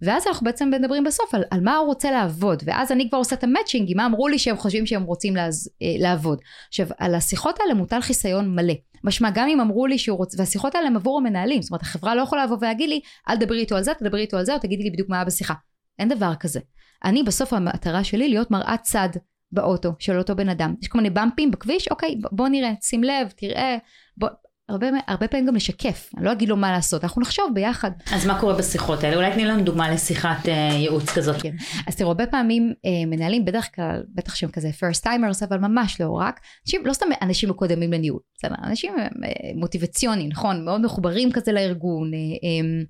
ואז 0.02 0.28
אנחנו 0.28 0.46
בעצם 0.46 0.70
מדברים 0.70 1.04
בסוף 1.04 1.36
על, 1.36 1.44
על 1.52 1.62
מה 1.62 1.76
הוא 1.76 1.88
רוצה 1.88 2.12
לעבוד, 2.12 2.64
ואז 2.66 2.92
אני 2.92 3.10
כבר 3.10 3.18
עושה 3.18 3.36
את 3.36 3.44
המצ'ינג 3.44 3.92
עם 3.92 3.98
מה 3.98 4.06
אמרו 4.06 4.28
לי 4.28 4.40
שהם 4.40 4.58
חושבים 4.58 4.86
שהם 4.86 5.04
רוצים 5.04 5.36
לעז, 5.36 5.70
אה, 5.82 5.88
לעבוד. 6.00 6.40
עכשיו, 6.68 6.88
על 6.98 7.16
השיחות 7.16 7.60
האלה 7.60 7.74
מוטל 7.74 8.02
חיסיון 8.02 8.56
מלא. 8.56 8.74
משמע, 9.04 9.30
גם 9.34 9.48
אם 9.48 9.60
אמרו 9.60 9.88
לי 9.88 9.98
שהוא 9.98 10.18
רוצה, 10.18 10.38
והשיחות 10.40 10.76
האלה 10.76 10.88
הם 10.88 10.96
עבור 10.96 11.18
המנהלים, 11.20 11.62
זאת 11.62 11.72
אומרת, 11.72 11.82
החברה 11.82 12.16
לא 12.16 12.22
יכולה 12.22 12.46
לבוא 12.46 12.58
ולהגיד 12.62 12.90
לי, 12.90 13.00
אל 13.30 13.36
תדברי 13.38 13.60
איתו 13.60 13.76
על 13.76 13.84
זה, 13.84 13.94
תדברי 13.94 14.22
איתו 14.22 14.38
על 14.38 14.46
זה, 14.46 14.54
או 14.54 14.60
תגידי 14.60 14.84
לי 14.84 14.90
בדיוק 14.90 15.10
מה 15.10 15.16
היה 15.16 15.26
בשיחה. 15.26 15.54
אין 16.00 16.10
דבר 16.10 16.36
כזה. 16.36 16.60
אני 17.06 17.24
בסוף 17.24 17.54
המטרה 17.54 18.04
שלי 18.04 18.30
להיות 18.30 18.52
מראת 18.52 18.82
צד 18.82 19.10
באוטו 19.54 19.92
של 20.00 20.18
אותו 20.18 20.36
בן 20.36 20.50
אדם. 20.50 20.76
יש 20.82 20.88
כל 20.88 20.98
מיני 20.98 21.10
במפים 21.10 21.52
בכביש, 21.52 21.88
אוקיי, 21.88 22.16
בוא 22.32 22.48
נראה, 22.48 22.72
שים 22.82 23.04
לב, 23.04 23.32
תראה, 23.36 23.78
בוא, 24.18 24.30
הרבה, 24.70 24.88
הרבה 25.08 25.28
פעמים 25.28 25.46
גם 25.46 25.56
לשקף, 25.56 26.10
אני 26.18 26.26
לא 26.26 26.32
אגיד 26.32 26.50
לו 26.50 26.58
מה 26.58 26.72
לעשות, 26.72 27.04
אנחנו 27.04 27.22
נחשוב 27.22 27.52
ביחד. 27.54 27.92
אז 28.12 28.26
מה 28.26 28.40
קורה 28.40 28.54
בשיחות 28.54 29.04
האלה? 29.04 29.16
אולי 29.16 29.32
תני 29.32 29.46
לנו 29.46 29.64
דוגמה 29.64 29.92
לשיחת 29.92 30.50
אה, 30.50 30.54
ייעוץ 30.54 31.10
כזאת. 31.10 31.42
כן. 31.42 31.56
אז 31.88 31.96
תראו, 31.96 32.08
הרבה 32.08 32.28
פעמים 32.28 32.74
אה, 32.86 33.06
מנהלים, 33.08 33.46
בדרך 33.46 33.76
כלל, 33.76 34.04
בטח 34.16 34.36
שהם 34.36 34.52
כזה 34.52 34.70
first 34.70 35.06
timers, 35.06 35.46
אבל 35.48 35.58
ממש 35.58 36.02
לא 36.02 36.10
רק, 36.10 36.40
אנשים, 36.68 36.86
לא 36.86 36.94
סתם 36.94 37.06
אנשים 37.22 37.50
מקודמים 37.50 37.94
לניהול, 37.94 38.20
בסדר, 38.38 38.56
אנשים 38.64 38.94
אה, 39.00 39.08
מוטיבציוניים, 39.56 40.30
נכון, 40.30 40.66
מאוד 40.66 40.82
מחוברים 40.82 41.32
כזה 41.32 41.52
לארגון, 41.52 42.14
אה, 42.14 42.20
אה, 42.20 42.84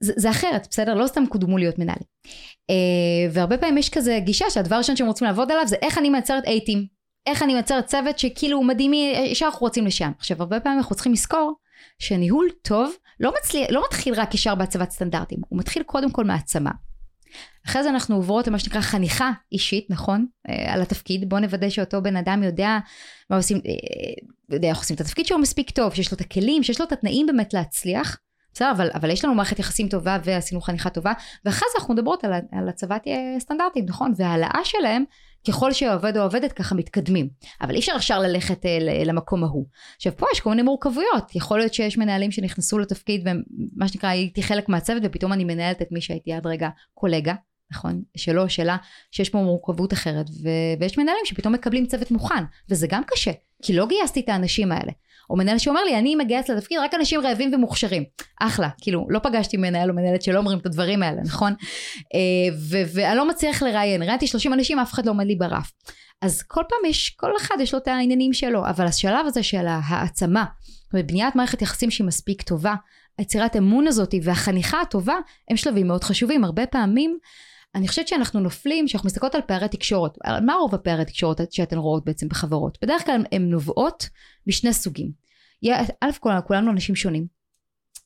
זה, 0.00 0.12
זה 0.16 0.30
אחרת, 0.30 0.66
בסדר? 0.70 0.94
לא 0.94 1.06
סתם 1.06 1.26
קודמו 1.28 1.58
להיות 1.58 1.78
מנהלים. 1.78 2.04
Uh, 2.70 3.30
והרבה 3.32 3.58
פעמים 3.58 3.78
יש 3.78 3.90
כזה 3.90 4.18
גישה 4.24 4.50
שהדבר 4.50 4.74
הראשון 4.74 4.96
שהם 4.96 5.06
רוצים 5.06 5.26
לעבוד 5.26 5.50
עליו 5.50 5.66
זה 5.66 5.76
איך 5.82 5.98
אני 5.98 6.10
מייצרת 6.10 6.44
אייטים. 6.44 6.86
איך 7.26 7.42
אני 7.42 7.52
מייצרת 7.52 7.86
צוות 7.86 8.18
שכאילו 8.18 8.56
הוא 8.56 8.66
מדהים, 8.66 8.92
ישר 9.24 9.46
אנחנו 9.46 9.60
רוצים 9.60 9.86
לשם. 9.86 10.10
עכשיו, 10.18 10.36
הרבה 10.40 10.60
פעמים 10.60 10.78
אנחנו 10.78 10.94
צריכים 10.94 11.12
לזכור 11.12 11.54
שניהול 11.98 12.48
טוב 12.62 12.92
לא, 13.20 13.32
מצליח, 13.38 13.66
לא 13.70 13.82
מתחיל 13.86 14.14
רק 14.14 14.34
ישר 14.34 14.54
בהצבת 14.54 14.90
סטנדרטים, 14.90 15.38
הוא 15.48 15.58
מתחיל 15.58 15.82
קודם 15.82 16.10
כל 16.10 16.24
מהעצמה. 16.24 16.70
אחרי 17.66 17.82
זה 17.82 17.88
אנחנו 17.88 18.16
עוברות 18.16 18.46
למה 18.46 18.58
שנקרא 18.58 18.80
חניכה 18.80 19.30
אישית, 19.52 19.86
נכון? 19.90 20.26
אה, 20.48 20.74
על 20.74 20.82
התפקיד. 20.82 21.28
בואו 21.28 21.40
נוודא 21.40 21.68
שאותו 21.68 22.02
בן 22.02 22.16
אדם 22.16 22.42
יודע 22.42 22.78
מה 23.30 23.36
עושים, 23.36 23.56
אה, 23.56 23.72
יודע 24.50 24.68
איך 24.68 24.78
עושים 24.78 24.96
את 24.96 25.00
התפקיד 25.00 25.26
שהוא 25.26 25.40
מספיק 25.40 25.70
טוב, 25.70 25.94
שיש 25.94 26.12
לו 26.12 26.16
את 26.16 26.20
הכלים, 26.20 26.62
שיש 26.62 26.80
לו 26.80 26.86
את 26.86 26.92
התנאים 26.92 27.26
באמת 27.26 27.54
להצליח. 27.54 28.16
בסדר, 28.54 28.70
אבל, 28.70 28.90
אבל 28.94 29.10
יש 29.10 29.24
לנו 29.24 29.34
מערכת 29.34 29.58
יחסים 29.58 29.88
טובה 29.88 30.18
ועשינו 30.24 30.60
חניכה 30.60 30.90
טובה, 30.90 31.12
ואחרי 31.44 31.68
זה 31.72 31.78
אנחנו 31.78 31.94
מדברות 31.94 32.24
על, 32.24 32.32
על 32.52 32.68
הצבת 32.68 33.02
אה, 33.06 33.40
סטנדרטים, 33.40 33.84
נכון? 33.88 34.12
והעלאה 34.16 34.60
שלהם, 34.64 35.04
ככל 35.48 35.72
שהעובד 35.72 36.16
או 36.16 36.20
העובדת 36.20 36.52
ככה 36.52 36.74
מתקדמים. 36.74 37.28
אבל 37.60 37.74
אי 37.74 37.78
אפשר 37.78 37.92
ישר 37.96 38.18
ללכת 38.18 38.66
אה, 38.66 38.78
למקום 39.04 39.44
ההוא. 39.44 39.66
עכשיו 39.96 40.16
פה 40.16 40.26
יש 40.34 40.40
כל 40.40 40.50
מיני 40.50 40.62
מורכבויות, 40.62 41.34
יכול 41.34 41.58
להיות 41.58 41.74
שיש 41.74 41.98
מנהלים 41.98 42.30
שנכנסו 42.30 42.78
לתפקיד 42.78 43.28
ומה 43.28 43.88
שנקרא 43.88 44.08
הייתי 44.08 44.42
חלק 44.42 44.68
מהצוות 44.68 45.02
ופתאום 45.04 45.32
אני 45.32 45.44
מנהלת 45.44 45.82
את 45.82 45.88
מי 45.90 46.00
שהייתי 46.00 46.32
עד 46.32 46.46
רגע 46.46 46.68
קולגה. 46.94 47.34
נכון? 47.72 48.02
שלו, 48.16 48.48
שלה, 48.48 48.76
שיש 49.10 49.30
פה 49.30 49.38
מורכבות 49.38 49.92
אחרת, 49.92 50.26
ו- 50.42 50.80
ויש 50.80 50.98
מנהלים 50.98 51.24
שפתאום 51.24 51.54
מקבלים 51.54 51.86
צוות 51.86 52.10
מוכן, 52.10 52.44
וזה 52.68 52.86
גם 52.86 53.02
קשה, 53.06 53.30
כי 53.62 53.72
לא 53.72 53.86
גייסתי 53.86 54.20
את 54.20 54.28
האנשים 54.28 54.72
האלה. 54.72 54.92
או 55.30 55.36
מנהל 55.36 55.58
שאומר 55.58 55.84
לי, 55.84 55.98
אני 55.98 56.14
מגייס 56.16 56.50
לתפקיד 56.50 56.78
רק 56.78 56.94
אנשים 56.94 57.20
רעבים 57.20 57.54
ומוכשרים. 57.54 58.04
אחלה, 58.40 58.68
כאילו, 58.80 59.06
לא 59.10 59.18
פגשתי 59.18 59.56
מנהל 59.56 59.90
או 59.90 59.94
מנהלת 59.94 60.22
שלא 60.22 60.38
אומרים 60.38 60.58
את 60.58 60.66
הדברים 60.66 61.02
האלה, 61.02 61.22
נכון? 61.22 61.54
אה, 62.14 62.56
ואני 62.94 63.16
לא 63.16 63.28
מצליח 63.28 63.62
לראיין, 63.62 64.02
ראיינתי 64.02 64.26
30 64.26 64.52
אנשים, 64.52 64.78
אף 64.78 64.92
אחד 64.92 65.06
לא 65.06 65.10
עומד 65.10 65.26
לי 65.26 65.36
ברף. 65.36 65.72
אז 66.22 66.42
כל 66.42 66.62
פעם 66.68 66.90
יש, 66.90 67.10
כל 67.10 67.36
אחד 67.36 67.54
יש 67.60 67.74
לו 67.74 67.78
את 67.78 67.88
העניינים 67.88 68.32
שלו, 68.32 68.66
אבל 68.66 68.86
השלב 68.86 69.26
הזה 69.26 69.42
של 69.42 69.66
העצמה, 69.66 70.44
ובניית 70.94 71.36
מערכת 71.36 71.62
יחסים 71.62 71.90
שהיא 71.90 72.06
מספיק 72.06 72.42
טובה, 72.42 72.74
היצירת 73.18 73.56
אמון 73.56 73.86
הזאת 73.86 74.14
והחניכה 74.22 74.80
הטובה, 74.80 75.14
הם 75.50 75.56
שלבים 75.56 75.86
מאוד 75.86 76.04
חשובים. 76.04 76.44
הרבה 76.44 76.66
פעמים 76.66 77.18
אני 77.74 77.88
חושבת 77.88 78.08
שאנחנו 78.08 78.40
נופלים, 78.40 78.86
כשאנחנו 78.86 79.06
מסתכלות 79.06 79.34
על 79.34 79.40
פערי 79.46 79.68
תקשורת, 79.68 80.18
מה 80.46 80.54
רוב 80.54 80.74
הפערי 80.74 81.04
תקשורת 81.04 81.52
שאתן 81.52 81.78
רואות 81.78 82.04
בעצם 82.04 82.28
בחברות? 82.28 82.78
בדרך 82.82 83.06
כלל 83.06 83.24
הן 83.32 83.50
נובעות 83.50 84.08
משני 84.46 84.72
סוגים. 84.72 85.12
א' 86.00 86.10
כולנו, 86.20 86.44
כולנו 86.46 86.70
אנשים 86.70 86.96
שונים. 86.96 87.26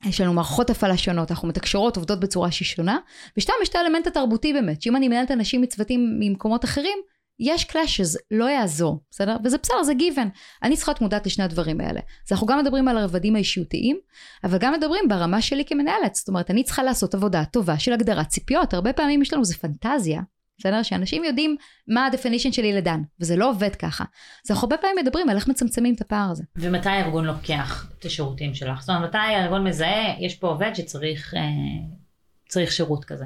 יש 0.04 0.20
לנו 0.20 0.32
מערכות 0.32 0.70
הפעלה 0.70 0.96
שונות, 0.96 1.30
אנחנו 1.30 1.48
מתקשרות, 1.48 1.96
עובדות 1.96 2.20
בצורה 2.20 2.50
שהיא 2.50 2.66
שונה, 2.66 2.98
ושתיים, 3.38 3.58
יש 3.62 3.68
את 3.68 3.74
האלמנט 3.74 4.06
התרבותי 4.06 4.52
באמת, 4.52 4.82
שאם 4.82 4.96
אני 4.96 5.08
מנהלת 5.08 5.30
אנשים 5.30 5.60
מצוותים 5.60 6.16
ממקומות 6.20 6.64
אחרים, 6.64 6.98
יש 7.40 7.64
קלאשז, 7.64 8.18
לא 8.30 8.44
יעזור, 8.44 9.00
בסדר? 9.10 9.36
וזה 9.44 9.58
בסדר, 9.58 9.82
זה 9.82 9.94
גיוון. 9.94 10.28
אני 10.62 10.76
צריכה 10.76 10.92
להיות 10.92 11.00
מודעת 11.00 11.26
לשני 11.26 11.44
הדברים 11.44 11.80
האלה. 11.80 12.00
אז 12.26 12.32
אנחנו 12.32 12.46
גם 12.46 12.58
מדברים 12.58 12.88
על 12.88 12.98
הרבדים 12.98 13.36
האישיותיים, 13.36 13.98
אבל 14.44 14.58
גם 14.58 14.72
מדברים 14.72 15.08
ברמה 15.08 15.42
שלי 15.42 15.64
כמנהלת. 15.64 16.14
זאת 16.14 16.28
אומרת, 16.28 16.50
אני 16.50 16.64
צריכה 16.64 16.82
לעשות 16.82 17.14
עבודה 17.14 17.44
טובה 17.44 17.78
של 17.78 17.92
הגדרת 17.92 18.28
ציפיות. 18.28 18.74
הרבה 18.74 18.92
פעמים 18.92 19.22
יש 19.22 19.32
לנו, 19.32 19.44
זה 19.44 19.54
פנטזיה, 19.56 20.20
בסדר? 20.58 20.82
שאנשים 20.82 21.24
יודעים 21.24 21.56
מה 21.88 22.06
ה-definition 22.06 22.52
של 22.52 22.64
ילדן, 22.64 23.00
וזה 23.20 23.36
לא 23.36 23.50
עובד 23.50 23.74
ככה. 23.74 24.04
אז 24.44 24.50
אנחנו 24.50 24.66
הרבה 24.66 24.76
פעמים 24.76 24.96
מדברים 25.02 25.28
על 25.28 25.36
איך 25.36 25.48
מצמצמים 25.48 25.94
את 25.94 26.00
הפער 26.00 26.30
הזה. 26.30 26.44
ומתי 26.56 26.88
הארגון 26.88 27.24
לוקח 27.24 27.86
את 27.98 28.04
השירותים 28.04 28.54
שלך? 28.54 28.80
זאת 28.80 28.90
אומרת, 28.90 29.08
מתי 29.08 29.18
הארגון 29.18 29.66
מזהה, 29.66 30.20
יש 30.20 30.34
פה 30.34 30.48
עובד 30.48 30.70
שצריך 30.74 31.34
אה, 32.56 32.66
שירות 32.70 33.04
כזה. 33.04 33.24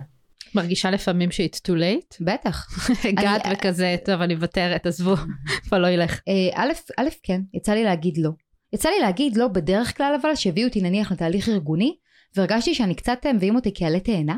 מרגישה 0.54 0.90
לפעמים 0.90 1.30
ש-it's 1.30 1.58
too 1.58 1.74
late? 1.74 2.16
בטח. 2.20 2.66
הגעת 3.08 3.42
וכזה, 3.52 3.96
טוב, 4.04 4.20
אני 4.20 4.34
מוותרת, 4.34 4.86
עזבו, 4.86 5.14
כבר 5.64 5.78
לא 5.78 5.86
ילך. 5.86 6.20
אה, 6.28 6.62
א', 6.64 6.72
א', 6.96 7.08
כן, 7.22 7.40
יצא 7.54 7.72
לי 7.72 7.84
להגיד 7.84 8.18
לא. 8.18 8.30
יצא 8.72 8.88
לי 8.88 9.00
להגיד 9.00 9.36
לא 9.36 9.48
בדרך 9.48 9.96
כלל, 9.96 10.18
אבל 10.22 10.34
שהביאו 10.34 10.68
אותי 10.68 10.80
נניח 10.80 11.12
לתהליך 11.12 11.48
ארגוני, 11.48 11.96
והרגשתי 12.36 12.74
שאני 12.74 12.94
קצת, 12.94 13.18
אה, 13.26 13.32
מביאים 13.32 13.56
אותי 13.56 13.70
כעלה 13.74 14.00
תאנה. 14.00 14.36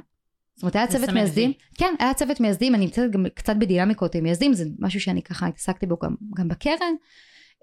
זאת 0.54 0.62
אומרת, 0.62 0.76
היה 0.76 0.86
צוות 0.86 1.08
מייסדים, 1.10 1.52
כן, 1.78 1.94
היה 1.98 2.14
צוות 2.14 2.40
מייסדים, 2.40 2.74
אני 2.74 2.84
נמצאת 2.84 3.10
גם 3.10 3.26
קצת 3.34 3.56
בדינמיקות 3.56 4.14
עם 4.14 4.24
מייסדים, 4.24 4.54
זה 4.54 4.64
משהו 4.78 5.00
שאני 5.00 5.22
ככה 5.22 5.46
התעסקתי 5.46 5.86
בו 5.86 5.96
גם, 6.02 6.14
גם 6.36 6.48
בקרן. 6.48 6.94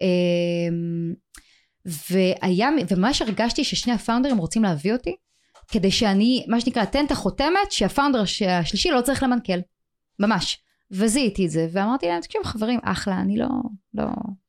אמ, 0.02 1.14
והיה, 1.86 2.70
וממש 2.90 3.22
הרגשתי 3.22 3.64
ששני 3.64 3.94
הפאונדרים 3.94 4.38
רוצים 4.38 4.64
להביא 4.64 4.94
אותי, 4.94 5.16
כדי 5.68 5.92
שאני, 5.92 6.46
מה 6.48 6.62
שנקרא, 6.62 6.84
אתן 6.84 7.06
את 7.06 7.12
החותמת 7.12 7.72
שהפאונדר 7.72 8.24
השלישי 8.48 8.92
לא 8.92 9.02
צריך 9.02 9.24
למנכ"ל. 9.24 9.60
ממש. 10.20 10.60
וזיהיתי 10.92 11.46
את 11.46 11.52
זה, 11.52 11.68
ואמרתי 11.72 12.08
להם, 12.08 12.22
תקשיבו 12.22 12.44
חברים, 12.44 12.80
אחלה, 12.84 13.20
אני 13.20 13.38
לא, 13.38 13.48
לא, 13.94 14.06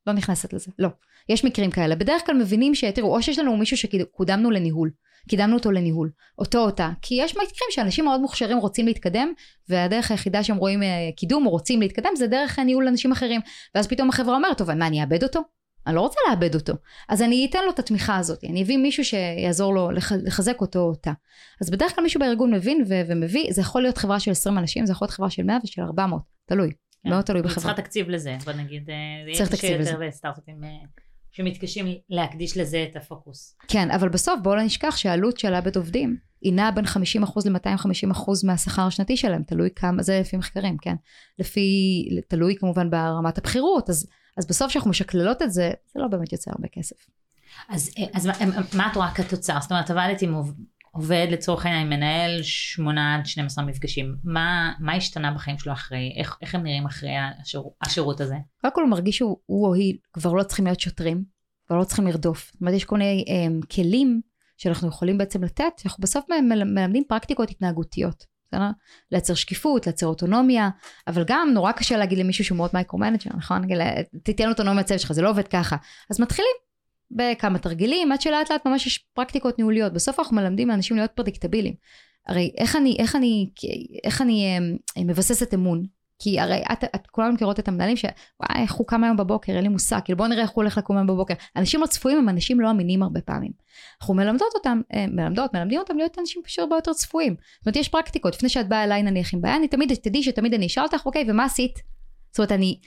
לא 0.07 0.13
נכנסת 0.13 0.53
לזה. 0.53 0.71
לא. 0.79 0.89
יש 1.29 1.45
מקרים 1.45 1.71
כאלה. 1.71 1.97
בדרך 1.97 2.27
כלל 2.27 2.37
מבינים 2.37 2.75
שתראו, 2.75 3.15
או 3.15 3.23
שיש 3.23 3.39
לנו 3.39 3.57
מישהו 3.57 3.77
שקודמנו 3.77 4.51
לניהול. 4.51 4.91
קידמנו 5.29 5.57
אותו 5.57 5.71
לניהול, 5.71 6.11
אותו 6.39 6.59
אותה, 6.59 6.91
כי 7.03 7.15
יש 7.15 7.33
מקרים 7.33 7.69
שאנשים 7.71 8.05
מאוד 8.05 8.21
מוכשרים 8.21 8.59
רוצים 8.59 8.87
להתקדם, 8.87 9.33
והדרך 9.69 10.11
היחידה 10.11 10.45
שהם 10.45 10.57
רואים 10.57 10.83
אה, 10.83 10.89
קידום 11.17 11.47
או 11.47 11.51
רוצים 11.51 11.81
להתקדם 11.81 12.11
זה 12.17 12.27
דרך 12.27 12.59
ניהול 12.59 12.89
אנשים 12.89 13.13
אחרים, 13.13 13.41
ואז 13.75 13.87
פתאום 13.87 14.09
החברה 14.09 14.37
אומרת, 14.37 14.59
טוב, 14.59 14.75
מה, 14.75 14.87
אני 14.87 15.03
אאבד 15.03 15.23
אותו? 15.23 15.41
אני 15.89 15.97
לא 15.97 16.01
רוצה 16.01 16.21
לאבד 16.31 16.55
אותו. 16.55 16.73
אז 17.09 17.23
אני 17.23 17.47
אתן 17.51 17.59
לו 17.65 17.71
את 17.71 17.79
התמיכה 17.79 18.17
הזאת, 18.17 18.45
אני 18.45 18.63
אביא 18.63 18.77
מישהו 18.79 19.05
שיעזור 19.05 19.75
לו 19.75 19.91
לח, 19.91 20.13
לחזק 20.13 20.61
אותו 20.61 20.79
או 20.79 20.89
אותה. 20.89 21.13
אז 21.61 21.71
בדרך 21.71 21.95
כלל 21.95 22.03
מישהו 22.05 22.21
בארגון 22.21 22.55
מבין 22.55 22.85
ו- 22.89 23.03
ומביא, 23.09 23.53
זה 23.53 23.61
יכול 23.61 23.83
להיות 23.83 23.99
חברה 23.99 24.21
של 24.21 24.31
20 24.31 24.59
אנשים, 24.59 24.87
זה 24.87 24.93
יכול 24.93 25.05
להיות 25.05 25.15
חברה 25.15 25.31
של 25.31 25.43
100 25.43 25.59
ושל 25.65 25.83
400, 25.83 26.23
תלוי. 26.47 26.73
כן. 27.03 27.11
מאוד 27.11 27.23
תלוי 27.23 27.43
בחברה. 27.43 27.65
צריכה 27.65 27.83
תקציב 27.83 28.09
לזה, 28.09 28.37
בוא 28.45 28.53
נגיד. 28.53 28.91
אה, 28.91 29.35
צריך 29.35 29.51
תקציב 29.51 29.81
לזה. 29.81 29.95
בסטארט-אפים 30.01 30.65
אה, 30.65 30.69
שמתקשים 31.39 31.87
להקדיש 32.11 32.57
לזה 32.57 32.87
את 32.91 32.97
הפוקוס. 32.97 33.57
כן, 33.69 33.91
אבל 33.91 34.09
בסוף 34.09 34.41
בואו 34.43 34.57
לא 34.57 34.63
נשכח 34.63 34.97
שהעלות 34.97 35.39
של 35.39 35.51
לאבד 35.51 35.77
עובדים 35.77 36.17
היא 36.43 36.53
נעה 36.53 36.71
בין 36.71 36.85
50% 36.85 36.89
ל-250% 37.51 38.31
מהשכר 38.45 38.83
השנתי 38.83 39.17
שלהם, 39.17 39.43
תלוי 39.43 39.69
כמה, 39.77 40.03
זה 40.03 40.21
לפי 40.21 40.37
מחקרים, 40.37 40.77
כן? 40.83 40.95
לפי, 41.39 42.09
תלוי 42.29 42.57
כמובן 42.59 42.91
ברמת 42.91 43.39
הבכירות, 43.39 43.91
אז 43.91 44.09
אז 44.39 44.47
בסוף 44.47 44.69
כשאנחנו 44.69 44.91
משקללות 44.91 45.43
את 45.43 45.53
זה, 45.53 45.71
זה 45.95 46.01
לא 46.01 46.09
באמת 46.09 46.33
יוצא 46.33 46.51
הרבה 46.51 46.69
כסף. 46.69 46.97
אז, 47.69 47.91
אז 48.15 48.27
מה, 48.27 48.33
מה 48.77 48.89
את 48.91 48.97
רואה 48.97 49.15
כתוצר? 49.15 49.61
זאת 49.61 49.71
אומרת, 49.71 49.91
עבדת 49.91 50.23
עם 50.23 50.35
עובד 50.93 51.27
לצורך 51.31 51.67
העניין 51.67 51.89
מנהל 51.89 52.43
8 52.43 53.15
עד 53.15 53.27
12 53.27 53.65
מפגשים, 53.65 54.17
מה, 54.25 54.73
מה 54.81 54.95
השתנה 54.95 55.35
בחיים 55.35 55.59
שלו 55.59 55.73
אחרי, 55.73 56.15
איך, 56.17 56.39
איך 56.43 56.55
הם 56.55 56.63
נראים 56.63 56.87
אחרי 56.87 57.15
השיר, 57.41 57.63
השירות 57.83 58.21
הזה? 58.21 58.37
קודם 58.61 58.75
כל 58.75 58.83
הוא 58.83 58.91
מרגיש 58.91 59.17
שהוא 59.17 59.37
או 59.49 59.75
היא 59.75 59.95
כבר 60.13 60.33
לא 60.33 60.43
צריכים 60.43 60.65
להיות 60.65 60.81
שוטרים, 60.81 61.25
כבר 61.67 61.77
לא 61.77 61.85
צריכים 61.85 62.07
לרדוף. 62.07 62.51
זאת 62.53 62.61
אומרת, 62.61 62.75
יש 62.75 62.85
כל 62.85 62.99
מיני 62.99 63.25
אמ, 63.29 63.67
כלים 63.75 64.21
שאנחנו 64.57 64.89
יכולים 64.89 65.19
בעצם 65.19 65.45
לתת, 65.45 65.83
אנחנו 65.85 66.03
בסוף 66.03 66.25
מלמדים 66.43 67.05
פרקטיקות 67.09 67.51
התנהגותיות. 67.51 68.39
לייצר 69.13 69.35
שקיפות, 69.35 69.87
לייצר 69.87 70.07
אוטונומיה, 70.07 70.71
אבל 71.07 71.25
גם 71.27 71.51
נורא 71.55 71.73
קשה 71.73 71.97
להגיד 71.97 72.19
למישהו 72.19 72.45
שהוא 72.45 72.57
מאוד 72.57 72.71
micro-manager, 72.75 73.31
נכון? 73.37 73.63
תיתן 74.23 74.49
אוטונומיה 74.49 74.85
צוות 74.85 75.01
שלך, 75.01 75.13
זה 75.13 75.23
לא 75.23 75.31
עובד 75.31 75.49
ככה. 75.49 75.77
אז 76.11 76.21
מתחילים 76.21 76.53
בכמה 77.11 77.59
תרגילים, 77.59 78.13
עד 78.13 78.21
שלאט 78.21 78.51
לאט 78.51 78.67
ממש 78.67 78.87
יש 78.87 78.99
פרקטיקות 79.15 79.59
ניהוליות. 79.59 79.93
בסוף 79.93 80.19
אנחנו 80.19 80.37
מלמדים 80.37 80.71
אנשים 80.71 80.97
להיות 80.97 81.11
פרדיקטביליים. 81.11 81.75
הרי 82.27 82.53
איך 82.59 82.77
אני, 82.77 82.97
איך 82.99 83.17
אני, 83.17 83.51
איך 84.05 84.23
אני 84.23 84.59
אה, 84.97 85.05
מבססת 85.05 85.55
אמון? 85.55 85.83
כי 86.19 86.41
הרי 86.41 86.63
את, 86.73 86.85
את 86.85 87.07
כולנו 87.07 87.33
מכירות 87.33 87.61
את 87.61 87.69
המנהלים 87.69 87.97
שוואי 87.97 88.63
איך 88.63 88.73
הוא 88.73 88.87
קם 88.87 89.05
היום 89.05 89.17
בבוקר 89.17 89.53
אין 89.53 89.63
לי 89.63 89.69
מושג 89.69 90.01
כאילו 90.05 90.17
בוא 90.17 90.27
נראה 90.27 90.43
איך 90.43 90.51
הוא 90.51 90.63
הולך 90.63 90.79
לקום 90.79 90.97
היום 90.97 91.07
בבוקר 91.07 91.35
אנשים 91.57 91.81
לא 91.81 91.87
צפויים 91.87 92.19
הם 92.19 92.29
אנשים 92.29 92.61
לא 92.61 92.71
אמינים 92.71 93.03
הרבה 93.03 93.21
פעמים 93.21 93.53
אנחנו 94.01 94.15
מלמדות 94.15 94.55
אותם 94.55 94.81
אה, 94.95 95.07
מלמדות 95.07 95.55
מלמדים 95.55 95.79
אותם 95.79 95.97
להיות 95.97 96.19
אנשים 96.19 96.43
פשוט 96.45 96.59
הרבה 96.59 96.77
יותר 96.77 96.93
צפויים 96.93 97.37
זאת 97.59 97.67
אומרת 97.67 97.77
יש 97.77 97.89
פרקטיקות 97.89 98.35
לפני 98.35 98.49
שאת 98.49 98.69
באה 98.69 98.85
אליי 98.85 99.03
נניח 99.03 99.35
עם 99.35 99.41
בעיה 99.41 99.57
אני 99.57 99.69
תמיד 99.69 99.95
תדעי 99.95 100.23
שתמיד 100.23 100.55
אני 100.55 100.67
אשאל 100.67 100.83
אותך 100.83 101.07
אוקיי 101.07 101.25
ומה 101.29 101.45
עשית 101.45 101.79
זאת 102.31 102.39
אומרת 102.39 102.53
אני 102.53 102.81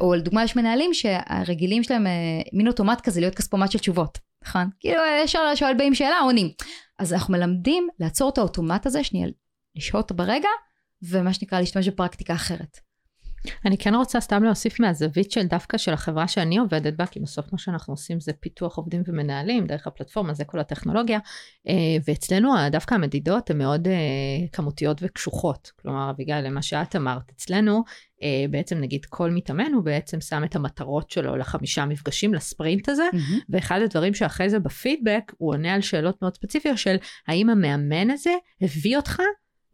או 0.00 0.14
לדוגמה 0.14 0.44
יש 0.44 0.56
מנהלים 0.56 0.94
שהרגילים 0.94 1.82
שלהם 1.82 2.06
אה, 2.06 2.12
מין 2.52 2.68
אוטומט 2.68 3.00
כזה 3.00 3.20
להיות 3.20 3.34
כספומט 3.34 3.70
של 3.70 3.78
תשובות 3.78 4.18
נכון 4.44 4.68
כאילו 4.80 5.00
ישר 5.24 5.54
שואל 5.54 5.74
באים 5.74 5.94
שאלה 5.94 6.18
עונים 6.18 6.48
אז 6.98 7.12
אנחנו 7.12 7.34
מלמדים 7.34 7.88
לעצור 8.00 8.28
את 8.28 8.38
האוטומט 8.38 8.86
הזה 8.86 9.04
שנייה 9.04 9.28
לשהות 9.76 10.12
ברגע 10.12 10.48
ומה 11.02 11.32
שנקרא 11.32 11.60
להשתמש 11.60 11.88
בפרקטיקה 11.88 12.34
אחרת. 12.34 12.78
אני 13.64 13.78
כן 13.78 13.94
רוצה 13.94 14.20
סתם 14.20 14.44
להוסיף 14.44 14.80
מהזווית 14.80 15.30
של 15.30 15.46
דווקא 15.46 15.78
של 15.78 15.92
החברה 15.92 16.28
שאני 16.28 16.58
עובדת 16.58 16.94
בה, 16.94 17.06
כי 17.06 17.20
בסוף 17.20 17.52
מה 17.52 17.58
שאנחנו 17.58 17.92
עושים 17.92 18.20
זה 18.20 18.32
פיתוח 18.32 18.76
עובדים 18.76 19.02
ומנהלים 19.06 19.66
דרך 19.66 19.86
הפלטפורמה, 19.86 20.34
זה 20.34 20.44
כל 20.44 20.58
הטכנולוגיה, 20.58 21.18
אה, 21.68 21.74
ואצלנו 22.08 22.52
דווקא 22.70 22.94
המדידות 22.94 23.50
הן 23.50 23.58
מאוד 23.58 23.88
אה, 23.88 23.94
כמותיות 24.52 24.98
וקשוחות. 25.02 25.72
כלומר, 25.82 26.10
אביגיל, 26.10 26.40
למה 26.40 26.62
שאת 26.62 26.96
אמרת, 26.96 27.30
אצלנו 27.36 27.82
אה, 28.22 28.44
בעצם 28.50 28.78
נגיד 28.78 29.04
כל 29.04 29.30
מתאמן 29.30 29.72
הוא 29.72 29.84
בעצם 29.84 30.20
שם 30.20 30.44
את 30.44 30.56
המטרות 30.56 31.10
שלו 31.10 31.36
לחמישה 31.36 31.84
מפגשים 31.84 32.34
לספרינט 32.34 32.88
הזה, 32.88 33.08
mm-hmm. 33.12 33.44
ואחד 33.48 33.80
הדברים 33.84 34.14
שאחרי 34.14 34.50
זה 34.50 34.58
בפידבק, 34.58 35.32
הוא 35.38 35.52
עונה 35.52 35.74
על 35.74 35.80
שאלות 35.80 36.22
מאוד 36.22 36.34
ספציפיות 36.34 36.78
של 36.78 36.96
האם 37.28 37.50
המאמן 37.50 38.10
הזה 38.10 38.32
הביא 38.60 38.96
אותך 38.96 39.22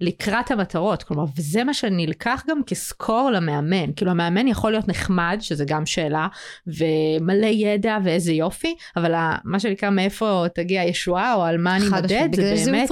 לקראת 0.00 0.50
המטרות, 0.50 1.02
כלומר, 1.02 1.24
וזה 1.36 1.64
מה 1.64 1.74
שנלקח 1.74 2.42
גם 2.48 2.62
כסקור 2.66 3.30
למאמן. 3.30 3.92
כאילו, 3.96 4.10
המאמן 4.10 4.48
יכול 4.48 4.70
להיות 4.70 4.88
נחמד, 4.88 5.36
שזה 5.40 5.64
גם 5.64 5.86
שאלה, 5.86 6.28
ומלא 6.66 7.46
ידע 7.46 7.98
ואיזה 8.04 8.32
יופי, 8.32 8.74
אבל 8.96 9.14
מה 9.44 9.60
שנקרא 9.60 9.90
מאיפה 9.90 10.44
תגיע 10.54 10.80
הישועה, 10.80 11.34
או 11.34 11.42
על 11.42 11.58
מה 11.58 11.76
אני 11.76 11.88
מודד, 11.88 12.28
זה 12.36 12.70
באמת 12.72 12.90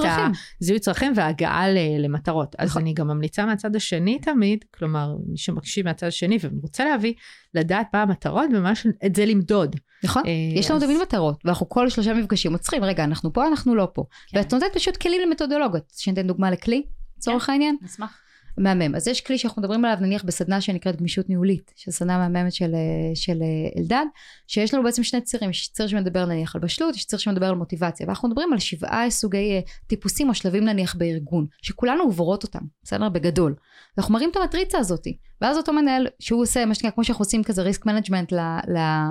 הזיהוי 0.61 0.79
צרכים 0.79 1.13
וההגעה 1.15 1.65
למטרות. 1.99 2.55
אז 2.57 2.69
נכון. 2.69 2.81
אני 2.81 2.93
גם 2.93 3.07
ממליצה 3.07 3.45
מהצד 3.45 3.75
השני 3.75 4.19
תמיד, 4.19 4.65
כלומר, 4.77 5.15
מי 5.27 5.37
שמקשיב 5.37 5.85
מהצד 5.85 6.07
השני 6.07 6.37
ורוצה 6.41 6.85
להביא, 6.85 7.13
לדעת 7.53 7.87
מה 7.93 8.01
המטרות 8.01 8.49
וממש 8.53 8.87
את 9.05 9.15
זה 9.15 9.25
למדוד. 9.25 9.75
נכון, 10.03 10.23
אה, 10.25 10.31
יש 10.59 10.71
לנו 10.71 10.79
תמיד 10.79 10.97
מטרות, 11.01 11.41
ואנחנו 11.45 11.69
כל 11.69 11.89
שלושה 11.89 12.13
מפגשים 12.13 12.53
עוצרים, 12.53 12.83
רגע, 12.83 13.03
אנחנו 13.03 13.33
פה, 13.33 13.47
אנחנו 13.47 13.75
לא 13.75 13.87
פה. 13.93 14.03
כן. 14.27 14.37
ואת 14.37 14.53
נותנת 14.53 14.73
פשוט 14.73 14.97
כלים 14.97 15.21
למתודולוגיות. 15.27 15.83
שניתן 15.97 16.27
דוגמה 16.27 16.51
לכלי, 16.51 16.83
לצורך 17.19 17.45
כן, 17.45 17.51
העניין. 17.51 17.77
נשמח. 17.81 18.21
מהמם. 18.57 18.95
אז 18.95 19.07
יש 19.07 19.21
כלי 19.21 19.37
שאנחנו 19.37 19.61
מדברים 19.61 19.85
עליו 19.85 19.97
נניח 20.01 20.23
בסדנה 20.23 20.61
שנקראת 20.61 20.95
גמישות 20.95 21.29
ניהולית, 21.29 21.71
של 21.75 21.91
סדנה 21.91 22.17
מהממת 22.17 22.53
של, 22.53 22.71
של 23.15 23.37
אלדד, 23.77 24.05
שיש 24.47 24.73
לנו 24.73 24.83
בעצם 24.83 25.03
שני 25.03 25.21
צירים, 25.21 25.49
יש 25.49 25.69
ציר 25.71 25.87
שמדבר 25.87 26.25
נניח 26.25 26.55
על 26.55 26.61
בשלות, 26.61 26.95
יש 26.95 27.05
ציר 27.05 27.19
שמדבר 27.19 27.45
על 27.45 27.55
מוטיבציה, 27.55 28.07
ואנחנו 28.07 28.29
מדברים 28.29 28.53
על 28.53 28.59
שבעה 28.59 29.09
סוגי 29.09 29.51
אה, 29.51 29.59
טיפוסים 29.87 30.29
או 30.29 30.33
שלבים 30.33 30.65
נניח 30.65 30.95
בארגון, 30.95 31.45
שכולנו 31.61 32.03
עוברות 32.03 32.43
אותם, 32.43 32.59
בסדר? 32.83 33.09
בגדול. 33.09 33.55
אנחנו 33.97 34.13
מראים 34.13 34.29
את 34.29 34.35
המטריצה 34.35 34.77
הזאת, 34.77 35.07
ואז 35.41 35.57
אותו 35.57 35.73
מנהל, 35.73 36.07
שהוא 36.19 36.41
עושה 36.41 36.65
מה 36.65 36.75
שנקרא, 36.75 36.91
כמו 36.91 37.03
שאנחנו 37.03 37.23
עושים 37.23 37.43
כזה 37.43 37.61
risk 37.61 37.85
management 37.85 38.31
ל... 38.31 38.39
ל 38.67 38.77
אה, 38.77 39.09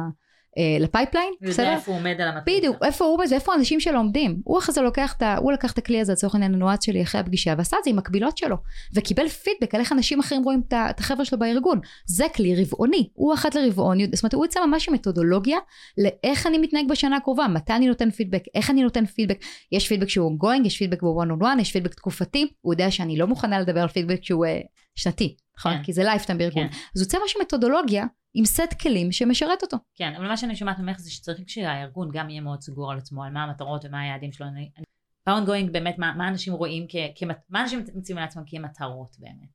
ל 0.81 0.86
pipeline, 0.86 1.33
בסדר? 1.41 1.65
יודע 1.65 1.77
איפה 1.77 1.93
הוא 1.93 2.01
עומד 2.01 2.21
על 2.21 2.29
המטריצה. 2.29 2.59
בדיוק, 2.59 2.77
איפה 2.85 3.05
הוא 3.05 3.15
עומד 3.15 3.27
ואיפה 3.31 3.53
האנשים 3.53 3.81
שלו 3.81 3.99
עומדים. 3.99 4.41
הוא 4.45 4.59
אחרי 4.59 4.75
זה 4.75 4.81
לוקח 4.81 5.15
את 5.17 5.23
ה... 5.23 5.37
הוא 5.37 5.53
לקח 5.53 5.73
את 5.73 5.79
הכלי 5.79 6.01
הזה 6.01 6.13
לצורך 6.13 6.35
העניין 6.35 6.55
הנועץ 6.55 6.85
שלי 6.85 7.03
אחרי 7.03 7.21
הפגישה 7.21 7.55
ועשה 7.59 7.77
את 7.79 7.85
זה 7.85 7.91
עם 7.91 7.97
מקבילות 7.97 8.39
שלו. 8.39 8.57
וקיבל 8.95 9.29
פידבק 9.29 9.75
על 9.75 9.81
איך 9.81 9.93
אנשים 9.93 10.21
אחרים 10.21 10.43
רואים 10.43 10.63
את 10.71 11.01
החבר'ה 11.01 11.25
שלו 11.25 11.39
בארגון. 11.39 11.81
זה 12.07 12.27
כלי 12.37 12.63
רבעוני. 12.63 13.09
הוא 13.15 13.35
אחת 13.35 13.55
לרבעון, 13.55 13.99
זאת 14.13 14.23
אומרת 14.25 14.35
הוא 14.35 14.47
יצא 14.47 14.67
ממש 14.67 14.89
עם 14.89 14.95
מתודולוגיה 14.95 15.59
לאיך 15.99 16.47
אני 16.47 16.59
מתנהג 16.59 16.89
בשנה 16.89 17.17
הקרובה, 17.17 17.49
מתי 17.49 17.73
אני 17.73 17.87
נותן 17.87 18.11
פידבק, 18.11 18.43
איך 18.55 18.71
אני 18.71 18.83
נותן 18.83 19.07
פידבק. 19.07 19.39
יש 19.73 19.89
פידבק 19.89 20.09
שהוא 20.09 20.33
ongoing, 20.33 20.67
יש 20.67 20.79
פידבק 20.79 21.03
ב-one 21.03 21.41
on 21.41 21.43
one, 21.43 21.61
יש 21.61 21.73
פידבק 21.73 21.95
תקופתי. 21.95 22.47
הוא 22.61 22.75
יודע 22.75 22.91
שאני 22.91 23.17
לא 23.17 23.27
מוכנה 23.27 23.61
לדבר 23.61 23.81
על 23.81 23.89
פידבק 23.89 24.19
שהוא 24.23 24.47
אה, 24.47 24.49
שנתי, 24.95 25.37
נכון? 25.59 25.73
כן. 25.77 25.83
כי 25.83 25.93
זה 25.93 26.05
lifetime 26.05 26.39
בארגון. 26.39 26.69
כן. 26.69 26.75
אז 26.95 27.01
הוא 27.01 27.07
יוצא 27.07 27.19
משהו 27.25 27.41
מתודולוגיה 27.41 28.05
עם 28.39 28.45
סט 28.45 28.75
כלים 28.81 29.13
שמשרת 29.13 29.63
אותו. 29.63 29.77
כן, 29.95 30.13
אבל 30.17 30.27
מה 30.29 30.37
שאני 30.37 30.57
שומעת 30.57 30.79
ממך 30.79 30.99
זה 30.99 31.11
שצריך 31.11 31.39
שהארגון 31.47 32.11
גם 32.13 32.31
יהיה 32.31 32.41
מאוד 32.41 32.61
סגור 32.61 32.93
על 32.93 32.99
עצמו, 32.99 33.25
על 33.25 33.33
מה 33.33 33.45
המטרות 33.45 33.85
ומה 33.85 34.01
היעדים 34.01 34.33
שלו. 34.33 34.47
פאונד 35.25 35.47
גוינג 35.47 35.73
באמת, 35.73 35.99
מה, 35.99 36.13
מה 36.17 36.29
אנשים 36.29 36.53
רואים, 36.53 36.87
כ, 36.89 36.97
כ, 37.15 37.23
מה 37.51 37.63
אנשים 37.63 37.85
מציבים 37.95 38.23
לעצמם 38.23 38.43
כמטרות 38.47 39.17
באמת? 39.19 39.49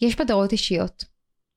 יש 0.00 0.20
מטרות 0.20 0.52
אישיות. 0.52 1.04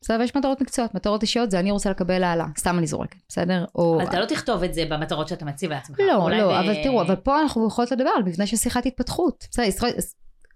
בסדר, 0.02 0.20
ויש 0.20 0.36
מטרות 0.36 0.62
מקצועיות. 0.62 0.96
מטרות 0.96 1.22
אישיות 1.22 1.52
זה 1.52 1.60
אני 1.60 1.72
רוצה 1.72 1.90
לקבל 1.90 2.24
העלה, 2.24 2.46
סתם 2.58 2.78
אני 2.78 2.88
זורקת, 2.88 3.18
בסדר? 3.30 3.66
או... 3.76 3.96
אבל 4.02 4.10
אתה 4.10 4.20
לא 4.20 4.26
תכתוב 4.26 4.64
את 4.64 4.74
זה 4.74 4.86
במטרות 4.90 5.28
שאתה 5.28 5.46
מציב 5.46 5.72
לעצמך. 5.72 6.00
לא, 6.00 6.32
לא, 6.32 6.48
ב... 6.48 6.50
אבל 6.50 6.84
תראו, 6.84 7.02
אבל 7.02 7.16
פה 7.16 7.42
אנחנו 7.42 7.68
יכולות 7.68 7.92
לדבר 7.92 8.10
על 8.18 8.24
מבנה 8.24 8.48
של 8.48 8.58
שיחת 8.58 8.86
התפתחות. 8.86 9.48
בסדר, 9.52 9.66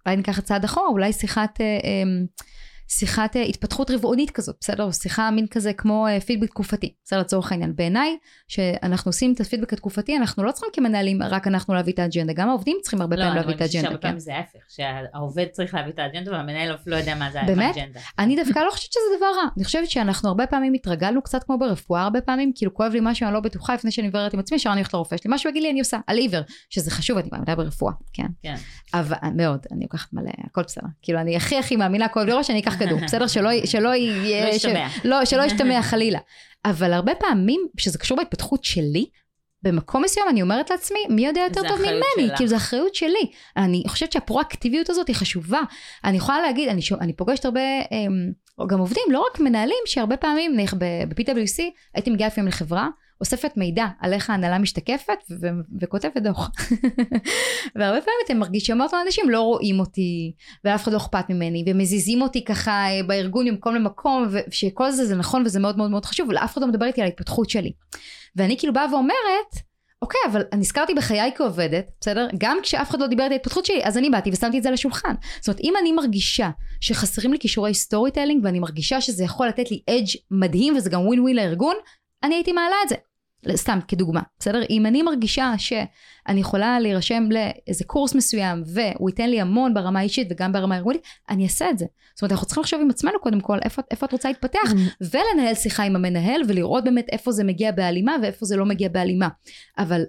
אולי 0.05 0.15
ניקח 0.15 0.39
צעד 0.39 0.63
אחורה, 0.63 0.87
אולי 0.87 1.13
שיחת... 1.13 1.61
אה, 1.61 1.65
אה, 1.65 2.03
שיחת 2.87 3.35
אה, 3.35 3.41
התפתחות 3.41 3.91
רבעונית 3.91 4.31
כזאת, 4.31 4.55
בסדר? 4.59 4.91
שיחה 4.91 5.31
מין 5.31 5.47
כזה 5.47 5.73
כמו 5.73 6.07
אה, 6.07 6.19
פידבק 6.19 6.49
תקופתי, 6.49 6.93
בסדר? 7.03 7.19
לצורך 7.19 7.51
העניין. 7.51 7.75
בעיניי, 7.75 8.17
שאנחנו 8.47 9.09
עושים 9.09 9.33
את 9.33 9.41
הפידבק 9.41 9.73
התקופתי, 9.73 10.17
אנחנו 10.17 10.43
לא 10.43 10.51
צריכים 10.51 10.69
כמנהלים 10.73 11.23
רק 11.23 11.47
אנחנו 11.47 11.73
להביא 11.73 11.93
את 11.93 11.99
האג'נדה, 11.99 12.33
גם 12.33 12.49
העובדים 12.49 12.77
צריכים 12.81 13.01
הרבה 13.01 13.15
לא, 13.15 13.21
פעמים 13.21 13.35
להביא 13.35 13.55
את 13.55 13.61
האג'נדה. 13.61 13.81
לא, 13.81 13.87
אני 13.87 13.97
חושבת 13.97 14.01
שהרבה 14.01 14.01
פעמים 14.01 14.19
זה 14.19 14.35
ההפך, 14.35 14.59
שהעובד 14.67 15.45
צריך 15.51 15.73
להביא 15.73 15.91
את 15.93 15.99
האג'נדה 15.99 16.31
והמנהל 16.31 16.75
לא 16.85 16.95
יודע 16.95 17.15
מה 17.15 17.31
זה 17.31 17.41
האג'נדה. 17.41 17.55
באמת? 17.55 17.75
אני 18.19 18.35
דווקא 18.35 18.59
לא 18.59 18.71
חושבת 18.71 18.91
שזה 18.91 19.17
דבר 19.17 19.25
רע. 19.25 19.47
אני 19.57 19.65
חושבת 19.65 19.89
שאנחנו 19.89 20.29
הרבה 20.29 20.47
פעמים 20.47 20.73
התרגלנו 20.73 21.21
קצת 21.21 21.43
כמו 21.43 21.57
ברפואה 21.57 22.01
הרבה 22.01 22.21
פעמים, 22.21 22.51
כאילו 22.55 22.73
כואב 22.73 22.91
לי 22.91 22.99
משהו, 23.01 23.25
אני 23.25 23.33
לא 23.33 23.39
בטוחה 23.39 23.73
לפני 23.73 23.91
שאני 23.91 24.07
מבררת 24.07 24.33
עם 24.33 24.39
עצמי, 24.39 24.55
ישר 24.55 24.69
אני 24.69 24.79
הולכת 24.79 24.93
לרופא 24.93 25.17
שלי, 25.17 25.31
משהו 25.33 25.49
יגיד 25.49 25.63
לי 25.63 25.71
אני 25.71 25.79
עושה, 25.79 25.99
על 26.07 26.17
עיוור, 26.17 26.41
שזה 26.69 26.91
חשוב, 26.91 27.17
אני 27.17 27.29
מאמינה 27.31 27.55
ברפואה, 27.55 27.93
כן? 28.13 28.27
כן. 28.43 28.55
אבל 28.93 29.17
מאוד, 29.35 29.65
אני 29.71 29.81
לוקחת 29.81 30.13
מלא, 30.13 30.31
הכל 30.43 30.61
בסדר. 30.63 30.87
כאילו 31.01 31.19
אני 31.19 31.35
הכי 31.35 31.57
הכי 31.57 31.75
מאמינה 31.75 32.07
כואב 32.07 32.25
לי 32.25 32.33
ראש, 32.33 32.49
אני 32.49 32.59
אקח 32.59 32.76
כדור, 32.79 32.99
בסדר? 33.05 33.27
שלא 33.27 33.49
שלא 33.65 33.95
יהיה... 33.95 34.45
לא 34.45 34.49
ישתמע. 34.49 34.87
לא, 35.03 35.25
שלא 35.25 35.43
ישתמע 35.47 35.81
חלילה. 35.81 36.19
אבל 36.65 36.93
הרבה 36.93 37.15
פעמים, 37.15 37.67
כשזה 37.77 37.97
קשור 37.97 38.17
בהתפתחות 38.17 38.63
שלי, 38.63 39.05
במקום 39.63 40.03
מסוים 40.03 40.25
אני 40.29 40.41
אומרת 40.41 40.69
לעצמי, 40.69 40.99
מי 41.09 41.25
יודע 41.25 41.41
יותר 41.41 41.61
טוב 41.67 41.79
ממני? 41.81 42.35
כאילו 42.35 42.49
זו 42.49 42.55
אחריות 42.55 42.95
שלי. 42.95 43.31
אני 43.57 43.83
חושבת 43.87 44.11
שהפרואקטיביות 44.11 44.89
הזאת 44.89 45.07
היא 45.07 45.15
חשובה. 45.15 45.59
אני 46.03 46.17
יכולה 46.17 46.41
להגיד, 46.41 46.69
אני, 46.69 46.81
אני 47.01 47.13
פוגשת 47.13 47.45
הרבה, 47.45 47.61
אמ, 47.91 48.31
גם 48.67 48.79
עובדים, 48.79 49.03
לא 49.09 49.25
רק 49.31 49.39
מנהלים, 49.39 49.77
שהרבה 49.85 50.17
פעמים, 50.17 50.53
נניח 50.53 50.73
ב-PwC, 50.73 51.61
הייתי 51.93 52.09
מגיעה 52.09 52.27
לפעמים 52.27 52.47
לחברה, 52.47 52.87
אוספת 53.21 53.57
מידע 53.57 53.85
על 53.99 54.13
איך 54.13 54.29
ההנהלה 54.29 54.57
משתקפת 54.57 55.17
ו- 55.41 55.47
וכותבת 55.81 56.17
דוח. 56.17 56.51
והרבה 57.75 58.01
פעמים 58.01 58.19
אתם 58.25 58.37
מרגישים 58.37 58.81
אותו 58.81 58.97
אנשים 59.05 59.29
לא 59.29 59.41
רואים 59.41 59.79
אותי 59.79 60.33
ואף 60.63 60.83
אחד 60.83 60.91
לא 60.91 60.97
אכפת 60.97 61.29
ממני 61.29 61.63
ומזיזים 61.67 62.21
אותי 62.21 62.45
ככה 62.45 62.71
אה, 62.71 63.03
בארגון 63.07 63.47
ממקום 63.47 63.75
למקום 63.75 64.27
ושכל 64.49 64.91
זה 64.91 65.05
זה 65.05 65.15
נכון 65.15 65.43
וזה 65.45 65.59
מאוד 65.59 65.77
מאוד 65.77 65.91
מאוד 65.91 66.05
חשוב 66.05 66.29
ולאף 66.29 66.53
אחד 66.53 66.61
לא 66.61 66.67
מדבר 66.67 66.85
איתי 66.85 67.01
על 67.01 67.07
ההתפתחות 67.07 67.49
שלי. 67.49 67.71
ואני 68.35 68.57
כאילו 68.57 68.73
באה 68.73 68.93
ואומרת 68.93 69.67
אוקיי 70.01 70.19
אבל 70.31 70.43
נזכרתי 70.55 70.93
בחיי 70.93 71.31
כעובדת 71.35 71.87
בסדר 72.01 72.27
גם 72.37 72.57
כשאף 72.63 72.89
אחד 72.89 72.99
לא 72.99 73.07
דיבר 73.07 73.23
על 73.23 73.31
ההתפתחות 73.31 73.65
שלי 73.65 73.83
אז 73.83 73.97
אני 73.97 74.09
באתי 74.09 74.29
ושמתי 74.33 74.57
את 74.57 74.63
זה 74.63 74.69
על 74.69 74.73
השולחן. 74.73 75.13
זאת 75.39 75.47
אומרת 75.47 75.59
אם 75.63 75.73
אני 75.81 75.91
מרגישה 75.91 76.49
שחסרים 76.81 77.31
לי 77.31 77.39
כישורי 77.39 77.73
storytelling 77.73 78.45
ואני 78.45 78.59
מרגישה 78.59 79.01
שזה 79.01 79.23
יכול 79.23 79.47
לתת 79.47 79.71
לי 79.71 79.81
edge 79.89 80.07
מדהים 80.31 80.75
וזה 80.75 80.89
גם 80.89 81.07
ווין 81.07 81.19
ווין 81.19 81.35
לארגון 81.35 81.75
אני 82.23 82.35
הייתי 82.35 82.51
מעלה 82.51 82.75
את 82.83 82.89
זה. 82.89 82.95
סתם 83.55 83.79
כדוגמה, 83.87 84.21
בסדר? 84.39 84.61
אם 84.69 84.85
אני 84.85 85.01
מרגישה 85.01 85.53
שאני 85.57 86.39
יכולה 86.39 86.79
להירשם 86.79 87.23
לאיזה 87.31 87.83
קורס 87.85 88.15
מסוים 88.15 88.63
והוא 88.65 89.09
ייתן 89.09 89.29
לי 89.29 89.41
המון 89.41 89.73
ברמה 89.73 89.99
האישית 89.99 90.27
וגם 90.31 90.51
ברמה 90.51 90.75
הארגונית, 90.75 91.01
אני 91.29 91.43
אעשה 91.43 91.69
את 91.69 91.77
זה. 91.77 91.85
זאת 92.15 92.21
אומרת, 92.21 92.31
אנחנו 92.31 92.47
צריכים 92.47 92.61
לחשוב 92.61 92.81
עם 92.81 92.89
עצמנו 92.89 93.19
קודם 93.19 93.41
כל 93.41 93.57
איפה, 93.63 93.81
איפה 93.91 94.05
את 94.05 94.11
רוצה 94.11 94.27
להתפתח 94.27 94.71
ולנהל 95.01 95.55
שיחה 95.55 95.83
עם 95.83 95.95
המנהל 95.95 96.41
ולראות 96.47 96.83
באמת 96.83 97.05
איפה 97.09 97.31
זה 97.31 97.43
מגיע 97.43 97.71
בהלימה 97.71 98.15
ואיפה 98.21 98.45
זה 98.45 98.57
לא 98.57 98.65
מגיע 98.65 98.89
בהלימה. 98.89 99.27
אבל 99.77 100.01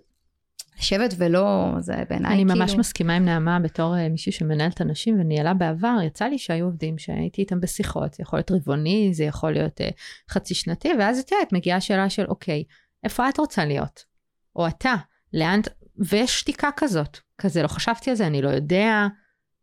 לשבת 0.78 1.14
ולא, 1.16 1.72
זה 1.78 1.94
בעיניי 2.08 2.34
אני 2.34 2.44
כאילו... 2.44 2.60
ממש 2.60 2.74
מסכימה 2.74 3.16
עם 3.16 3.24
נעמה 3.24 3.58
בתור 3.60 3.96
אה, 3.96 4.08
מישהי 4.08 4.32
שמנהלת 4.32 4.80
אנשים 4.80 5.20
וניהלה 5.20 5.54
בעבר, 5.54 5.96
יצא 6.06 6.24
לי 6.24 6.38
שהיו 6.38 6.64
עובדים 6.64 6.98
שהייתי 6.98 7.42
איתם 7.42 7.60
בשיחות, 7.60 8.14
זה 8.14 8.22
יכול 8.22 8.38
להיות 8.38 8.50
רבעוני, 8.50 9.10
זה 9.12 9.24
יכול 9.24 9.52
להיות 9.52 9.80
uh, 9.80 9.84
חצי 10.30 10.54
שנתי, 10.54 10.90
ואז 10.98 11.18
את 11.18 11.32
יודעת, 11.32 11.52
מגיעה 11.52 11.76
השאלה 11.76 12.10
של 12.10 12.26
אוקיי, 12.26 12.64
איפה 13.04 13.28
את 13.28 13.38
רוצה 13.38 13.64
להיות? 13.64 14.04
או 14.56 14.66
אתה, 14.66 14.94
לאן, 15.32 15.60
ויש 15.98 16.40
שתיקה 16.40 16.70
כזאת, 16.76 17.18
כזה 17.38 17.62
לא 17.62 17.68
חשבתי 17.68 18.10
על 18.10 18.16
זה, 18.16 18.26
אני 18.26 18.42
לא 18.42 18.48
יודע, 18.48 19.06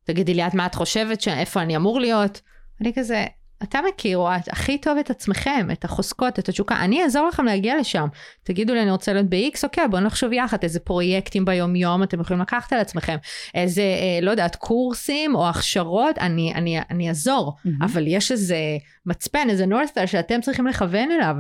תגידי 0.04 0.34
לי 0.34 0.48
את 0.48 0.54
מה 0.54 0.66
את 0.66 0.76
חושבת. 0.76 1.28
איפה 1.28 1.62
אני 1.62 1.76
אמור 1.76 2.00
להיות? 2.00 2.42
אני 2.82 2.94
כזה, 2.96 3.26
אתה 3.70 3.80
מכיר, 3.90 4.18
או 4.18 4.36
את 4.36 4.48
הכי 4.48 4.78
טוב 4.78 4.98
את 4.98 5.10
עצמכם, 5.10 5.68
את 5.72 5.86
החוזקות, 5.86 6.40
את 6.40 6.50
התשוקה, 6.50 6.80
אני 6.80 7.04
אעזור 7.04 7.28
לכם 7.28 7.46
להגיע 7.46 7.80
לשם. 7.80 8.08
תגידו 8.44 8.74
לי, 8.74 8.82
אני 8.82 8.92
רוצה 8.92 9.14
להיות 9.14 9.30
ב-X, 9.30 9.60
אוקיי, 9.64 9.88
בואו 9.88 10.02
נחשוב 10.02 10.34
יחד 10.34 10.58
איזה 10.64 10.80
פרויקטים 10.80 11.46
ביום-יום 11.46 12.04
אתם 12.04 12.22
יכולים 12.22 12.42
לקחת 12.42 12.74
על 12.74 12.80
עצמכם, 12.80 13.18
איזה, 13.56 13.82
אה, 13.82 14.20
לא 14.22 14.32
יודעת, 14.32 14.56
קורסים 14.56 15.36
או 15.36 15.50
הכשרות, 15.50 16.18
אני, 16.18 16.54
אני, 16.54 16.80
אני 16.90 17.10
אעזור, 17.10 17.56
מהמם. 17.66 17.84
אבל 17.84 18.08
יש 18.08 18.32
איזה 18.32 18.58
מצפן, 19.06 19.50
איזה 19.50 19.66
נורסטר 19.66 20.06
שאתם 20.06 20.42
צריכים 20.42 20.68
לכוון 20.68 21.12
אליו. 21.12 21.36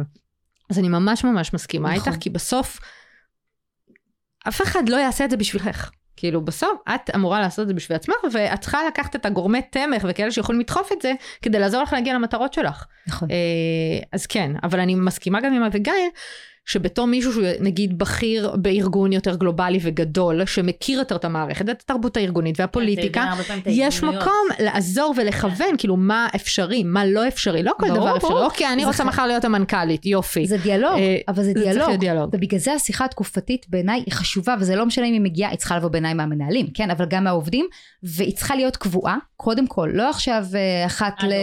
אז 0.69 0.79
אני 0.79 0.89
ממש 0.89 1.23
ממש 1.23 1.53
מסכימה 1.53 1.95
נכון. 1.95 2.11
איתך, 2.13 2.23
כי 2.23 2.29
בסוף, 2.29 2.79
אף 4.47 4.61
אחד 4.61 4.89
לא 4.89 4.97
יעשה 4.97 5.25
את 5.25 5.29
זה 5.29 5.37
בשבילך. 5.37 5.89
כאילו 6.25 6.41
בסוף 6.41 6.81
את 6.95 7.09
אמורה 7.15 7.39
לעשות 7.39 7.63
את 7.63 7.67
זה 7.67 7.73
בשביל 7.73 7.95
עצמך 7.95 8.15
ואת 8.33 8.61
צריכה 8.61 8.87
לקחת 8.87 9.15
את 9.15 9.25
הגורמי 9.25 9.61
תמך 9.61 10.05
וכאלה 10.09 10.31
שיכולים 10.31 10.61
לדחוף 10.61 10.91
את 10.91 11.01
זה 11.01 11.13
כדי 11.41 11.59
לעזור 11.59 11.83
לך 11.83 11.93
להגיע 11.93 12.13
למטרות 12.13 12.53
שלך. 12.53 12.85
נכון. 13.07 13.31
אה, 13.31 13.35
אז 14.11 14.25
כן, 14.25 14.51
אבל 14.63 14.79
אני 14.79 14.95
מסכימה 14.95 15.41
גם 15.41 15.53
עם 15.53 15.63
אביגיל, 15.63 16.09
שבתור 16.65 17.07
מישהו 17.07 17.33
שהוא 17.33 17.43
נגיד 17.59 17.97
בכיר 17.97 18.55
בארגון 18.55 19.13
יותר 19.13 19.35
גלובלי 19.35 19.79
וגדול, 19.81 20.45
שמכיר 20.45 20.99
יותר 20.99 21.15
את 21.15 21.25
המערכת, 21.25 21.69
את 21.69 21.81
התרבות 21.81 22.17
הארגונית 22.17 22.59
והפוליטיקה, 22.59 23.33
את 23.57 23.63
יש. 23.67 24.03
מקום 24.03 24.47
לעזור 24.59 25.13
ולכוון, 25.17 25.77
כאילו 25.77 25.97
מה 25.97 26.27
אפשרי, 26.35 26.83
מה 26.83 27.05
לא 27.05 27.27
אפשרי, 27.27 27.63
לא 27.63 27.71
כל 27.79 27.89
דבר 27.89 28.17
אפשרי. 28.17 28.43
אוקיי, 28.43 28.73
אני 28.73 28.85
רוצה 28.85 29.03
מחר 29.03 29.25
להיות 29.27 29.45
המנכ"לית, 29.45 30.05
יופי. 30.05 30.45
זה 30.45 30.57
דיאלוג, 30.57 30.91
אה, 30.97 31.17
אבל 31.27 31.43
זה 31.43 31.53
דיאלוג. 31.97 32.29
ובגלל 32.33 32.59
זה 32.59 32.73
השיחה 32.73 33.05
התקופתית 33.05 33.65
בעיניי 33.69 34.03
היא 34.05 34.13
חשובה, 34.13 34.55
וזה 34.59 34.75
לא 34.75 34.85
משנה 34.85 35.05
אם 35.05 35.13
היא 35.13 35.21
מגיעה, 35.21 35.49
היא 35.49 35.57
צריכה 35.57 35.77
לבוא 35.77 35.89
בעיניי 35.89 36.13
מהמנהלים, 36.13 36.67
כן, 36.73 36.91
אבל 36.91 37.05
גם 37.05 37.23
מהעובדים, 37.23 37.65
והיא 38.03 38.35
צריכה 38.35 38.55
להיות 38.55 38.77
קבועה, 38.77 39.17
קודם 39.37 39.67
כל, 39.67 39.89
לא 39.93 40.09
עכשיו 40.09 40.45
אה, 40.55 40.85
אחת 40.85 41.23
ל... 41.23 41.33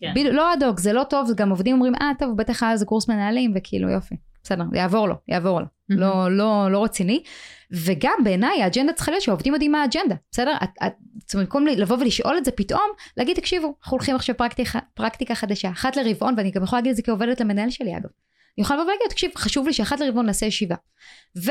כן. 0.00 0.12
לא 0.32 0.54
אד-הוק, 0.54 0.80
זה 0.80 0.92
לא 0.92 1.04
טוב, 1.10 1.30
גם 1.36 1.50
עובדים 1.50 1.74
אומרים, 1.74 1.94
אה, 1.94 2.10
טוב, 2.18 2.36
בטח 2.36 2.62
היה 2.62 2.72
איזה 2.72 2.84
קורס 2.84 3.08
מנהלים, 3.08 3.52
וכאילו, 3.56 3.88
יופי, 3.88 4.14
בסדר, 4.44 4.64
יעבור 4.72 5.08
לו, 5.08 5.14
יעבור 5.28 5.60
לו. 5.60 5.66
לא, 5.88 6.36
לא, 6.36 6.68
לא 6.70 6.84
רציני. 6.84 7.22
וגם 7.72 8.18
בעיניי 8.24 8.62
האג'נדה 8.62 8.92
צריכה 8.92 9.10
להיות 9.10 9.22
שהעובדים 9.22 9.52
יודעים 9.52 9.72
מה 9.72 9.82
האג'נדה, 9.82 10.14
בסדר? 10.30 10.54
את, 10.62 10.68
את, 10.86 10.92
זאת 11.18 11.34
אומרת, 11.34 11.46
במקום 11.46 11.66
לבוא 11.66 11.96
ולשאול 11.96 12.38
את 12.38 12.44
זה 12.44 12.50
פתאום, 12.50 12.90
להגיד, 13.16 13.36
תקשיבו, 13.36 13.74
אנחנו 13.82 13.96
הולכים 13.96 14.16
עכשיו 14.16 14.36
פרקטיקה, 14.36 14.78
פרקטיקה 14.94 15.34
חדשה, 15.34 15.70
אחת 15.70 15.96
לרבעון, 15.96 16.34
ואני 16.36 16.50
גם 16.50 16.62
יכולה 16.62 16.80
להגיד 16.80 16.90
את 16.90 16.96
זה 16.96 17.02
כעובדת 17.02 17.40
למנהל 17.40 17.70
שלי, 17.70 17.96
אגב. 17.96 18.08
אני 18.58 18.64
יכולה 18.64 18.80
לבוא 18.80 18.90
ולהגיד, 18.90 19.10
תקשיב, 19.10 19.30
חשוב 19.36 19.66
לי 19.66 19.72
שאחת 19.72 20.00
לרבעון 20.00 20.26
נעשה 20.26 20.46
ישיבה. 20.46 20.76
ו... 21.36 21.50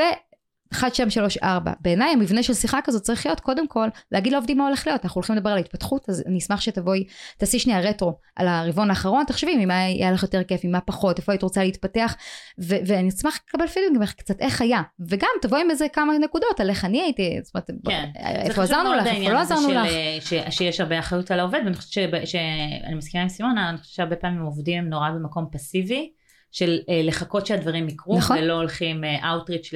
1, 0.72 0.94
2, 0.94 1.10
3, 1.10 1.38
4. 1.38 1.72
בעיניי 1.80 2.12
המבנה 2.12 2.42
של 2.42 2.54
שיחה 2.54 2.78
כזאת 2.84 3.02
צריך 3.02 3.26
להיות 3.26 3.40
קודם 3.40 3.68
כל 3.68 3.88
להגיד 4.12 4.32
לעובדים 4.32 4.58
מה 4.58 4.66
הולך 4.66 4.86
להיות. 4.86 5.04
אנחנו 5.04 5.18
הולכים 5.18 5.36
לדבר 5.36 5.50
על 5.50 5.58
התפתחות, 5.58 6.08
אז 6.08 6.22
אני 6.26 6.38
אשמח 6.38 6.60
שתבואי, 6.60 7.04
תעשי 7.38 7.58
שנייה 7.58 7.80
רטרו 7.80 8.18
על 8.36 8.48
הרבעון 8.48 8.90
האחרון, 8.90 9.24
תחשבי 9.24 9.64
ממה 9.64 9.80
היה 9.84 10.12
לך 10.12 10.22
יותר 10.22 10.42
כיף, 10.42 10.64
ממה 10.64 10.80
פחות, 10.80 11.18
איפה 11.18 11.32
היית 11.32 11.42
רוצה 11.42 11.64
להתפתח, 11.64 12.16
ו- 12.60 12.76
ואני 12.86 13.08
אשמח 13.08 13.38
לקבל 13.48 13.66
פידבק 13.66 13.98
ממך 13.98 14.12
קצת 14.12 14.40
איך 14.40 14.60
היה. 14.60 14.82
וגם 15.08 15.28
תבואי 15.42 15.60
עם 15.60 15.70
איזה 15.70 15.86
כמה 15.92 16.12
נקודות 16.18 16.60
על 16.60 16.70
איך 16.70 16.84
אני 16.84 17.02
הייתי, 17.02 17.38
זאת 17.42 17.54
אומרת, 17.54 17.70
כן. 17.86 18.10
איפה 18.16 18.62
עזרנו 18.62 18.94
לך, 18.94 19.06
איפה 19.06 19.32
לא 19.32 19.38
עזרנו 19.38 19.70
לך. 19.70 19.86
ש, 20.20 20.34
שיש 20.50 20.80
הרבה 20.80 20.98
אחריות 20.98 21.30
על 21.30 21.40
העובד, 21.40 21.60
ואני 21.64 21.76
חושבת 21.76 21.92
שב- 21.92 22.24
שאני 22.24 22.94
מסכימה 22.94 23.22
עם 23.22 23.28
סימונה, 23.28 23.68
אני 23.70 23.78
חושבת 23.78 23.94
שהרבה 23.94 24.16
פעמים 24.16 24.42
עובדים 24.42 24.78
הם 24.78 24.88
נורא 24.88 25.10
במקום 25.10 25.46
פסיבי, 25.52 26.10
של 26.52 26.78
אה, 26.88 27.00
לחכות 27.04 27.46
שהדברים 27.46 27.88
יקרו, 27.88 28.18
נכון. 28.18 28.38
ולא 28.38 28.52
הולכים 28.52 29.04
outreach 29.24 29.70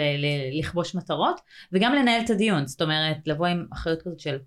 לכבוש 0.59 0.95
מטרות, 0.95 1.41
וגם 1.72 1.95
לנהל 1.95 2.20
את 2.25 2.31
הדיון, 2.31 2.66
זאת 2.66 2.83
אומרת, 2.83 3.16
לבוא 3.27 3.47
עם 3.47 3.66
אחריות 3.72 4.03
כזאת 4.03 4.20
של... 4.20 4.39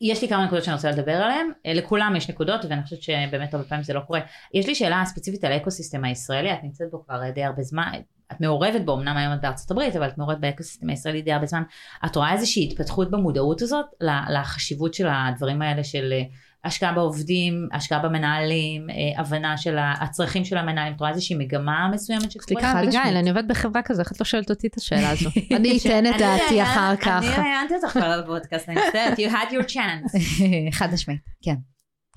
יש 0.00 0.22
לי 0.22 0.28
כמה 0.28 0.44
נקודות 0.44 0.64
שאני 0.64 0.74
רוצה 0.74 0.90
לדבר 0.90 1.12
עליהן, 1.12 1.46
אה, 1.66 1.74
לכולם 1.74 2.16
יש 2.16 2.30
נקודות 2.30 2.64
ואני 2.64 2.82
חושבת 2.82 3.02
שבאמת 3.02 3.54
הרבה 3.54 3.66
פעמים 3.66 3.84
זה 3.84 3.92
לא 3.92 4.00
קורה. 4.00 4.20
יש 4.54 4.66
לי 4.66 4.74
שאלה 4.74 5.02
ספציפית 5.04 5.44
על 5.44 5.52
ה 5.52 5.57
ecosystem 5.57 6.04
הישראלי, 6.04 6.52
את 6.52 6.58
נמצאת 6.62 6.90
בו 6.90 7.04
כבר 7.04 7.30
די 7.30 7.44
הרבה 7.44 7.62
זמן, 7.62 7.92
את 8.32 8.40
מעורבת 8.40 8.80
בו, 8.84 8.94
אמנם 8.94 9.16
היום 9.16 9.32
את 9.32 9.40
בארצות 9.40 9.70
הברית, 9.70 9.96
אבל 9.96 10.08
את 10.08 10.18
מעורבת 10.18 10.38
ב 10.40 10.45
ecosystem 10.45 10.90
הישראלי 10.90 11.22
די 11.22 11.32
הרבה 11.32 11.46
זמן. 11.46 11.62
את 12.06 12.16
רואה 12.16 12.32
איזושהי 12.32 12.68
התפתחות 12.70 13.10
במודעות 13.10 13.62
הזאת 13.62 13.86
ל- 14.00 14.38
לחשיבות 14.38 14.94
של 14.94 15.06
הדברים 15.10 15.62
האלה 15.62 15.84
של 15.84 16.12
אה, 16.12 16.22
השקעה 16.64 16.92
בעובדים, 16.92 17.68
השקעה 17.72 17.98
במנהלים, 17.98 18.90
אה, 18.90 19.20
הבנה 19.20 19.56
של 19.56 19.76
הצרכים 19.78 20.44
של 20.44 20.56
המנהלים, 20.56 20.94
את 20.94 21.00
רואה 21.00 21.10
איזושהי 21.10 21.36
מגמה 21.36 21.88
מסוימת 21.92 22.30
שקורית? 22.30 22.48
סליחה, 22.48 22.80
אביגיל. 22.80 23.16
אני 23.16 23.30
עובדת 23.30 23.44
בחברה 23.48 23.82
כזו, 23.82 24.00
איך 24.00 24.12
את 24.12 24.20
לא 24.20 24.24
שואלת 24.24 24.50
אותי 24.50 24.66
את 24.66 24.76
השאלה 24.76 25.10
הזו? 25.10 25.30
אני 25.56 25.78
אתן 25.78 26.06
את 26.06 26.14
דעתי 26.18 26.62
אחר 26.62 26.96
כך. 26.96 27.22
אני 27.24 27.28
ראיינתי 27.28 27.74
אותך 27.74 27.88
כבר 27.88 28.22
בפודקאסט, 28.22 28.68
אני 28.68 28.80
מצטערת, 28.86 29.18
you 29.18 29.30
had 29.30 29.52
your 29.52 29.70
chance. 29.72 30.18
חד 30.78 30.88
משמעית, 30.92 31.20
כן, 31.42 31.54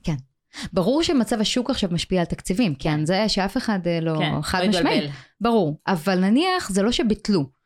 כן. 0.03 0.15
ברור 0.73 1.03
שמצב 1.03 1.41
השוק 1.41 1.69
עכשיו 1.69 1.89
משפיע 1.93 2.19
על 2.19 2.25
תקציבים, 2.25 2.75
כן, 2.75 3.05
זה 3.05 3.29
שאף 3.29 3.57
אחד 3.57 3.79
אה, 3.87 3.99
לא 4.01 4.15
כן, 4.19 4.41
חד 4.41 4.61
לא 4.61 4.69
משמעית. 4.69 5.11
ברור, 5.41 5.79
אבל 5.87 6.19
נניח 6.19 6.69
זה 6.69 6.81
לא 6.81 6.91
שביטלו. 6.91 7.56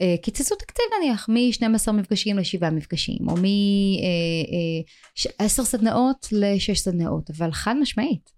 אה, 0.00 0.14
קיצצו 0.22 0.54
תקציב 0.54 0.84
נניח 0.98 1.28
מ-12 1.28 1.92
מפגשים 1.92 2.38
ל-7 2.38 2.70
מפגשים, 2.70 3.28
או 3.28 3.34
מ-10 3.36 5.46
סדנאות 5.46 6.28
ל-6 6.32 6.74
סדנאות, 6.74 7.30
אבל 7.30 7.52
חד 7.52 7.74
משמעית. 7.80 8.33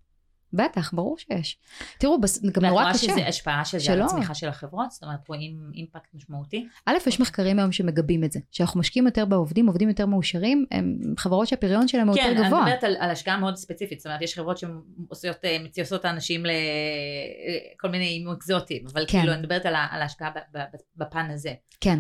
בטח, 0.57 0.95
ברור 0.95 1.17
שיש. 1.19 1.59
תראו, 1.99 2.21
בס- 2.21 2.43
גם 2.43 2.49
ואת 2.49 2.57
נורא 2.59 2.71
רואה 2.83 2.93
קשה. 2.95 3.03
שזה 3.07 3.27
השפעה 3.27 3.65
של 3.65 3.79
זה 3.79 3.85
על. 3.85 4.05
הצמיחה 4.07 4.35
של 4.35 4.49
החברות? 4.49 4.91
זאת 4.91 5.03
אומרת, 5.03 5.29
רואים 5.29 5.71
אימפקט 5.75 6.15
משמעותי? 6.15 6.67
א', 6.87 6.95
יש 7.07 7.21
מחקרים 7.21 7.59
היום 7.59 7.73
שמגבים 7.73 8.25
את 8.25 8.33
זה, 8.33 8.41
שאנחנו 8.51 8.81
משקיעים 8.81 9.07
יותר 9.07 9.25
בעובדים, 9.25 9.67
עובדים 9.67 9.89
יותר 9.89 10.07
מאושרים, 10.07 10.67
הם 10.71 10.99
חברות 11.19 11.49
שהפריון 11.49 11.89
שלהם 11.89 12.09
הוא 12.09 12.17
כן, 12.17 12.23
יותר 12.29 12.41
אני 12.41 12.47
גבוה. 12.49 12.63
מדברת 12.65 12.85
על, 12.85 12.97
על 12.99 13.11
השקעה 13.11 13.37
מאוד 13.37 13.57
ספציפית, 13.57 13.99
זאת 14.01 14.07
אומרת, 14.07 14.23
יש 14.23 14.35
חברות 14.35 14.59
שעושות, 14.59 15.45
אה, 15.45 15.57
מציוסות 15.65 16.05
האנשים 16.05 16.43
לכל 16.47 17.89
מיני 17.89 18.07
אימים 18.09 18.29
אקזוטיים, 18.33 18.85
אבל 18.93 19.05
כן. 19.09 19.19
כאילו, 19.19 19.33
אני 19.33 19.41
מדברת 19.43 19.67
על, 19.67 19.75
על 19.91 20.03
ההשקעה 20.03 20.31
בפן 20.97 21.31
הזה. 21.31 21.53
כן. 21.81 21.99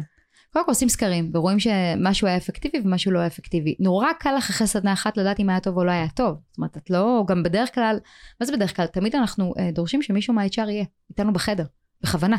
קודם 0.57 0.66
כל 0.66 0.70
עושים 0.70 0.88
סקרים, 0.88 1.30
ורואים 1.34 1.59
שמשהו 1.59 2.26
היה 2.26 2.36
אפקטיבי 2.36 2.80
ומשהו 2.84 3.12
לא 3.12 3.18
היה 3.18 3.26
אפקטיבי. 3.26 3.74
נורא 3.80 4.09
קל 4.20 4.34
לך 4.36 4.50
אחרי 4.50 4.66
סדנה 4.66 4.92
אחת 4.92 5.16
לדעת 5.16 5.40
אם 5.40 5.50
היה 5.50 5.61
טוב 5.61 5.76
או 5.76 5.84
לא 5.84 5.90
היה 5.90 6.09
טוב. 6.09 6.36
זאת 6.50 6.59
אומרת, 6.59 6.76
את 6.76 6.90
לא, 6.90 7.24
גם 7.28 7.42
בדרך 7.42 7.74
כלל, 7.74 7.98
מה 8.40 8.46
זה 8.46 8.52
בדרך 8.52 8.76
כלל? 8.76 8.86
תמיד 8.86 9.16
אנחנו 9.16 9.54
אה, 9.59 9.70
דורשים 9.72 10.02
שמישהו 10.02 10.34
מה-HR 10.34 10.68
יהיה 10.70 10.84
איתנו 11.11 11.32
בחדר, 11.32 11.64
בכוונה. 12.02 12.36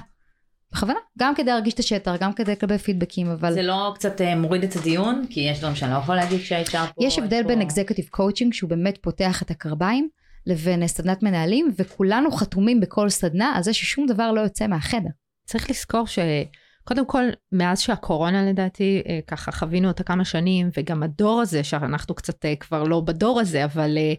בכוונה. 0.71 0.99
גם 1.19 1.35
כדי 1.35 1.45
להרגיש 1.45 1.73
את 1.73 1.79
השטח, 1.79 2.11
גם 2.19 2.33
כדי 2.33 2.51
לקבל 2.51 2.77
פידבקים, 2.77 3.31
אבל 3.31 3.53
זה 3.53 3.61
לא 3.61 3.91
קצת 3.95 4.21
אה, 4.21 4.35
מוריד 4.35 4.63
את 4.63 4.75
הדיון, 4.75 5.25
כי 5.29 5.39
יש 5.39 5.59
דברים 5.59 5.75
שאני 5.75 5.91
לא 5.91 5.97
יכולה 5.97 6.17
להגיד 6.23 6.39
כשה-HR 6.41 6.93
פה. 6.95 7.05
יש 7.05 7.19
הבדל 7.19 7.41
פה- 7.41 7.47
בין 7.47 7.61
executive 7.61 8.09
coaching, 8.09 8.53
שהוא 8.53 8.69
באמת 8.69 8.97
פותח 9.01 9.41
את 9.41 9.51
הקרביים, 9.51 10.09
לבין 10.45 10.87
סדנת 10.87 11.23
מנהלים, 11.23 11.71
וכולנו 11.77 12.31
חתומים 12.31 12.79
בכל 12.79 13.09
סדנה 13.09 13.53
על 13.55 13.63
זה 13.63 13.73
ששום 13.73 14.05
דבר 14.05 14.31
לא 14.31 14.41
יוצא 14.41 14.67
מהחדר. 14.67 15.09
צריך 15.45 15.69
לזכור 15.69 16.05
שקודם 16.87 17.05
כל, 17.05 17.23
מאז 17.51 17.79
שהקורונה 17.79 18.45
לדעתי, 18.45 19.03
אה, 19.07 19.19
ככה 19.27 19.51
חווינו 19.51 19.87
אותה 19.87 20.03
כמה 20.03 20.25
שנים, 20.25 20.69
וגם 20.77 21.03
הדור 21.03 21.41
הזה, 21.41 21.63
שאנחנו 21.63 22.15
קצת 22.15 22.45
אה, 22.45 22.55
כבר 22.55 22.83
לא 22.83 22.99
בדור 23.01 23.39
הזה, 23.39 23.65
אבל 23.65 23.97
אה, 23.97 24.13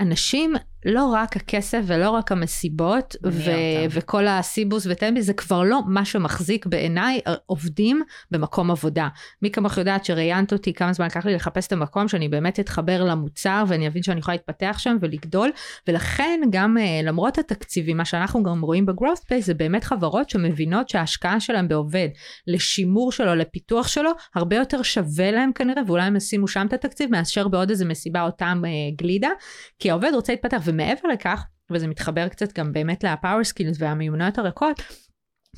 אנשים, 0.00 0.54
לא 0.84 1.06
רק 1.06 1.36
הכסף 1.36 1.80
ולא 1.86 2.10
רק 2.10 2.32
המסיבות, 2.32 3.16
ו-. 3.26 3.50
וכל 3.90 4.26
הסיבוס 4.26 4.86
וטמבי, 4.90 5.22
זה 5.22 5.32
כבר 5.32 5.62
לא 5.62 5.80
מה 5.86 6.04
שמחזיק 6.04 6.66
בעיניי 6.66 7.20
אה, 7.26 7.34
עובדים 7.46 8.02
במקום 8.30 8.70
עבודה. 8.70 9.08
מי 9.42 9.50
כמוך 9.50 9.78
יודעת 9.78 10.04
שראיינת 10.04 10.52
אותי 10.52 10.72
כמה 10.72 10.92
זמן 10.92 11.06
לקח 11.06 11.26
לי 11.26 11.34
לחפש 11.34 11.66
את 11.66 11.72
המקום 11.72 12.08
שאני 12.08 12.28
באמת 12.28 12.60
אתחבר 12.60 13.04
למוצר 13.04 13.64
ואני 13.68 13.88
אבין 13.88 14.02
שאני 14.02 14.20
יכולה 14.20 14.34
להתפתח 14.34 14.76
שם 14.78 14.96
ולגדול, 15.00 15.50
ולכן 15.88 16.40
גם 16.50 16.78
אה, 16.78 17.00
למרות 17.02 17.38
התקציבים, 17.38 17.96
מה 17.96 18.04
שאנחנו 18.04 18.42
גם 18.42 18.60
רואים 18.60 18.86
ב-growth 18.86 19.24
base 19.32 19.40
זה 19.40 19.54
באמת 19.54 19.84
חברות 19.84 20.30
שמבינות 20.30 20.88
שההשקעה 20.88 21.40
שלהם 21.40 21.68
בעובד, 21.68 22.08
לשימור 22.46 23.12
שלו, 23.12 23.34
לפיתוח 23.34 23.88
שלו, 23.88 24.10
הרבה 24.34 24.56
יותר 24.56 24.82
שווה 24.82 25.30
להם 25.30 25.52
כנראה, 25.52 25.82
ואולי 25.86 26.02
הם 26.02 26.16
ישימו 26.16 26.48
שם 26.48 26.66
את 26.66 26.72
התקציב 26.72 27.10
מאשר 27.10 27.48
בעוד 27.48 27.70
איזה 27.70 27.84
מסיבה 27.84 28.22
או 28.22 28.30
טעם 28.30 28.64
אה, 28.64 28.70
גלידה, 28.96 29.28
כי 29.78 29.90
העובד 29.90 30.10
רוצה 30.14 30.32
להתפתח, 30.32 30.60
ומעבר 30.70 31.08
לכך, 31.12 31.44
וזה 31.70 31.88
מתחבר 31.88 32.28
קצת 32.28 32.58
גם 32.58 32.72
באמת 32.72 33.04
ל-power 33.04 33.46
skills 33.52 33.76
והמיומנויות 33.78 34.38
הרכות, 34.38 34.82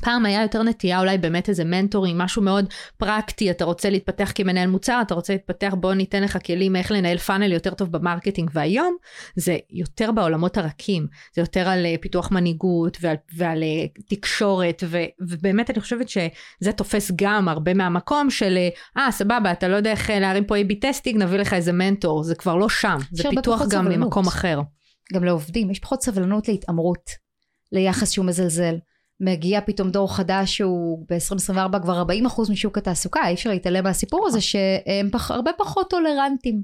פעם 0.01 0.27
היה 0.27 0.43
יותר 0.43 0.63
נטייה 0.63 1.01
אולי 1.01 1.19
באמת 1.19 1.49
איזה 1.49 1.65
מנטורים, 1.65 2.19
משהו 2.19 2.43
מאוד 2.43 2.65
פרקטי, 2.97 3.51
אתה 3.51 3.65
רוצה 3.65 3.91
להתפתח 3.91 4.33
כמנהל 4.35 4.69
מוצר, 4.69 5.01
אתה 5.03 5.15
רוצה 5.15 5.33
להתפתח, 5.33 5.75
בוא 5.81 5.95
ניתן 5.95 6.23
לך 6.23 6.39
כלים 6.47 6.77
איך 6.77 6.93
לנהל 6.93 7.19
פאנל 7.19 7.53
יותר 7.53 7.75
טוב 7.75 7.93
במרקטינג, 7.93 8.51
והיום 8.55 8.97
זה 9.37 9.59
יותר 9.71 10.13
בעולמות 10.13 10.57
הרכים, 10.57 11.07
זה 11.35 11.43
יותר 11.43 11.69
על 11.69 11.87
אה, 11.87 11.95
פיתוח 12.01 12.31
מנהיגות 12.31 12.99
ועל, 13.01 13.17
ועל 13.37 13.63
אה, 13.63 13.87
תקשורת, 14.09 14.83
ו, 14.87 14.99
ובאמת 15.21 15.71
אני 15.71 15.81
חושבת 15.81 16.09
שזה 16.09 16.73
תופס 16.77 17.11
גם 17.17 17.49
הרבה 17.49 17.75
מהמקום 17.75 18.31
של, 18.31 18.59
אה 18.97 19.11
סבבה, 19.11 19.53
אתה 19.53 19.69
לא 19.69 19.77
יודע 19.77 19.91
איך 19.91 20.11
להרים 20.11 20.45
פה 20.45 20.57
A-B 20.57 20.75
testing, 20.81 21.23
נביא 21.23 21.39
לך 21.39 21.55
איזה 21.55 21.73
מנטור, 21.73 22.23
זה 22.23 22.35
כבר 22.35 22.57
לא 22.57 22.69
שם, 22.69 22.99
זה 23.11 23.23
פיתוח 23.31 23.63
גם 23.71 23.89
ממקום 23.89 24.27
אחר. 24.27 24.61
גם 25.13 25.25
לעובדים, 25.25 25.71
יש 25.71 25.79
פחות 25.79 26.03
סבלנות 26.03 26.49
להתעמרות, 26.49 27.11
ליחס 27.73 28.11
שהוא 28.11 28.27
מזלזל. 28.27 28.77
מגיע 29.21 29.61
פתאום 29.61 29.91
דור 29.91 30.17
חדש 30.17 30.57
שהוא 30.57 31.07
ב-2024 31.09 31.79
כבר 31.83 32.05
40% 32.27 32.53
משוק 32.53 32.79
התעסוקה, 32.79 33.29
אי 33.29 33.35
אפשר 33.35 33.51
להתעלם 33.51 33.85
מהסיפור 33.85 34.27
הזה 34.27 34.41
שהם 34.41 35.11
פח, 35.13 35.31
הרבה 35.31 35.51
פחות 35.59 35.91
טולרנטים 35.91 36.63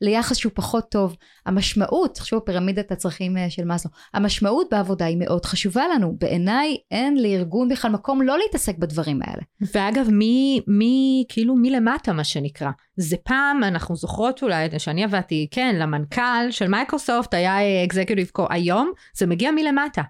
ליחס 0.00 0.36
שהוא 0.36 0.52
פחות 0.54 0.90
טוב. 0.90 1.16
המשמעות, 1.46 2.14
תחשבו 2.14 2.44
פירמידת 2.44 2.92
הצרכים 2.92 3.36
אה, 3.36 3.50
של 3.50 3.64
מאסלו, 3.64 3.90
המשמעות 4.14 4.66
בעבודה 4.70 5.04
היא 5.04 5.16
מאוד 5.16 5.44
חשובה 5.44 5.82
לנו. 5.94 6.16
בעיניי 6.20 6.76
אין 6.90 7.22
לארגון 7.22 7.68
בכלל 7.68 7.90
מקום 7.90 8.22
לא 8.22 8.38
להתעסק 8.38 8.78
בדברים 8.78 9.20
האלה. 9.22 9.42
ואגב, 9.74 10.08
מי, 10.10 10.60
מי, 10.66 11.24
כאילו 11.28 11.54
מלמטה 11.56 12.12
מה 12.12 12.24
שנקרא. 12.24 12.70
זה 12.96 13.16
פעם, 13.24 13.64
אנחנו 13.64 13.96
זוכרות 13.96 14.42
אולי, 14.42 14.68
שאני 14.78 15.04
עבדתי, 15.04 15.48
כן, 15.50 15.76
למנכ"ל 15.78 16.50
של 16.50 16.68
מייקרוסופט 16.68 17.34
היה 17.34 17.84
executive 17.84 18.30
coach, 18.32 18.46
היום 18.50 18.92
זה 19.14 19.26
מגיע 19.26 19.50
מלמטה. 19.50 20.02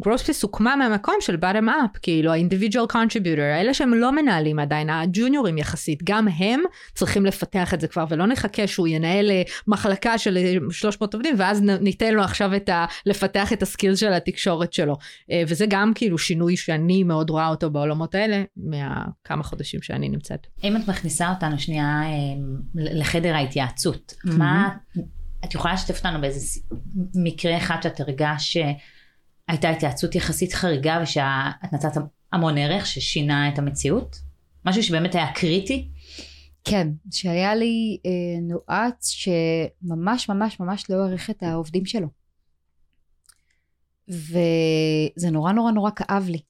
GrowthPlace 0.00 0.42
הוקמה 0.42 0.76
מהמקום 0.76 1.14
של 1.20 1.34
bottom 1.34 1.66
up, 1.66 1.98
כאילו 2.02 2.32
ה-individual 2.32 2.92
contributor, 2.92 3.40
האלה 3.40 3.74
שהם 3.74 3.94
לא 3.94 4.12
מנהלים 4.12 4.58
עדיין, 4.58 4.90
הג'וניורים 4.90 5.58
יחסית, 5.58 6.02
גם 6.04 6.28
הם 6.28 6.60
צריכים 6.94 7.26
לפתח 7.26 7.74
את 7.74 7.80
זה 7.80 7.88
כבר, 7.88 8.04
ולא 8.08 8.26
נחכה 8.26 8.66
שהוא 8.66 8.88
ינהל 8.88 9.30
אה, 9.30 9.42
מחלקה 9.66 10.18
של 10.18 10.38
300 10.70 11.14
אה, 11.14 11.18
עובדים, 11.18 11.34
ואז 11.38 11.62
ניתן 11.62 12.14
לו 12.14 12.22
עכשיו 12.22 12.56
את 12.56 12.68
ה... 12.68 12.86
לפתח 13.06 13.52
את 13.52 13.62
ה 13.62 13.68
skill 13.68 13.96
של 13.96 14.12
התקשורת 14.12 14.72
שלו. 14.72 14.96
אה, 15.30 15.42
וזה 15.48 15.66
גם 15.68 15.92
כאילו 15.94 16.18
שינוי 16.18 16.56
שאני 16.56 17.02
מאוד 17.02 17.30
רואה 17.30 17.48
אותו 17.48 17.70
בעולמות 17.70 18.14
האלה, 18.14 18.42
מהכמה 18.56 19.42
חודשים 19.42 19.82
שאני 19.82 20.08
נמצאת. 20.08 20.46
אם 20.64 20.76
את 20.76 20.88
מכניסה 20.88 21.30
אותנו 21.30 21.58
שנייה 21.58 22.02
לחדר 22.74 23.34
ההתייעצות, 23.34 24.12
mm-hmm. 24.12 24.32
מה... 24.32 24.68
את 25.44 25.54
יכולה 25.54 25.74
לשתף 25.74 25.96
אותנו 25.96 26.20
באיזה 26.20 26.60
מקרה 27.14 27.56
אחד 27.56 27.76
שאת 27.82 28.00
הרגשת 28.00 28.60
הייתה 29.48 29.70
התייעצות 29.70 30.14
יחסית 30.14 30.52
חריגה 30.52 30.98
ושאת 31.02 31.72
נתת 31.72 32.00
המון 32.32 32.58
ערך 32.58 32.86
ששינה 32.86 33.48
את 33.48 33.58
המציאות? 33.58 34.20
משהו 34.64 34.82
שבאמת 34.82 35.14
היה 35.14 35.32
קריטי? 35.32 35.88
כן, 36.64 36.88
שהיה 37.12 37.54
לי 37.54 37.98
אה, 38.06 38.40
נועץ 38.42 39.08
שממש 39.08 40.28
ממש 40.28 40.60
ממש 40.60 40.90
לא 40.90 40.96
העריך 40.96 41.30
את 41.30 41.42
העובדים 41.42 41.86
שלו. 41.86 42.08
וזה 44.08 45.30
נורא 45.30 45.52
נורא 45.52 45.72
נורא 45.72 45.90
כאב 45.96 46.28
לי. 46.28 46.40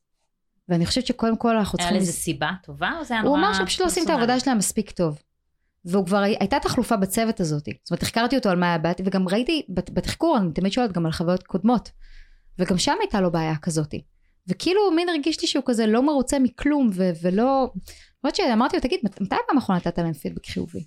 ואני 0.69 0.87
חושבת 0.87 1.07
שקודם 1.07 1.37
כל 1.37 1.57
אנחנו 1.57 1.79
צריכים... 1.79 1.95
היה 1.95 2.03
לזה 2.03 2.13
סיבה 2.13 2.51
טובה 2.63 2.91
או 2.99 3.05
זה 3.05 3.15
היה 3.15 3.23
נורא... 3.23 3.39
הוא 3.39 3.47
אמר 3.47 3.55
שפשוט 3.55 3.81
לא 3.81 3.87
עושים 3.87 4.05
את 4.05 4.11
העבודה 4.11 4.41
שלהם 4.41 4.59
מספיק 4.59 4.91
טוב. 4.91 5.19
והוא 5.85 6.07
כבר, 6.07 6.19
הייתה 6.19 6.57
תחלופה 6.63 6.97
בצוות 6.97 7.41
הזאת. 7.41 7.65
זאת 7.65 7.91
אומרת, 7.91 8.03
החקרתי 8.03 8.37
אותו 8.37 8.49
על 8.49 8.59
מה 8.59 8.67
היה 8.67 8.79
באתי, 8.79 9.03
וגם 9.07 9.29
ראיתי 9.29 9.63
בתחקור, 9.69 10.39
אני 10.39 10.53
תמיד 10.53 10.73
שואלת 10.73 10.93
גם 10.93 11.07
על 11.07 11.13
חוויות 11.13 11.43
קודמות. 11.43 11.91
וגם 12.59 12.79
שם 12.79 12.95
הייתה 13.01 13.21
לו 13.21 13.33
בעיה 13.33 13.57
כזאתי. 13.57 14.03
וכאילו 14.47 14.91
מין 14.91 15.09
הרגיש 15.09 15.41
לי 15.41 15.49
שהוא 15.49 15.65
כזה 15.67 15.87
לא 15.87 16.07
מרוצה 16.07 16.39
מכלום 16.39 16.91
ו- 16.93 17.11
ולא... 17.23 17.71
למרות 18.25 18.37
שאמרתי 18.37 18.77
לו, 18.77 18.83
תגיד, 18.83 19.01
מתי 19.05 19.37
פעם 19.49 19.59
אחרונה 19.59 19.81
נתת 19.81 19.99
להם 19.99 20.13
פידבק 20.13 20.47
חיובי? 20.47 20.85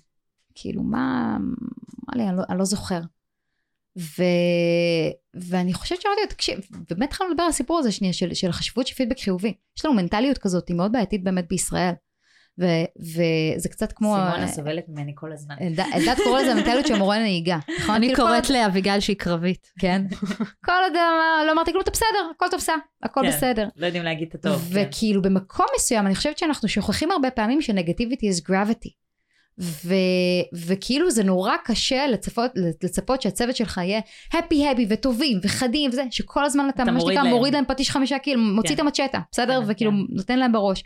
כאילו, 0.54 0.82
מה... 0.82 1.36
אמר 1.36 2.22
לי, 2.22 2.28
אני 2.28 2.36
לא, 2.36 2.42
אני 2.48 2.58
לא 2.58 2.64
זוכר. 2.64 3.00
ו... 3.98 4.22
ואני 5.34 5.74
חושבת 5.74 6.00
שאמרתי 6.00 6.20
לו, 6.20 6.28
תקשיב, 6.28 6.60
באמת 6.90 7.08
התחלנו 7.08 7.30
לדבר 7.30 7.42
על 7.42 7.48
הסיפור 7.48 7.78
הזה 7.78 7.92
שנייה, 7.92 8.12
של, 8.12 8.34
של 8.34 8.48
החשיבות 8.48 8.86
של 8.86 8.94
פידבק 8.94 9.18
חיובי. 9.18 9.54
יש 9.78 9.84
לנו 9.84 9.94
מנטליות 9.94 10.38
כזאת, 10.38 10.68
היא 10.68 10.76
מאוד 10.76 10.92
בעייתית 10.92 11.24
באמת 11.24 11.48
בישראל. 11.48 11.92
וזה 12.58 13.68
קצת 13.68 13.92
כמו... 13.92 14.14
סימונה 14.14 14.48
סובלת 14.48 14.84
ממני 14.88 15.12
כל 15.14 15.32
הזמן. 15.32 15.54
אלדד 15.94 16.14
קורא 16.24 16.40
לזה 16.40 16.54
מנטליות 16.54 16.86
של 16.86 16.94
מורה 16.96 17.18
נהיגה. 17.18 17.58
נכון? 17.78 17.94
אני 17.94 18.06
כאילו 18.06 18.28
קוראת 18.28 18.50
לאביגל 18.50 19.00
שהיא 19.00 19.16
קרבית. 19.16 19.66
כן. 19.78 20.02
כל 20.66 20.72
עוד 20.82 20.92
לא 21.46 21.52
אמרתי 21.52 21.70
כלום, 21.70 21.82
אתה 21.82 21.90
בסדר, 21.90 22.30
הכל 22.36 22.46
תופסה, 22.50 22.72
הכל 23.02 23.20
כן, 23.22 23.28
בסדר. 23.28 23.68
לא 23.76 23.86
יודעים 23.86 24.04
להגיד 24.04 24.28
את 24.28 24.34
הטוב. 24.34 24.68
כן. 24.74 24.86
וכאילו 24.88 25.22
במקום 25.22 25.66
מסוים, 25.76 26.06
אני 26.06 26.14
חושבת 26.14 26.38
שאנחנו 26.38 26.68
שוכחים 26.68 27.10
הרבה 27.10 27.30
פעמים 27.30 27.62
שנגטיביטי 27.62 28.30
is 28.30 28.50
gravity. 28.50 29.02
ו, 29.58 29.94
וכאילו 30.54 31.10
זה 31.10 31.24
נורא 31.24 31.56
קשה 31.64 32.06
לצפות, 32.06 32.50
לצפות 32.82 33.22
שהצוות 33.22 33.56
שלך 33.56 33.80
יהיה 33.84 34.00
הפי 34.32 34.68
הפי 34.68 34.86
וטובים 34.88 35.38
וחדים 35.42 35.90
וזה, 35.90 36.02
שכל 36.10 36.44
הזמן 36.44 36.68
אתה, 36.68 36.82
אתה 36.82 36.92
מוריד, 36.92 37.18
להם. 37.18 37.26
מוריד 37.26 37.54
להם 37.54 37.64
פטיש 37.68 37.90
חמישה 37.90 38.18
כאילו, 38.18 38.40
מוציא 38.40 38.68
כן. 38.68 38.74
את 38.74 38.80
המצ'טה, 38.80 39.20
בסדר? 39.32 39.60
כן, 39.60 39.66
וכאילו 39.70 39.90
כן. 39.90 39.96
נותן 40.16 40.38
להם 40.38 40.52
בראש. 40.52 40.84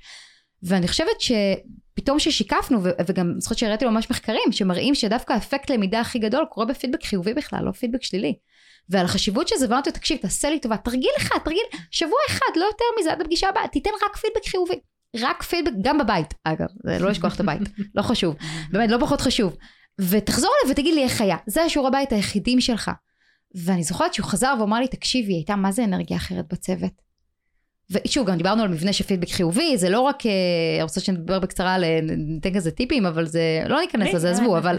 ואני 0.66 0.88
חושבת 0.88 1.20
שפתאום 1.20 2.18
ששיקפנו, 2.18 2.78
וגם 3.06 3.34
זוכרת 3.38 3.58
שהראיתי 3.58 3.84
לו 3.84 3.90
ממש 3.90 4.10
מחקרים, 4.10 4.52
שמראים 4.52 4.94
שדווקא 4.94 5.32
האפקט 5.32 5.70
למידה 5.70 6.00
הכי 6.00 6.18
גדול 6.18 6.44
קורה 6.50 6.66
בפידבק 6.66 7.04
חיובי 7.04 7.34
בכלל, 7.34 7.64
לא 7.64 7.72
פידבק 7.72 8.02
שלילי. 8.02 8.34
ועל 8.88 9.04
החשיבות 9.04 9.48
של 9.48 9.56
זה, 9.56 9.66
ואמרתי 9.68 9.90
לו, 9.90 9.96
תקשיב, 9.96 10.18
תעשה 10.18 10.50
לי 10.50 10.60
טובה, 10.60 10.76
תרגיל 10.76 11.10
אחד, 11.18 11.38
תרגיל 11.44 11.64
שבוע 11.90 12.18
אחד, 12.28 12.56
לא 12.56 12.64
יותר 12.64 12.84
מזה, 13.00 13.12
עד 13.12 13.20
הפגישה 13.20 13.48
הבאה, 13.48 13.68
תיתן 13.68 13.90
רק 14.04 14.16
פידבק 14.16 14.48
חיובי. 14.48 14.80
רק 15.16 15.42
פידבק, 15.42 15.72
גם 15.82 15.98
בבית, 15.98 16.34
אגב, 16.44 16.66
לא 16.84 17.10
לשכוח 17.10 17.34
את 17.34 17.40
הבית, 17.40 17.60
לא 17.94 18.02
חשוב, 18.02 18.36
באמת, 18.70 18.90
לא 18.90 18.98
פחות 19.00 19.20
חשוב. 19.20 19.56
ותחזור 20.00 20.50
אליי 20.62 20.72
ותגיד 20.72 20.94
לי 20.94 21.02
איך 21.02 21.20
היה, 21.20 21.36
זה 21.46 21.62
השיעור 21.62 21.88
הבית 21.88 22.12
היחידים 22.12 22.60
שלך. 22.60 22.90
ואני 23.64 23.82
זוכרת 23.82 24.14
שהוא 24.14 24.26
חזר 24.26 24.54
ואמר 24.60 24.80
לי, 24.80 24.88
תקשיבי, 24.88 25.32
הייתה 25.32 25.56
מה 25.56 25.72
זה 25.72 25.84
אנרגיה 25.84 26.16
אחרת 26.16 26.44
בצוות. 26.52 26.92
ושוב, 27.90 28.26
גם 28.26 28.36
דיברנו 28.36 28.62
על 28.62 28.68
מבנה 28.68 28.92
של 28.92 29.04
פידבק 29.04 29.28
חיובי, 29.28 29.76
זה 29.76 29.88
לא 29.88 30.00
רק, 30.00 30.26
אה, 30.26 30.30
אני 30.74 30.82
רוצה 30.82 31.00
שנדבר 31.00 31.38
בקצרה, 31.38 31.74
על, 31.74 31.84
ניתן 32.16 32.54
כזה 32.54 32.70
טיפים, 32.70 33.06
אבל 33.06 33.26
זה, 33.26 33.62
לא 33.66 33.80
ניכנס 33.80 34.14
לזה, 34.14 34.30
עזבו, 34.30 34.58
אבל... 34.58 34.78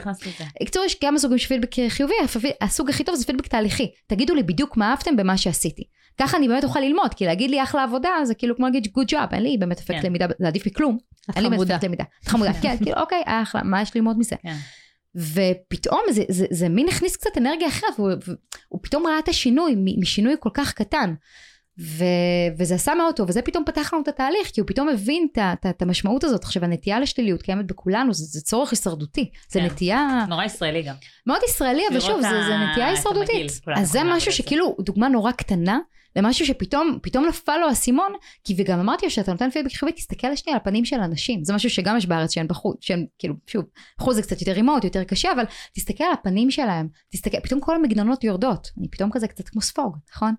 בקיצור, 0.62 0.84
יש 0.84 0.95
כמה 0.95 1.20
סוגים 1.20 1.38
של 1.38 1.47
פידבק 1.47 1.72
חיובי, 1.89 2.14
הסוג 2.62 2.89
הכי 2.89 3.03
טוב 3.03 3.16
זה 3.16 3.26
פידבק 3.26 3.47
תהליכי. 3.47 3.91
תגידו 4.08 4.36
לי 4.36 4.43
בדיוק 4.43 4.78
מה 4.78 4.89
אהבתם 4.91 5.16
במה 5.16 5.38
שעשיתי. 5.38 5.84
ככה 6.18 6.38
אני 6.38 6.47
באמת 6.47 6.64
אוכל 6.64 6.80
ללמוד, 6.80 7.14
כי 7.14 7.26
להגיד 7.26 7.49
לי 7.49 7.64
אחלה 7.64 7.84
עבודה, 7.84 8.10
זה 8.24 8.36
כאילו 8.36 8.55
כמו 8.55 8.66
להגיד 8.66 8.88
good 8.97 9.12
job, 9.12 9.34
אין 9.34 9.43
לי 9.43 9.58
באמת 9.58 9.80
אפקט 9.80 10.01
כן. 10.01 10.08
למידה, 10.08 10.26
זה 10.39 10.47
עדיף 10.47 10.68
מכלום. 10.68 10.97
אין 11.36 11.43
לי 11.43 11.49
באמת 11.49 11.72
אפקט 11.72 11.84
למידה. 11.84 12.03
את 12.24 12.28
חמודה, 12.28 12.53
כן, 12.62 12.78
כאילו, 12.78 12.99
אוקיי, 12.99 13.24
אחלה, 13.26 13.64
מה 13.64 13.82
יש 13.82 13.95
ללמוד 13.95 14.20
מזה? 14.20 14.36
כן. 14.41 14.55
ופתאום 15.16 16.01
זה, 16.12 16.24
זה, 16.30 16.45
זה 16.49 16.70
מין 16.70 16.88
הכניס 16.88 17.16
קצת 17.16 17.38
אנרגיה 17.38 17.68
אחרת, 17.68 17.99
והוא 17.99 18.80
פתאום 18.82 19.08
ראה 19.08 19.20
את 19.20 19.30
השינוי, 19.30 19.76
משינוי 19.99 20.36
כל 20.39 20.49
כך 20.53 20.74
קטן. 20.74 21.14
ו... 21.80 22.03
וזה 22.57 22.75
עשה 22.75 22.95
מאוד 22.95 23.15
טוב, 23.15 23.30
וזה 23.30 23.41
פתאום 23.41 23.63
פתח 23.65 23.93
לנו 23.93 24.03
את 24.03 24.07
התהליך, 24.07 24.47
כי 24.53 24.61
הוא 24.61 24.67
פתאום 24.67 24.89
הבין 24.89 25.28
את 25.69 25.82
המשמעות 25.82 26.23
הזאת. 26.23 26.43
עכשיו, 26.43 26.63
הנטייה 26.63 26.99
לשליליות 26.99 27.41
קיימת 27.41 27.67
בכולנו, 27.67 28.13
זה, 28.13 28.23
זה 28.25 28.41
צורך 28.41 28.71
הישרדותי. 28.71 29.30
זה 29.49 29.59
כן. 29.59 29.65
נטייה... 29.65 30.25
נורא 30.30 30.43
ישראלי 30.43 30.82
גם. 30.82 30.95
מאוד 31.28 31.39
ישראלי, 31.49 31.84
אבל 31.91 31.99
שוב, 31.99 32.21
זה, 32.21 32.43
זה 32.47 32.57
נטייה 32.57 32.88
הישרדותית. 32.88 33.51
אז 33.75 33.91
זה 33.91 33.99
משהו 34.05 34.32
שכאילו, 34.32 34.75
דוגמה 34.80 35.07
נורא 35.07 35.32
קטנה, 35.32 35.80
למשהו 36.18 36.45
שפתאום 36.45 36.99
פתאום 37.01 37.26
נפל 37.26 37.57
לו 37.57 37.68
האסימון, 37.68 38.11
כי 38.43 38.55
וגם 38.57 38.80
אמרתי 38.80 39.05
לו 39.05 39.11
שאתה 39.11 39.32
נותן 39.32 39.49
פידבק 39.49 39.74
חיובי, 39.74 39.95
תסתכל 39.95 40.36
שנייה 40.36 40.55
על 40.55 40.61
הפנים 40.61 40.86
של 40.86 40.99
אנשים, 40.99 41.43
זה 41.43 41.53
משהו 41.53 41.70
שגם 41.70 41.97
יש 41.97 42.05
בארץ 42.05 42.34
שאין 42.34 42.47
בחוץ, 42.47 42.78
שהם 42.82 43.05
כאילו, 43.20 43.36
שוב, 43.47 43.65
בחוץ 43.99 44.15
זה 44.15 44.22
קצת 44.22 44.41
יותר 44.41 44.51
רימוט, 44.51 44.84
יותר 44.84 45.03
קשה, 45.03 45.32
אבל 45.32 45.43
תסתכל 45.74 46.03
על 46.03 46.13
הפנים 46.13 46.51
שלהם, 46.51 46.88
תסתכל, 47.09 47.39
פתאום 47.39 47.61
כל 47.61 47.76
המגננות 47.76 48.24
יורדות, 48.24 48.72
אני 48.78 48.88
פתאום 48.88 49.09
כזה 49.13 49.28
קצת 49.28 49.49
כמו 49.49 49.61
ספוג, 49.61 49.97
נכון? 50.15 50.34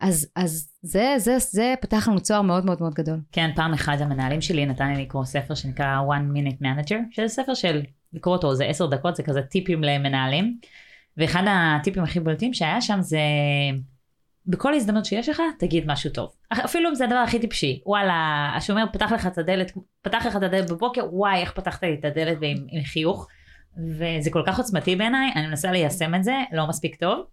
אז, 0.00 0.28
אז 0.36 0.68
זה, 0.82 1.14
זה, 1.18 1.36
זה 1.38 1.74
פתח 1.80 2.08
לנו 2.08 2.20
צוהר 2.20 2.42
מאוד 2.42 2.64
מאוד 2.64 2.80
מאוד 2.80 2.94
גדול. 2.94 3.20
כן, 3.32 3.50
פעם 3.56 3.72
אחת 3.72 4.00
המנהלים 4.00 4.40
שלי 4.40 4.66
נתן 4.66 4.92
לי 4.94 5.02
לקרוא 5.02 5.24
ספר 5.24 5.54
שנקרא 5.54 6.00
One 6.08 6.36
Minute 6.36 6.62
Manager, 6.62 6.96
שזה 7.10 7.28
ספר 7.28 7.54
של, 7.54 7.82
לקרוא 8.12 8.36
אותו 8.36 8.54
זה 8.54 8.64
עשר 8.64 8.86
דקות, 8.86 9.16
זה 9.16 9.22
כזה 9.22 9.42
טיפים 9.42 9.84
למנהלים. 9.84 10.58
ואחד 11.16 11.42
הטיפים 11.48 12.02
הכי 12.02 12.20
בולטים 12.20 12.54
שהיה 12.54 12.80
שם 12.80 12.98
זה 13.00 13.20
בכל 14.46 14.74
הזדמנות 14.74 15.04
שיש 15.04 15.28
לך, 15.28 15.42
תגיד 15.58 15.84
משהו 15.86 16.10
טוב. 16.10 16.32
אפילו 16.52 16.88
אם 16.88 16.94
זה 16.94 17.04
הדבר 17.04 17.16
הכי 17.16 17.38
טיפשי. 17.38 17.82
וואלה, 17.86 18.50
השומר 18.56 18.84
פתח 18.92 19.12
לך 19.12 19.26
את 19.26 19.38
הדלת, 19.38 19.72
פתח 20.02 20.26
לך 20.26 20.36
את 20.36 20.42
הדלת 20.42 20.70
בבוקר, 20.70 21.14
וואי, 21.14 21.40
איך 21.40 21.52
פתחת 21.52 21.82
לי 21.82 21.96
את 22.00 22.04
הדלת 22.04 22.38
עם, 22.42 22.56
עם 22.70 22.82
חיוך. 22.84 23.28
וזה 23.98 24.30
כל 24.30 24.42
כך 24.46 24.58
עוצמתי 24.58 24.96
בעיניי, 24.96 25.32
אני 25.36 25.46
מנסה 25.46 25.72
ליישם 25.72 26.14
את 26.14 26.24
זה, 26.24 26.34
לא 26.52 26.66
מספיק 26.66 26.96
טוב. 26.96 27.26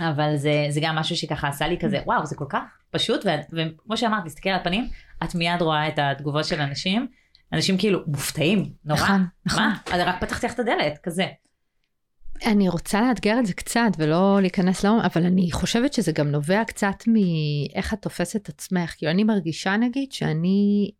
אבל 0.00 0.36
זה, 0.36 0.66
זה 0.68 0.80
גם 0.82 0.96
משהו 0.96 1.16
שככה 1.16 1.48
עשה 1.48 1.68
לי 1.68 1.78
כזה, 1.78 1.98
וואו, 2.06 2.26
זה 2.26 2.36
כל 2.36 2.44
כך 2.48 2.62
פשוט, 2.90 3.26
וכמו 3.52 3.96
שאמרת, 3.96 4.24
להסתכל 4.24 4.50
על 4.50 4.56
הפנים, 4.60 4.88
את 5.24 5.34
מיד 5.34 5.62
רואה 5.62 5.88
את 5.88 5.98
התגובות 5.98 6.44
של 6.44 6.60
אנשים. 6.60 7.06
אנשים 7.52 7.78
כאילו 7.78 8.00
מופתעים, 8.06 8.72
נורא. 8.84 9.00
נכון, 9.00 9.26
נכון. 9.46 9.62
מה? 9.62 9.78
רק 10.06 10.20
פתחתי 10.20 10.46
לך 10.46 10.54
את 10.54 10.58
הדלת, 10.58 10.98
כזה. 11.02 11.26
אני 12.46 12.68
רוצה 12.68 13.00
לאתגר 13.00 13.38
את 13.38 13.46
זה 13.46 13.54
קצת 13.54 13.90
ולא 13.98 14.38
להיכנס 14.40 14.84
לעומק, 14.84 15.04
אבל 15.04 15.26
אני 15.26 15.52
חושבת 15.52 15.92
שזה 15.92 16.12
גם 16.12 16.28
נובע 16.28 16.64
קצת 16.64 17.04
מאיך 17.06 17.94
את 17.94 18.02
תופסת 18.02 18.36
את 18.36 18.48
עצמך. 18.48 18.94
כאילו 18.98 19.12
אני 19.12 19.24
מרגישה 19.24 19.76
נגיד 19.76 20.12
שאני 20.12 20.90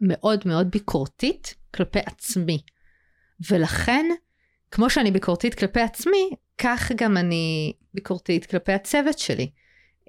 מאוד 0.00 0.42
מאוד 0.46 0.70
ביקורתית 0.70 1.54
כלפי 1.74 1.98
עצמי. 1.98 2.58
ולכן, 3.50 4.06
כמו 4.70 4.90
שאני 4.90 5.10
ביקורתית 5.10 5.54
כלפי 5.54 5.80
עצמי, 5.80 6.30
כך 6.58 6.92
גם 6.96 7.16
אני 7.16 7.72
ביקורתית 7.94 8.46
כלפי 8.46 8.72
הצוות 8.72 9.18
שלי. 9.18 9.50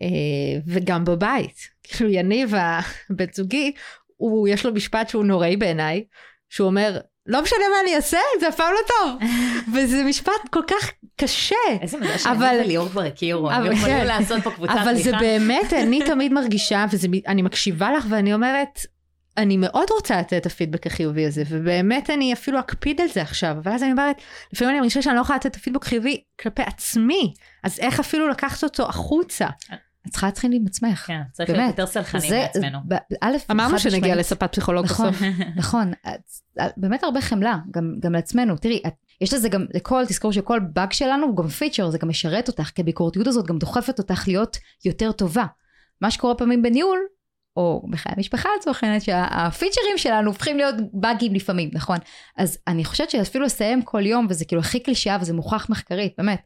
אה, 0.02 0.60
וגם 0.66 1.06
בבית. 1.06 1.70
כאילו 1.84 2.10
יניב, 2.10 2.54
הבן 3.10 3.26
זוגי, 3.34 3.72
הוא, 4.18 4.48
יש 4.48 4.66
לו 4.66 4.74
משפט 4.74 5.10
שהוא 5.10 5.26
נוראי 5.26 5.58
בעיניי, 5.58 6.04
שהוא 6.50 6.68
אומר, 6.68 7.00
לא 7.26 7.42
משנה 7.42 7.60
מה 7.72 7.82
אני 7.84 7.96
אעשה, 7.96 8.18
זה 8.40 8.50
אף 8.50 8.56
פעם 8.56 8.74
לא 8.74 8.80
טוב. 8.88 9.30
וזה 9.74 10.04
משפט 10.04 10.50
כל 10.50 10.62
כך 10.68 10.92
קשה. 11.16 11.56
איזה 11.82 11.98
מזל 11.98 12.18
שאני 12.18 12.38
וליאור 12.62 12.90
כבר 12.90 13.02
הכירו, 13.02 13.52
הם 13.52 13.72
יכולים 13.72 13.98
כן. 13.98 14.08
לעשות 14.08 14.44
פה 14.44 14.52
קבוצת 14.52 14.74
תמיכה. 14.74 14.92
אבל 14.92 15.02
זה 15.02 15.12
באמת, 15.20 15.74
אני 15.84 16.06
תמיד 16.06 16.34
מרגישה, 16.34 16.86
ואני 16.92 17.42
מקשיבה 17.42 17.92
לך 17.92 18.06
ואני 18.10 18.34
אומרת, 18.34 18.80
אני 19.38 19.58
מאוד 19.58 19.88
רוצה 19.92 20.20
לתת 20.20 20.34
את 20.34 20.46
הפידבק 20.46 20.88
החיובי 20.88 21.26
הזה, 21.26 21.44
ובאמת 21.50 22.10
אני 22.10 22.34
אפילו 22.34 22.60
אקפיד 22.60 23.02
על 23.02 23.08
זה 23.08 23.22
עכשיו, 23.22 23.56
אבל 23.64 23.72
אז 23.72 23.84
אני 23.84 23.92
אומרת, 23.92 24.16
לפעמים 24.54 24.72
אני 24.72 24.80
מרגישה 24.80 25.02
שאני 25.02 25.16
לא 25.16 25.22
יכולה 25.22 25.38
לתת 25.38 25.46
את 25.46 25.56
הפידבק 25.56 25.84
חיובי 25.84 26.24
כלפי 26.42 26.62
עצמי, 26.62 27.34
אז 27.64 27.80
איך 27.80 28.00
אפילו 28.00 28.30
לקחת 28.30 28.64
אותו 28.64 28.90
החוצה? 28.90 29.48
את 30.08 30.12
צריכה 30.12 30.28
להתחיל 30.28 30.54
עם 30.54 30.66
עצמך. 30.68 31.00
כן, 31.08 31.22
צריך 31.32 31.50
להיות 31.50 31.68
יותר 31.68 31.86
סלחנים 31.86 32.34
לעצמנו. 32.34 32.80
א', 33.22 33.36
אמרנו 33.52 33.80
שנגיע 33.80 34.16
לספת 34.16 34.52
פסיכולוג 34.52 34.86
נכון, 34.86 35.10
בסוף. 35.10 35.22
נכון, 35.56 35.92
באמת 36.78 37.04
הרבה 37.04 37.22
חמלה, 37.22 37.58
גם, 37.72 37.96
גם 38.00 38.14
לעצמנו. 38.14 38.58
תראי, 38.58 38.82
את, 38.88 38.94
יש 39.22 39.34
לזה 39.34 39.50
גם, 39.50 39.66
לכל, 39.74 40.04
תזכור 40.08 40.32
שכל 40.32 40.60
באג 40.74 40.92
שלנו 40.92 41.28
הוא 41.28 41.38
גם 41.38 41.48
פיצ'ר, 41.48 41.90
זה 41.90 41.98
גם 41.98 42.10
משרת 42.10 42.48
אותך, 42.48 42.70
כי 42.76 42.82
הביקורתיות 42.82 43.28
הזאת 43.28 43.48
גם 43.48 43.58
דוחפת 43.58 44.00
אותך 44.00 44.24
להיות 44.28 44.58
יותר 44.86 45.12
טובה. 45.12 45.46
מה 46.02 46.12
שקורה 46.12 46.36
פעמים 46.36 46.62
בניהול, 46.62 47.00
או 47.58 47.88
בחיי 47.90 48.14
המשפחה 48.18 48.50
לצורך 48.60 48.84
העניין, 48.84 49.00
שהפיצ'רים 49.00 49.98
שלנו 49.98 50.30
הופכים 50.30 50.58
להיות 50.58 50.76
באגים 50.94 51.34
לפעמים, 51.34 51.70
נכון? 51.74 51.98
אז 52.38 52.58
אני 52.68 52.86
חושבת 52.86 53.10
שאפילו 53.10 53.46
לסיים 53.46 53.82
כל 53.82 54.06
יום, 54.06 54.28
וזה 54.30 54.46
כאילו 54.46 54.62
הכי 54.62 54.80
קלישאה 54.80 55.18
וזה 55.22 55.34
מוכח 55.34 55.70
מחקרית, 55.70 56.14
באמת. 56.18 56.42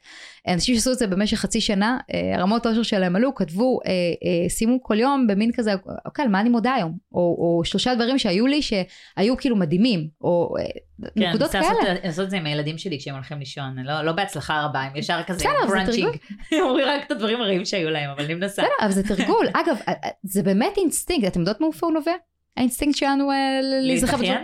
אנשים 0.53 0.75
שעשו 0.75 0.91
את 0.91 0.97
זה 0.97 1.07
במשך 1.07 1.37
חצי 1.37 1.61
שנה, 1.61 1.97
אה, 2.13 2.41
רמות 2.41 2.65
העושר 2.65 2.83
שלהם 2.83 3.15
עלו, 3.15 3.35
כתבו, 3.35 3.79
אה, 3.85 3.91
אה, 3.91 4.49
שימו 4.49 4.83
כל 4.83 4.99
יום 4.99 5.27
במין 5.27 5.51
כזה, 5.51 5.73
אוקיי, 6.05 6.25
על 6.25 6.31
מה 6.31 6.41
אני 6.41 6.49
מודה 6.49 6.73
היום? 6.73 6.97
או, 7.13 7.19
או 7.19 7.65
שלושה 7.65 7.95
דברים 7.95 8.19
שהיו 8.19 8.47
לי 8.47 8.61
שהיו 8.61 9.37
כאילו 9.37 9.55
מדהימים, 9.55 10.07
או 10.21 10.55
כן, 11.01 11.29
נקודות 11.29 11.51
כאלה. 11.51 11.63
כן, 11.63 11.87
אני 11.91 11.99
לעשות 12.03 12.25
את 12.25 12.29
זה 12.29 12.37
עם 12.37 12.45
הילדים 12.45 12.77
שלי 12.77 12.99
כשהם 12.99 13.15
הולכים 13.15 13.39
לישון, 13.39 13.79
לא, 13.79 14.01
לא 14.01 14.11
בהצלחה 14.11 14.65
רבה, 14.65 14.81
הם 14.81 14.95
ישר 14.95 15.23
כזה 15.27 15.45
ברנטינג. 15.67 16.15
הם 16.51 16.59
אומרים 16.61 16.87
רק 16.87 17.05
את 17.05 17.11
הדברים 17.11 17.41
הרעים 17.41 17.65
שהיו 17.65 17.89
להם, 17.89 18.09
אבל 18.09 18.23
אני 18.23 18.33
מנסה. 18.33 18.61
בסדר, 18.61 18.85
אבל 18.85 18.91
זה 18.91 19.03
תרגול. 19.03 19.47
אגב, 19.65 19.77
זה 20.23 20.43
באמת 20.43 20.77
אינסטינקט, 20.77 21.27
אתם 21.27 21.39
יודעות 21.39 21.61
מאיפה 21.61 21.85
הוא 21.85 21.93
נובע? 21.93 22.13
האינסטינקט 22.57 22.97
שלנו 22.97 23.31
אה, 23.31 23.59
להיזכר 23.61 24.17
בצורה. 24.17 24.41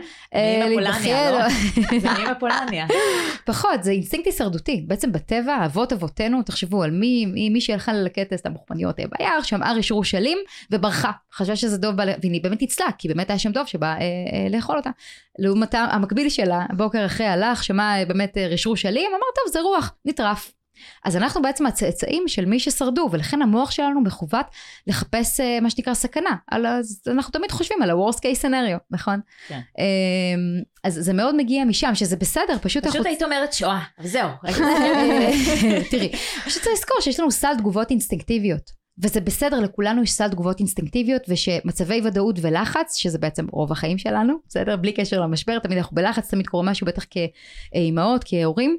לא? 1.31 1.49
זה 1.99 2.09
אמא 2.11 2.31
פולניה. 2.31 2.87
פחות, 3.45 3.83
זה 3.83 3.91
אינסטינקט 3.91 4.25
הישרדותי. 4.25 4.83
בעצם 4.87 5.11
בטבע, 5.11 5.65
אבות 5.65 5.93
אבותינו, 5.93 6.43
תחשבו 6.43 6.83
על 6.83 6.91
מי, 6.91 7.25
מי 7.49 7.61
שהלכה 7.61 7.93
ללקט 7.93 8.33
את 8.33 8.45
האוכמניות 8.45 8.95
ביער, 8.95 9.41
שמעה 9.41 9.73
רשרושים 9.73 10.37
וברחה. 10.71 11.11
חשבה 11.33 11.55
שזה 11.55 11.77
דוב, 11.77 11.95
והיא 12.21 12.43
באמת 12.43 12.61
ניצלה, 12.61 12.87
כי 12.97 13.07
באמת 13.07 13.29
היה 13.29 13.39
שם 13.39 13.51
דוב 13.51 13.67
שבא 13.67 13.87
אה, 13.87 13.99
אה, 13.99 14.47
לאכול 14.49 14.77
אותה. 14.77 14.89
לעומת 15.39 15.73
המקביל 15.73 16.29
שלה, 16.29 16.65
בוקר 16.77 17.05
אחרי 17.05 17.27
הלך, 17.27 17.63
שמע 17.63 18.05
באמת 18.07 18.37
רשרושים, 18.37 19.09
אמר 19.09 19.27
טוב 19.35 19.53
זה 19.53 19.61
רוח, 19.61 19.93
נטרף. 20.05 20.60
אז 21.05 21.15
אנחנו 21.15 21.41
בעצם 21.41 21.65
הצאצאים 21.65 22.23
של 22.27 22.45
מי 22.45 22.59
ששרדו, 22.59 23.09
ולכן 23.11 23.41
המוח 23.41 23.71
שלנו 23.71 24.01
מכוון 24.01 24.45
לחפש 24.87 25.39
uh, 25.39 25.43
מה 25.61 25.69
שנקרא 25.69 25.93
סכנה. 25.93 26.35
על, 26.51 26.65
אז 26.65 27.01
אנחנו 27.07 27.31
תמיד 27.31 27.51
חושבים 27.51 27.81
על 27.81 27.89
ה-Worst 27.89 28.17
case 28.17 28.41
scenario, 28.41 28.79
נכון? 28.91 29.19
כן. 29.47 29.59
Um, 29.77 30.63
אז 30.83 30.99
זה 31.01 31.13
מאוד 31.13 31.35
מגיע 31.35 31.65
משם, 31.65 31.95
שזה 31.95 32.15
בסדר, 32.15 32.57
פשוט... 32.61 32.87
פשוט 32.87 33.05
היית 33.05 33.23
אומרת 33.23 33.53
שואה, 33.53 33.81
וזהו. 33.99 34.29
תראי, 35.91 36.11
פשוט 36.45 36.63
צריך 36.63 36.75
לזכור 36.75 36.97
שיש 37.01 37.19
לנו 37.19 37.31
סל 37.31 37.57
תגובות 37.57 37.91
אינסטינקטיביות. 37.91 38.81
וזה 39.03 39.21
בסדר, 39.21 39.59
לכולנו 39.59 40.03
יש 40.03 40.11
סל 40.11 40.29
תגובות 40.29 40.59
אינסטינקטיביות, 40.59 41.21
ושמצבי 41.27 42.01
ודאות 42.03 42.39
ולחץ, 42.41 42.95
שזה 42.95 43.17
בעצם 43.17 43.47
רוב 43.51 43.71
החיים 43.71 43.97
שלנו, 43.97 44.33
בסדר? 44.47 44.75
בלי 44.75 44.91
קשר 44.91 45.21
למשבר, 45.21 45.59
תמיד 45.59 45.77
אנחנו 45.77 45.95
בלחץ, 45.95 46.29
תמיד 46.29 46.47
קורה 46.47 46.63
משהו, 46.63 46.87
בטח 46.87 47.05
כאימהות, 47.09 48.23
כהורים. 48.27 48.77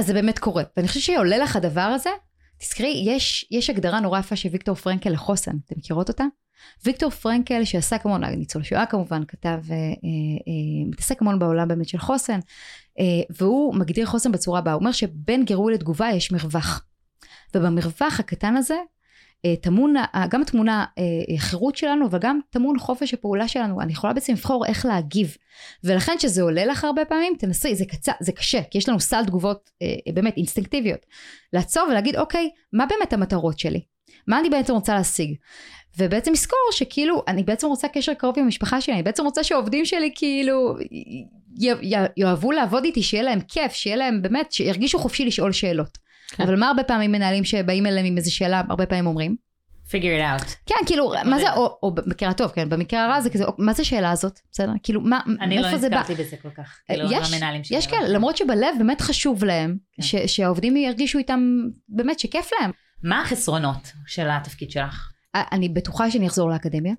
אז 0.00 0.06
זה 0.06 0.12
באמת 0.12 0.38
קורה. 0.38 0.62
ואני 0.76 0.88
חושבת 0.88 1.02
שעולה 1.02 1.38
לך 1.38 1.56
הדבר 1.56 1.80
הזה, 1.80 2.10
תזכרי, 2.58 3.02
יש, 3.06 3.46
יש 3.50 3.70
הגדרה 3.70 4.00
נורא 4.00 4.18
יפה 4.18 4.36
של 4.36 4.48
ויקטור 4.52 4.74
פרנקל 4.74 5.10
לחוסן, 5.10 5.56
אתם 5.66 5.74
מכירות 5.78 6.08
אותה? 6.08 6.24
ויקטור 6.84 7.10
פרנקל 7.10 7.64
שעשה 7.64 7.98
כמובן, 7.98 8.24
ניצול 8.24 8.62
שואה 8.62 8.86
כמובן, 8.86 9.22
כתב, 9.28 9.58
אה, 9.70 9.76
אה, 9.76 10.90
מתעסק 10.90 11.22
המון 11.22 11.38
בעולם 11.38 11.68
באמת 11.68 11.88
של 11.88 11.98
חוסן, 11.98 12.38
אה, 12.98 13.04
והוא 13.30 13.74
מגדיר 13.74 14.06
חוסן 14.06 14.32
בצורה 14.32 14.58
הבאה, 14.58 14.72
הוא 14.72 14.80
אומר 14.80 14.92
שבין 14.92 15.44
גירוי 15.44 15.74
לתגובה 15.74 16.08
יש 16.14 16.32
מרווח. 16.32 16.84
ובמרווח 17.54 18.20
הקטן 18.20 18.56
הזה 18.56 18.74
אה, 18.74 18.80
טמון, 19.62 19.94
גם 20.30 20.44
תמונה 20.44 20.84
אה, 20.98 21.38
חירות 21.38 21.76
שלנו, 21.76 22.06
אבל 22.06 22.18
גם 22.18 22.40
טמון 22.50 22.78
חופש 22.78 23.14
הפעולה 23.14 23.48
שלנו. 23.48 23.80
אני 23.80 23.92
יכולה 23.92 24.12
בעצם 24.12 24.32
לבחור 24.32 24.66
איך 24.66 24.86
להגיב. 24.86 25.36
ולכן 25.84 26.12
כשזה 26.18 26.42
עולה 26.42 26.64
לך 26.64 26.84
הרבה 26.84 27.04
פעמים, 27.04 27.32
תנסי, 27.38 27.74
זה, 27.74 27.84
קצה, 27.84 28.12
זה 28.20 28.32
קשה, 28.32 28.62
כי 28.62 28.78
יש 28.78 28.88
לנו 28.88 29.00
סל 29.00 29.24
תגובות 29.24 29.70
אה, 29.82 30.12
באמת 30.12 30.36
אינסטינקטיביות. 30.36 31.06
לעצור 31.52 31.86
ולהגיד, 31.90 32.16
אוקיי, 32.16 32.50
מה 32.72 32.86
באמת 32.86 33.12
המטרות 33.12 33.58
שלי? 33.58 33.80
מה 34.26 34.40
אני 34.40 34.50
בעצם 34.50 34.72
רוצה 34.72 34.94
להשיג? 34.94 35.34
ובעצם 35.98 36.32
לזכור 36.32 36.58
שכאילו, 36.72 37.22
אני 37.28 37.42
בעצם 37.42 37.66
רוצה 37.66 37.88
קשר 37.88 38.14
קרוב 38.14 38.34
עם 38.38 38.44
המשפחה 38.44 38.80
שלי, 38.80 38.94
אני 38.94 39.02
בעצם 39.02 39.24
רוצה 39.24 39.44
שהעובדים 39.44 39.84
שלי 39.84 40.12
כאילו 40.14 40.76
יאהבו 42.16 42.52
לעבוד 42.52 42.84
איתי, 42.84 43.02
שיהיה 43.02 43.22
להם 43.22 43.40
כיף, 43.48 43.72
שיהיה 43.72 43.96
להם 43.96 44.22
באמת, 44.22 44.52
שירגישו 44.52 44.98
חופשי 44.98 45.24
לשאול 45.24 45.52
שאלות. 45.52 45.98
כן. 46.30 46.42
אבל 46.42 46.58
מה 46.58 46.68
הרבה 46.68 46.82
פעמים 46.82 47.12
מנהלים 47.12 47.44
שבאים 47.44 47.86
אליהם 47.86 48.06
עם 48.06 48.16
איזה 48.16 48.30
שאלה, 48.30 48.62
הרבה 48.68 48.86
פעמים 48.86 49.06
אומרים? 49.06 49.36
figure 49.90 49.92
it 49.92 50.42
out. 50.42 50.54
כן, 50.66 50.74
כאילו, 50.86 51.12
מה 51.24 51.38
זה, 51.38 51.52
או, 51.52 51.78
או 51.82 51.94
במקרה 51.94 52.30
הטוב, 52.30 52.50
כן, 52.50 52.68
במקרה 52.68 53.04
הרע 53.04 53.20
זה 53.20 53.30
כזה, 53.30 53.44
מה 53.58 53.72
זה 53.72 53.82
השאלה 53.82 54.10
הזאת, 54.10 54.40
בסדר? 54.52 54.72
כאילו, 54.82 55.00
מה, 55.00 55.20
מאיפה 55.26 55.78
זה 55.78 55.88
בא? 55.88 55.96
אני 55.96 55.96
לא 55.96 56.00
נזכרתי 56.00 56.14
בזה 56.14 56.36
כל 56.36 56.50
כך, 56.50 56.78
כאילו, 56.86 57.12
יש, 57.12 57.32
המנהלים. 57.32 57.62
יש 57.70 57.86
כאלה, 57.86 58.08
למרות 58.08 58.36
שבלב 58.36 58.74
באמת 58.78 59.00
חשוב 59.00 59.44
להם, 59.44 59.76
כן. 59.92 60.02
ש, 60.02 60.16
שהעובדים 60.16 60.76
ירגישו 60.76 61.18
איתם, 61.18 61.40
באמת, 61.88 62.20
שכיף 62.20 62.50
להם. 62.60 62.70
מה 63.02 63.22
החסרונות 63.22 63.92
של 64.06 64.30
התפקיד 64.30 64.70
שלך? 64.70 65.12
אני 65.34 65.68
בטוחה 65.68 66.10
שאני 66.10 66.26
אחזור 66.26 66.50
לאקדמיה. 66.50 66.94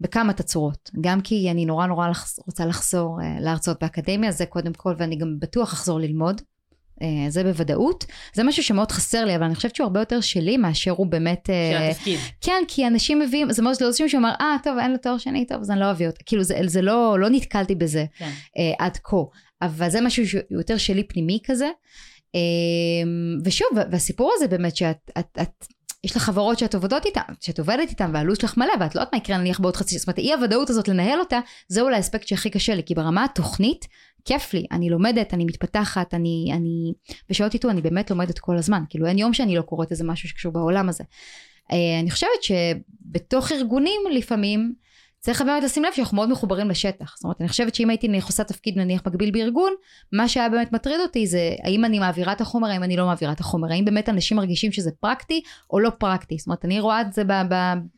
בכמה 0.00 0.32
תצורות, 0.32 0.90
גם 1.00 1.20
כי 1.20 1.50
אני 1.50 1.64
נורא 1.66 1.86
נורא 1.86 2.08
לחז... 2.08 2.38
רוצה 2.46 2.66
לחזור 2.66 3.20
uh, 3.20 3.24
להרצות 3.40 3.82
באקדמיה, 3.82 4.32
זה 4.32 4.46
קודם 4.46 4.72
כל, 4.72 4.94
ואני 4.98 5.16
גם 5.16 5.38
בטוח 5.38 5.72
אחזור 5.72 6.00
ללמוד. 6.00 6.42
Uh, 7.00 7.04
זה 7.28 7.44
בוודאות. 7.44 8.04
זה 8.34 8.44
משהו 8.44 8.62
שמאוד 8.62 8.92
חסר 8.92 9.24
לי, 9.24 9.36
אבל 9.36 9.44
אני 9.44 9.54
חושבת 9.54 9.76
שהוא 9.76 9.84
הרבה 9.84 10.00
יותר 10.00 10.20
שלי 10.20 10.56
מאשר 10.56 10.90
הוא 10.90 11.06
באמת... 11.06 11.50
Uh, 11.50 11.76
של 11.76 11.82
התפקיד. 11.82 12.18
כן, 12.40 12.62
כי 12.68 12.86
אנשים 12.86 13.18
מביאים, 13.18 13.52
זה 13.52 13.62
מאוד 13.62 13.74
לא 13.80 13.86
אנשים 13.86 14.08
שאומר, 14.08 14.32
אה, 14.40 14.56
טוב, 14.62 14.78
אין 14.78 14.90
לו 14.90 14.98
תואר 14.98 15.18
שני, 15.18 15.46
טוב, 15.46 15.60
אז 15.60 15.70
אני 15.70 15.80
לא 15.80 15.90
אביא 15.90 16.06
אותו. 16.06 16.18
כאילו, 16.26 16.42
זה, 16.42 16.58
זה 16.66 16.82
לא, 16.82 17.16
לא 17.18 17.28
נתקלתי 17.30 17.74
בזה 17.74 18.04
כן. 18.18 18.30
uh, 18.30 18.60
עד 18.78 18.98
כה. 19.04 19.16
אבל 19.62 19.90
זה 19.90 20.00
משהו 20.00 20.28
שהוא 20.28 20.42
יותר 20.50 20.76
שלי 20.76 21.04
פנימי 21.04 21.38
כזה. 21.44 21.68
ושוב, 23.44 23.68
והסיפור 23.90 24.32
הזה 24.36 24.48
באמת 24.48 24.76
שאת 24.76 25.10
את, 25.18 25.38
את, 25.42 25.66
יש 26.06 26.16
לך 26.16 26.22
חברות 26.22 26.58
שאת 26.58 26.74
עובדות 26.74 27.06
איתן, 27.06 27.20
שאת 27.40 27.58
עובדת 27.58 27.88
איתן 27.90 28.10
והלו"ז 28.14 28.38
שלך 28.38 28.56
מלא 28.56 28.72
ואת 28.80 28.94
לא 28.94 29.00
יודעת 29.00 29.14
מה 29.14 29.18
יקרה 29.18 29.38
נניח 29.38 29.60
בעוד 29.60 29.76
חצי, 29.76 29.98
זאת 29.98 30.08
אומרת 30.08 30.18
אי 30.18 30.32
הוודאות 30.32 30.70
הזאת 30.70 30.88
לנהל 30.88 31.20
אותה, 31.20 31.40
זה 31.68 31.80
אולי 31.80 31.96
האספקט 31.96 32.26
שהכי 32.26 32.50
קשה 32.50 32.74
לי, 32.74 32.82
כי 32.82 32.94
ברמה 32.94 33.24
התוכנית, 33.24 33.88
כיף 34.24 34.54
לי, 34.54 34.66
אני 34.72 34.90
לומדת, 34.90 35.34
אני 35.34 35.44
מתפתחת, 35.44 36.14
אני, 36.14 36.50
אני, 36.52 36.92
ושאלות 37.30 37.54
איתו 37.54 37.70
אני 37.70 37.82
באמת 37.82 38.10
לומדת 38.10 38.38
כל 38.38 38.56
הזמן, 38.56 38.82
כאילו 38.88 39.06
אין 39.06 39.18
יום 39.18 39.34
שאני 39.34 39.56
לא 39.56 39.62
קוראת 39.62 39.90
איזה 39.90 40.04
משהו 40.04 40.28
שקשור 40.28 40.52
בעולם 40.52 40.88
הזה. 40.88 41.04
אה, 41.72 42.00
אני 42.00 42.10
חושבת 42.10 42.42
שבתוך 42.42 43.52
ארגונים 43.52 44.00
לפעמים, 44.12 44.74
צריך 45.26 45.42
באמת 45.42 45.62
לשים 45.62 45.84
לב 45.84 45.92
שאנחנו 45.92 46.16
מאוד 46.16 46.30
מחוברים 46.30 46.70
לשטח. 46.70 47.14
זאת 47.16 47.24
אומרת, 47.24 47.40
אני 47.40 47.48
חושבת 47.48 47.74
שאם 47.74 47.90
הייתי 47.90 48.08
עושה 48.22 48.44
תפקיד 48.44 48.78
נניח 48.78 49.02
מקביל 49.06 49.30
בארגון, 49.30 49.72
מה 50.12 50.28
שהיה 50.28 50.48
באמת 50.48 50.72
מטריד 50.72 51.00
אותי 51.00 51.26
זה 51.26 51.54
האם 51.64 51.84
אני 51.84 51.98
מעבירה 51.98 52.32
את 52.32 52.40
החומר, 52.40 52.68
האם 52.68 52.82
אני 52.82 52.96
לא 52.96 53.06
מעבירה 53.06 53.32
את 53.32 53.40
החומר, 53.40 53.72
האם 53.72 53.84
באמת 53.84 54.08
אנשים 54.08 54.36
מרגישים 54.36 54.72
שזה 54.72 54.90
פרקטי 55.00 55.40
או 55.70 55.80
לא 55.80 55.90
פרקטי. 55.98 56.38
זאת 56.38 56.46
אומרת, 56.46 56.64
אני 56.64 56.80
רואה 56.80 57.00
את 57.00 57.12
זה 57.12 57.22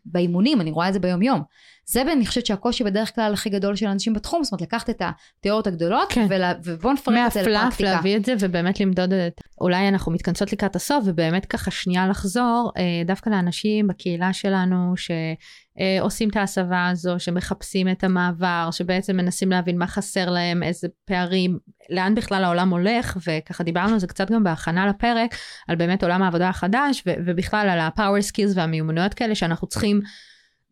באימונים, 0.04 0.60
אני 0.60 0.70
רואה 0.70 0.88
את 0.88 0.92
זה 0.92 1.00
ביום 1.00 1.42
זה 1.90 2.02
אני 2.02 2.26
חושבת 2.26 2.46
שהקושי 2.46 2.84
בדרך 2.84 3.14
כלל 3.14 3.32
הכי 3.32 3.50
גדול 3.50 3.76
של 3.76 3.86
אנשים 3.86 4.12
בתחום, 4.12 4.44
זאת 4.44 4.52
אומרת 4.52 4.62
לקחת 4.62 4.90
את 4.90 5.02
התיאוריות 5.02 5.66
הגדולות, 5.66 6.12
כן. 6.12 6.26
ולה, 6.28 6.52
ובואו 6.64 6.92
נפרק 6.92 7.14
את 7.26 7.32
זה 7.32 7.40
מהפלאף 7.40 7.64
לפרקטיקה. 7.64 7.90
להביא 7.90 8.16
את 8.16 8.24
זה 8.24 8.34
ובאמת 8.40 8.80
למדוד 8.80 9.12
את... 9.12 9.40
אולי 9.60 9.88
אנחנו 9.88 10.12
מתכנסות 10.12 10.52
לקראת 10.52 10.76
הסוף 10.76 11.04
ובאמת 11.06 11.46
ככה 11.46 11.70
שנייה 11.70 12.08
לחזור 12.08 12.72
אה, 12.76 12.82
דווקא 13.06 13.30
לאנשים 13.30 13.86
בקהילה 13.86 14.32
שלנו 14.32 14.94
שעושים 14.96 16.28
את 16.28 16.36
ההסבה 16.36 16.88
הזו, 16.88 17.14
שמחפשים 17.18 17.88
את 17.88 18.04
המעבר, 18.04 18.68
שבעצם 18.72 19.16
מנסים 19.16 19.50
להבין 19.50 19.78
מה 19.78 19.86
חסר 19.86 20.30
להם, 20.30 20.62
איזה 20.62 20.88
פערים, 21.04 21.58
לאן 21.90 22.14
בכלל 22.14 22.44
העולם 22.44 22.70
הולך, 22.70 23.18
וככה 23.26 23.64
דיברנו 23.64 23.92
על 23.92 23.98
זה 23.98 24.06
קצת 24.06 24.30
גם 24.30 24.44
בהכנה 24.44 24.86
לפרק, 24.86 25.34
על 25.68 25.76
באמת 25.76 26.02
עולם 26.02 26.22
העבודה 26.22 26.48
החדש 26.48 27.02
ו- 27.06 27.14
ובכלל 27.26 27.68
על 27.68 27.78
ה-power 27.78 28.32
skills 28.32 28.52
והמיומנויות 28.54 29.14
כאלה 29.14 29.34
שאנחנו 29.34 29.66
צריכים 29.66 30.00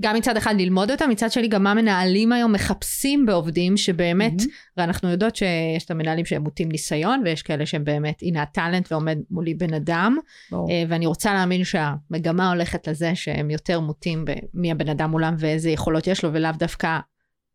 גם 0.02 0.16
מצד 0.16 0.36
אחד 0.36 0.54
ללמוד 0.58 0.90
אותם, 0.90 1.10
מצד 1.10 1.32
שני 1.32 1.48
גם 1.48 1.62
מה 1.62 1.74
מנהלים 1.74 2.32
היום 2.32 2.52
מחפשים 2.52 3.26
בעובדים 3.26 3.76
שבאמת, 3.76 4.32
מהמם. 4.32 4.50
ואנחנו 4.76 5.10
יודעות 5.10 5.36
שיש 5.36 5.84
את 5.84 5.90
המנהלים 5.90 6.24
שהם 6.24 6.42
מוטים 6.42 6.68
ניסיון, 6.68 7.22
ויש 7.24 7.42
כאלה 7.42 7.66
שהם 7.66 7.84
באמת, 7.84 8.22
הנה 8.22 8.42
הטאלנט 8.42 8.92
ועומד 8.92 9.18
מולי 9.30 9.54
בן 9.54 9.74
אדם, 9.74 10.16
ברור. 10.50 10.70
אה, 10.70 10.82
ואני 10.88 11.06
רוצה 11.06 11.34
להאמין 11.34 11.64
שהמגמה 11.64 12.50
הולכת 12.50 12.88
לזה 12.88 13.14
שהם 13.14 13.50
יותר 13.50 13.80
מוטים 13.80 14.24
במי 14.24 14.72
הבן 14.72 14.88
אדם 14.88 15.10
מולם 15.10 15.34
ואיזה 15.38 15.70
יכולות 15.70 16.06
יש 16.06 16.24
לו, 16.24 16.32
ולאו 16.32 16.52
דווקא 16.58 16.98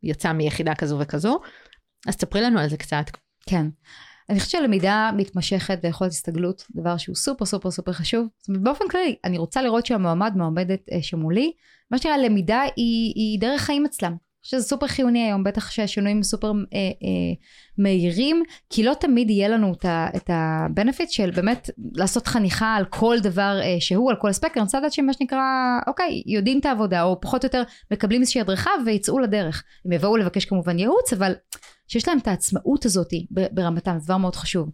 יצא 0.04 0.32
מיחידה 0.32 0.76
כזו 0.76 1.00
וכזו. 1.00 1.40
אז 2.08 2.16
תספרי 2.16 2.42
לנו 2.42 2.60
על 2.60 2.70
זה 2.70 2.78
קצת. 2.78 3.06
כן. 3.46 3.66
אני 4.32 4.40
חושבת 4.40 4.62
שלמידה 4.62 5.12
מתמשכת 5.18 5.80
ויכולת 5.84 6.12
הסתגלות, 6.12 6.68
דבר 6.76 6.98
שהוא 6.98 7.16
סופר 7.16 7.46
סופר 7.46 7.72
סופר 7.72 7.92
חשוב. 7.92 8.28
זאת 8.38 8.48
אומרת, 8.48 8.64
באופן 8.64 8.86
כללי, 8.92 9.16
אני 9.26 9.38
רוצה 9.38 9.62
לראות 9.62 9.86
שהמועמד 9.86 10.34
מועמדת 10.36 10.80
אה, 10.92 11.02
שמולי, 11.02 11.52
מה 11.92 11.98
שנראה 11.98 12.18
למידה 12.18 12.62
היא, 12.76 13.14
היא 13.16 13.40
דרך 13.40 13.62
חיים 13.62 13.86
אצלם. 13.86 14.16
שזה 14.44 14.64
סופר 14.64 14.88
חיוני 14.88 15.24
היום, 15.24 15.44
בטח 15.44 15.72
שהשינויים 15.72 16.24
סופר 16.24 16.52
אה, 16.52 16.78
אה, 16.80 17.34
מהירים, 17.78 18.44
כי 18.70 18.84
לא 18.84 18.94
תמיד 19.00 19.30
יהיה 19.30 19.50
לנו 19.50 19.74
את 20.16 20.30
ה-benefit 20.30 21.10
של 21.10 21.32
באמת 21.32 21.70
לעשות 21.94 22.28
חניכה 22.28 22.76
על 22.76 22.86
כל 22.86 23.18
דבר 23.20 23.60
אה, 23.64 23.76
שהוא, 23.80 24.10
על 24.10 24.16
כל 24.16 24.30
הספקטר. 24.30 24.60
אני 24.60 24.64
רוצה 24.64 24.80
לדעת 24.80 24.94
שמה 24.94 25.14
שנקרא, 25.14 25.40
אוקיי, 25.88 26.24
יודעים 26.26 26.60
את 26.60 26.66
העבודה, 26.66 27.04
או 27.04 27.22
פחות 27.22 27.44
או 27.44 27.48
יותר 27.48 27.64
מקבלים 27.92 28.22
איזושהי 28.22 28.42
הדרכה 28.42 28.72
ויצאו 28.86 29.20
לדרך. 29.20 29.64
הם 29.86 29.92
יבואו 29.92 30.18
לבקש 30.18 30.46
כמובן 30.46 30.80
ייעוץ, 30.80 31.14
אבל 31.14 31.34
שיש 31.88 32.08
להם 32.08 32.18
את 32.18 32.28
העצמאות 32.28 32.86
הזאת 32.86 33.10
ברמתם, 33.52 34.00
זה 34.00 34.06
דבר 34.06 34.18
מאוד 34.18 34.36
חשוב. 34.36 34.70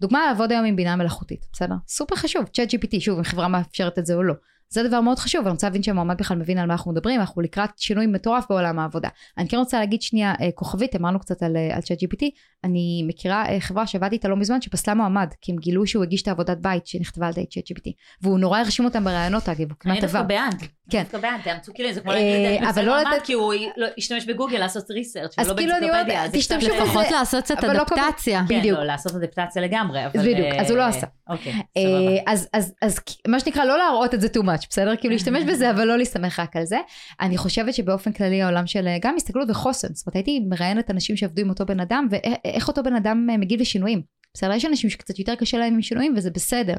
דוגמה 0.00 0.26
לעבוד 0.26 0.52
היום 0.52 0.64
עם 0.64 0.76
בינה 0.76 0.96
מלאכותית, 0.96 1.46
בסדר? 1.52 1.74
סופר 1.88 2.16
חשוב, 2.16 2.44
צ'אט 2.46 2.74
GPT, 2.74 3.00
שוב, 3.00 3.18
אם 3.18 3.24
חברה 3.24 3.48
מאפשרת 3.48 3.98
את 3.98 4.06
זה 4.06 4.14
או 4.14 4.22
לא. 4.22 4.34
זה 4.72 4.88
דבר 4.88 5.00
מאוד 5.00 5.18
חשוב, 5.18 5.42
אני 5.42 5.50
רוצה 5.50 5.66
להבין 5.66 5.82
שהמועמד 5.82 6.18
בכלל 6.18 6.36
מבין 6.36 6.58
על 6.58 6.66
מה 6.66 6.72
אנחנו 6.72 6.92
מדברים, 6.92 7.20
אנחנו 7.20 7.42
לקראת 7.42 7.70
שינוי 7.78 8.06
מטורף 8.06 8.44
בעולם 8.50 8.78
העבודה. 8.78 9.08
אני 9.38 9.48
כן 9.48 9.56
רוצה 9.56 9.80
להגיד 9.80 10.02
שנייה, 10.02 10.34
אה, 10.40 10.48
כוכבית, 10.54 10.96
אמרנו 10.96 11.20
קצת 11.20 11.42
על, 11.42 11.56
אה, 11.56 11.74
על 11.76 11.80
GPT, 11.80 12.24
אני 12.64 13.04
מכירה 13.06 13.48
אה, 13.48 13.60
חברה 13.60 13.86
שעבדתי 13.86 14.14
איתה 14.14 14.28
לא 14.28 14.36
מזמן, 14.36 14.60
שפסלה 14.60 14.94
מועמד, 14.94 15.28
כי 15.40 15.52
הם 15.52 15.58
גילו 15.58 15.86
שהוא 15.86 16.02
הגיש 16.04 16.22
את 16.22 16.28
העבודת 16.28 16.58
בית 16.58 16.86
שנכתבה 16.86 17.26
על 17.26 17.32
ידי 17.32 17.46
צ'אט 17.46 17.64
GPT, 17.70 17.90
והוא 18.22 18.38
נורא 18.38 18.58
הרשים 18.58 18.84
אותם 18.84 19.04
בראיונות 19.04 19.48
אגב, 19.48 19.58
הוא 19.58 19.66
אני 19.68 19.76
כמעט 19.80 20.00
דווקא 20.00 20.18
עבר. 20.18 20.26
בעד. 20.28 20.62
כן. 20.90 21.02
דווקא 21.02 21.18
בעד, 21.18 21.40
תאמצו 21.44 21.72
כאילו, 21.74 21.92
זה 21.92 22.00
כמו 22.00 22.12
אה, 22.12 22.16
להגיד, 22.42 22.68
אבל 22.68 22.84
לא 22.84 23.00
לתת- 23.00 23.24
כי 23.24 23.32
הוא 23.32 23.54
לא- 23.76 23.86
ישתמש 23.96 24.24
בגוגל 24.26 24.58
לעשות 24.58 24.90
ריסרצ' 24.90 25.38
אז 25.38 25.52
כאילו 25.56 25.76
אני 25.76 25.90
אומרת, 25.90 26.06
תשתמשו 26.32 26.66
בזה. 26.66 26.82
לפחות 26.82 27.10
לעשות 27.10 27.44
קצת 27.44 27.58
אבל 27.64 27.76
לא 27.76 27.82
אדפטציה. 27.82 28.42
כן, 28.48 28.58
בדיוק. 28.58 28.78
לא, 28.78 28.84
לעשות 28.84 29.14
אדפטציה 29.14 29.62
לגמרי, 29.62 30.06
אבל... 30.06 30.20
בדיוק, 30.20 30.48
אז 30.58 30.70
הוא 30.70 30.78
לא 30.78 30.82
אה, 30.82 30.88
עשה. 30.88 31.06
אוקיי, 31.28 31.52
אה, 31.52 31.82
סבבה. 31.82 32.32
אז, 32.32 32.48
אז, 32.52 32.74
אז 32.82 33.00
מה 33.28 33.40
שנקרא 33.40 33.64
לא 33.64 33.78
להראות 33.78 34.14
את 34.14 34.20
זה 34.20 34.28
too 34.28 34.42
much, 34.42 34.66
בסדר? 34.70 34.96
כאילו 34.96 35.12
להשתמש 35.14 35.44
בזה 35.44 35.70
אבל 35.70 35.84
לא 35.84 35.98
להסתמך 35.98 36.38
רק 36.40 36.56
על 36.56 36.64
זה. 36.64 36.78
אני 37.20 37.36
חושבת 37.36 37.74
שבאופן 37.74 38.12
כללי 38.12 38.42
העולם 38.42 38.66
של 38.66 38.88
גם 39.00 39.16
הסתכלות 39.16 39.50
וחוסן, 39.50 39.88
זאת 39.94 40.06
אומרת 40.06 40.16
הייתי 40.16 40.40
מראיינת 40.48 40.90
אנשים 40.90 41.16
שעבדו 41.16 41.42
עם 41.42 41.48
אותו 41.50 41.66
בן 41.66 41.80
אדם 41.80 42.08
ואיך 42.10 42.68
אותו 42.68 42.82
בן 42.82 42.94
אדם 42.94 43.26
מגיב 43.38 43.60
לשינויים. 43.60 44.02
בסדר, 44.34 44.52
יש 44.52 44.64
אנשים 44.64 44.90
שקצת 44.90 45.18
יותר 45.18 45.34
קשה 45.34 45.58
להם 45.58 45.74
עם 45.74 45.82
שינויים 45.82 46.14
וזה 46.16 46.30
בסדר. 46.30 46.74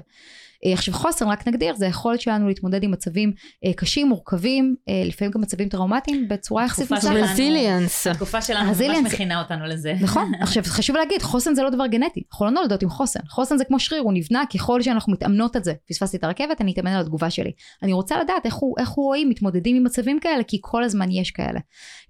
אה, 0.66 0.74
עכשיו 0.74 0.94
חוסן, 0.94 1.28
רק 1.28 1.48
נגדיר, 1.48 1.76
זה 1.76 1.86
היכולת 1.86 2.22
שלנו 2.22 2.48
להתמודד 2.48 2.84
עם 2.84 2.92
מצבים 2.92 3.34
אה, 3.66 3.74
קשים, 3.74 4.08
מורכבים, 4.10 4.76
אה, 4.90 5.04
לפעמים 5.06 5.32
גם 5.32 5.42
מצבים 5.42 5.70
טראומטיים 5.70 6.28
בצורה 6.28 6.66
יחסית 6.66 6.92
מוצלחת. 6.92 7.14
שלנו- 7.14 7.26
רזיליאנס. 7.32 8.08
התקופה 8.08 8.42
שלנו 8.42 8.70
ממש 8.70 9.14
מכינה 9.14 9.42
אותנו 9.42 9.66
לזה. 9.66 9.94
נכון, 10.02 10.32
עכשיו 10.42 10.64
חשוב 10.64 10.96
להגיד, 10.96 11.22
חוסן 11.22 11.56
זה 11.56 11.64
לא 11.64 11.70
דבר 11.70 11.88
גנטי, 11.88 12.22
אנחנו 12.32 12.46
לא 12.46 12.52
נולדות 12.52 12.84
עם 12.84 12.90
חוסן, 12.90 13.20
חוסן 13.30 13.58
זה 13.58 13.66
כמו 13.66 13.80
שריר, 13.80 14.02
הוא 14.02 14.14
נבנה 14.14 14.44
ככל 14.54 14.82
שאנחנו 14.82 15.14
מתאמנות 15.14 15.56
על 15.56 15.64
זה. 15.64 15.74
פספסתי 15.90 16.18
את 16.18 16.24
הרכבת, 16.24 16.62
אני 16.62 16.72
אתאמן 16.74 16.92
על 16.92 17.02
התגובה 17.02 17.30
שלי. 17.30 17.52
אני 17.84 17.94
רוצה 17.94 18.20
לדעת 18.22 18.46
איך 18.46 18.56
הוא, 18.56 18.76
איך 18.80 18.90
רואים, 18.90 19.30
מתמודדים 19.30 19.76
עם 19.76 19.84
מצבים 19.84 20.20
כאלה, 20.20 20.44
כי 20.44 20.58
כל 20.62 20.84
הזמן 20.84 21.12
יש 21.12 21.32
כאלה. 21.32 21.60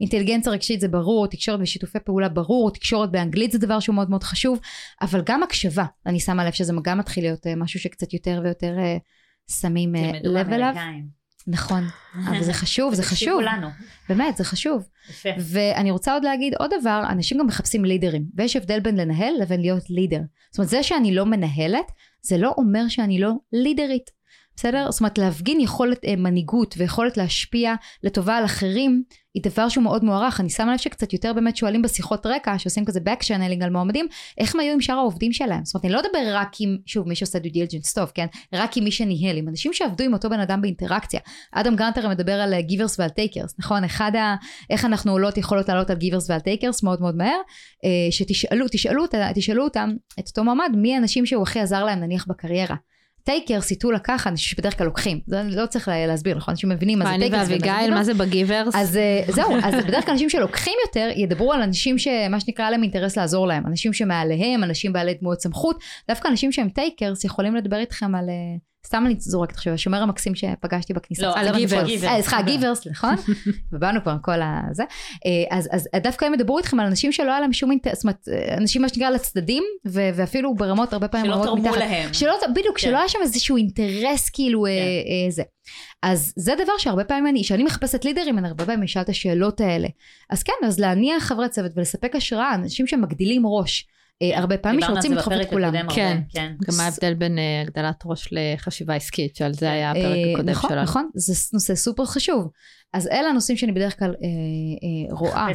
אינטליגנציה 0.01 0.51
רגשית 0.51 0.79
זה 0.81 0.87
ברור, 0.87 1.27
תקשורת 1.27 1.59
ושיתופי 1.61 1.99
פעולה 1.99 2.29
ברור, 2.29 2.71
תקשורת 2.71 3.11
באנגלית 3.11 3.51
זה 3.51 3.57
דבר 3.59 3.79
שהוא 3.79 3.95
מאוד 3.95 4.09
מאוד 4.09 4.23
חשוב, 4.23 4.59
אבל 5.01 5.21
גם 5.25 5.43
הקשבה, 5.43 5.85
אני 6.05 6.19
שמה 6.19 6.45
לב 6.45 6.51
שזה 6.51 6.73
גם 6.83 6.97
מתחיל 6.97 7.23
להיות 7.23 7.47
משהו 7.57 7.79
שקצת 7.79 8.13
יותר 8.13 8.42
ויותר 8.43 8.77
אה, 8.79 8.97
שמים 9.61 9.95
אה, 9.95 10.11
לב 10.23 10.53
אליו. 10.53 10.73
נכון, 11.47 11.83
אבל 12.27 12.43
זה 12.43 12.53
חשוב, 12.53 12.93
זה 12.93 13.03
חשוב, 13.03 13.41
לנו. 13.41 13.67
באמת, 14.09 14.37
זה 14.37 14.43
חשוב. 14.43 14.87
יפה. 15.09 15.29
ואני 15.39 15.91
רוצה 15.91 16.13
עוד 16.13 16.23
להגיד 16.23 16.53
עוד 16.55 16.71
דבר, 16.79 17.03
אנשים 17.09 17.37
גם 17.37 17.47
מחפשים 17.47 17.85
לידרים, 17.85 18.25
ויש 18.35 18.55
הבדל 18.55 18.79
בין 18.79 18.97
לנהל 18.97 19.33
לבין 19.41 19.61
להיות 19.61 19.89
לידר. 19.89 20.21
זאת 20.51 20.57
אומרת, 20.57 20.69
זה 20.69 20.83
שאני 20.83 21.15
לא 21.15 21.25
מנהלת, 21.25 21.91
זה 22.21 22.37
לא 22.37 22.53
אומר 22.57 22.87
שאני 22.87 23.19
לא 23.19 23.31
לידרית. 23.53 24.09
בסדר? 24.55 24.91
זאת 24.91 24.99
אומרת, 24.99 25.17
להפגין 25.17 25.59
יכולת 25.59 26.05
אה, 26.05 26.15
מנהיגות 26.15 26.75
ויכולת 26.77 27.17
להשפיע 27.17 27.73
לטובה 28.03 28.37
על 28.37 28.45
אחרים, 28.45 29.03
היא 29.33 29.43
דבר 29.43 29.69
שהוא 29.69 29.83
מאוד 29.83 30.03
מוערך. 30.03 30.39
אני 30.39 30.49
שמה 30.49 30.73
לב 30.73 30.77
שקצת 30.77 31.13
יותר 31.13 31.33
באמת 31.33 31.57
שואלים 31.57 31.81
בשיחות 31.81 32.25
רקע, 32.25 32.57
שעושים 32.57 32.85
כזה 32.85 32.99
back 32.99 33.23
channeling 33.23 33.63
על 33.63 33.69
מועמדים, 33.69 34.07
איך 34.37 34.55
הם 34.55 34.61
היו 34.61 34.73
עם 34.73 34.81
שאר 34.81 34.95
העובדים 34.95 35.33
שלהם. 35.33 35.65
זאת 35.65 35.75
אומרת, 35.75 35.85
אני 35.85 35.93
לא 35.93 35.99
אדבר 35.99 36.35
רק 36.35 36.51
עם, 36.59 36.77
שוב, 36.85 37.07
מי 37.07 37.15
שעושה 37.15 37.39
due 37.39 37.41
diligence 37.41 37.95
טוב, 37.95 38.11
כן? 38.13 38.25
רק 38.53 38.77
עם 38.77 38.83
מי 38.83 38.91
שניהל, 38.91 39.37
עם 39.37 39.49
אנשים 39.49 39.73
שעבדו 39.73 40.03
עם 40.03 40.13
אותו 40.13 40.29
בן 40.29 40.39
אדם 40.39 40.61
באינטראקציה. 40.61 41.19
אדם 41.51 41.75
גרנט 41.75 42.09
מדבר 42.09 42.33
על 42.41 42.61
givers 42.61 42.99
ועל 42.99 43.09
takers, 43.09 43.55
נכון? 43.59 43.83
אחד 43.83 44.15
ה... 44.15 44.35
איך 44.69 44.85
אנחנו 44.85 45.11
עולות 45.11 45.37
יכולות 45.37 45.69
לעלות 45.69 45.89
על 45.89 45.97
givers 45.97 46.29
ועל 46.29 46.39
takers 46.39 46.83
מאוד 46.83 47.01
מאוד 47.01 47.15
מהר, 47.15 47.39
אה, 47.85 48.11
שתשאלו, 48.11 48.65
תשאלו, 48.71 49.01
אותה- 49.01 49.29
תשאלו 49.35 49.63
אותם, 49.63 49.89
את 50.19 50.27
אותו 50.27 50.43
מועמד, 50.43 50.71
מי 50.75 50.95
האנשים 50.95 51.25
שהוא 51.25 51.43
הכי 51.43 51.59
עזר 51.59 51.83
להם 51.83 51.99
נניח 51.99 52.25
בקריירה. 52.27 52.75
takers 53.23 53.71
ייטו 53.71 53.91
לקחת, 53.91 54.27
אנשים 54.31 54.49
שבדרך 54.49 54.77
כלל 54.77 54.85
לוקחים, 54.87 55.19
זה 55.27 55.43
לא 55.49 55.65
צריך 55.65 55.87
לה- 55.87 56.07
להסביר, 56.07 56.37
נכון? 56.37 56.51
אנשים 56.51 56.69
מבינים 56.69 56.99
מה 56.99 57.05
זה 57.05 57.11
אני 57.11 57.19
takers. 57.29 57.47
ואביגיל, 57.49 57.93
מה 57.93 58.03
זה 58.03 58.13
ב 58.13 58.21
givers? 58.21 58.75
אז 58.75 58.97
אה, 58.97 59.21
זהו, 59.27 59.55
אז 59.63 59.85
בדרך 59.87 60.05
כלל 60.05 60.11
אנשים 60.11 60.29
שלוקחים 60.29 60.73
יותר 60.87 61.09
ידברו 61.15 61.53
על 61.53 61.61
אנשים 61.61 61.97
שמה 61.97 62.39
שנקרא 62.39 62.69
להם 62.69 62.83
אינטרס 62.83 63.17
לעזור 63.17 63.47
להם, 63.47 63.67
אנשים 63.67 63.93
שמעליהם, 63.93 64.63
אנשים 64.63 64.93
בעלי 64.93 65.13
דמויות 65.13 65.41
סמכות, 65.41 65.79
דווקא 66.07 66.27
אנשים 66.27 66.51
שהם 66.51 66.69
takers 66.69 67.23
יכולים 67.23 67.55
לדבר 67.55 67.77
איתכם 67.77 68.15
על, 68.15 68.29
אה, 68.29 68.33
סתם 68.87 69.03
אני 69.05 69.15
זורקת 69.19 69.55
עכשיו, 69.55 69.73
השומר 69.73 70.01
המקסים 70.01 70.35
שפגשתי 70.35 70.93
בכניסה. 70.93 71.21
לא, 71.21 71.35
מה 71.35 71.43
שאני 71.43 71.57
givers. 71.57 72.03
אה, 72.03 72.21
סליחה, 72.21 72.41
givers, 72.41 72.87
נכון? 72.87 73.15
ובאנו 73.71 74.01
כבר 74.01 74.11
עם 74.11 74.19
כל 74.19 74.39
הזה. 74.71 74.83
אה, 75.25 75.57
אז, 75.57 75.69
אז 75.71 75.87
דווקא 76.03 76.25
הם 76.25 76.33
ידברו 76.33 76.57
איתכם 76.57 76.79
על 76.79 76.85
אנשים 76.85 77.11
שלא 77.11 77.31
היה 77.31 77.39
להם 77.39 77.53
שום 77.53 77.71
אינטרס, 77.71 77.93
זאת 77.93 78.03
אומרת, 78.03 78.27
אה, 78.31 78.57
אנשים 78.57 78.81
מה 78.81 78.89
שנקרא 78.89 79.09
לצדדים, 79.09 79.63
ואפילו 79.85 80.55
ברמות 80.55 80.93
הרבה 80.93 81.07
פעמים 81.07 81.25
שלא 81.25 81.33
רמות 81.33 81.45
תרמו 81.47 81.61
מתחת. 81.61 81.77
להם. 81.77 82.13
שלא, 82.13 82.33
בדיוק, 82.55 82.79
כן. 82.79 82.87
שלא 82.87 82.97
היה 82.97 83.09
שם 83.09 83.19
איזשהו 83.21 83.57
אינטרס 83.57 84.29
כאילו 84.29 84.65
אה, 84.65 84.71
כן. 84.71 85.25
אה, 85.25 85.31
זה. 85.31 85.43
אז 86.01 86.33
זה 86.35 86.55
דבר 86.55 86.73
שהרבה 86.77 87.03
פעמים 87.03 87.27
אני, 87.27 87.43
כשאני 87.43 87.63
מחפשת 87.63 88.05
leaderים, 88.05 88.37
אני 88.37 88.47
הרבה 88.47 88.65
פעמים 88.65 88.83
אשאל 88.83 89.01
את 89.01 89.09
השאלות 89.09 89.61
האלה. 89.61 89.87
אז 90.29 90.43
כן, 90.43 90.53
אז 90.65 90.79
להניע 90.79 91.19
חברי 91.19 91.49
צוות 91.49 91.71
ולספק 91.75 92.15
השראה, 92.15 92.55
אנשים 92.55 92.87
שמגדילים 92.87 93.43
ראש. 93.45 93.87
אה, 94.23 94.39
הרבה 94.39 94.57
פעמים 94.57 94.79
דיברנו 94.79 94.95
על 94.95 95.01
שרוצים 95.01 95.11
זה 95.11 95.17
לדחוף 95.17 95.33
את 95.33 95.37
בפרק 95.37 95.49
כולם. 95.49 95.67
הקודם 95.67 95.89
הרבה, 95.89 95.95
כן. 95.95 96.21
כן. 96.29 96.53
גם 96.67 96.77
מה 96.77 96.83
ההבדל 96.83 97.13
בין 97.13 97.39
אה, 97.39 97.61
הגדלת 97.61 98.03
ראש 98.05 98.29
לחשיבה 98.31 98.95
עסקית, 98.95 99.35
שעל 99.35 99.53
זה 99.53 99.71
היה 99.71 99.91
הפרק 99.91 100.03
אה, 100.03 100.31
הקודם 100.33 100.49
נכון, 100.49 100.69
שלנו. 100.69 100.83
נכון, 100.83 101.09
זה 101.15 101.33
נושא 101.53 101.75
סופר 101.75 102.05
חשוב. 102.05 102.49
אז 102.93 103.07
אלה 103.07 103.29
הנושאים 103.29 103.57
שאני 103.57 103.71
בדרך 103.71 103.99
כלל 103.99 104.09
אה, 104.09 104.27
אה, 105.13 105.17
רואה. 105.17 105.47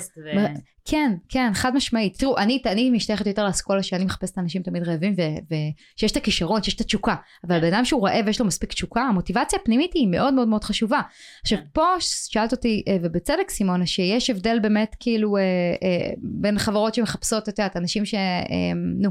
כן, 0.91 1.13
כן, 1.29 1.51
חד 1.55 1.75
משמעית. 1.75 2.19
תראו, 2.19 2.39
אני, 2.39 2.63
אני 2.67 2.91
משתייכת 2.91 3.27
יותר 3.27 3.45
לאסכולה 3.45 3.83
שאני 3.83 4.05
מחפשת 4.05 4.39
אנשים 4.39 4.63
תמיד 4.63 4.83
רעבים, 4.83 5.15
ושיש 5.17 6.13
את 6.13 6.17
הכישרון, 6.17 6.63
שיש 6.63 6.75
את 6.75 6.81
התשוקה. 6.81 7.15
אבל 7.47 7.61
בן 7.61 7.75
אדם 7.75 7.85
שהוא 7.85 8.09
רעב 8.09 8.27
ויש 8.27 8.41
לו 8.41 8.47
מספיק 8.47 8.73
תשוקה, 8.73 9.03
המוטיבציה 9.03 9.59
הפנימית 9.63 9.93
היא 9.95 10.09
מאוד 10.09 10.35
מאוד 10.35 10.49
מאוד 10.49 10.65
חשובה. 10.65 11.01
עכשיו, 11.43 11.59
כן. 11.59 11.65
פה 11.73 11.87
שאלת 12.01 12.53
אותי, 12.53 12.83
אה, 12.89 12.97
ובצדק 13.03 13.51
סימונה, 13.51 13.87
שיש 13.87 14.31
הבדל 14.31 14.59
באמת 14.63 14.97
כאילו 15.01 15.37
אה, 15.37 15.43
אה, 15.43 16.11
בין 16.19 16.59
חברות 16.59 16.95
שמחפשות, 16.95 17.49
את 17.49 17.59
יודעת, 17.59 17.77
אנשים 17.77 18.05
ש... 18.05 18.15
נו, 18.99 19.11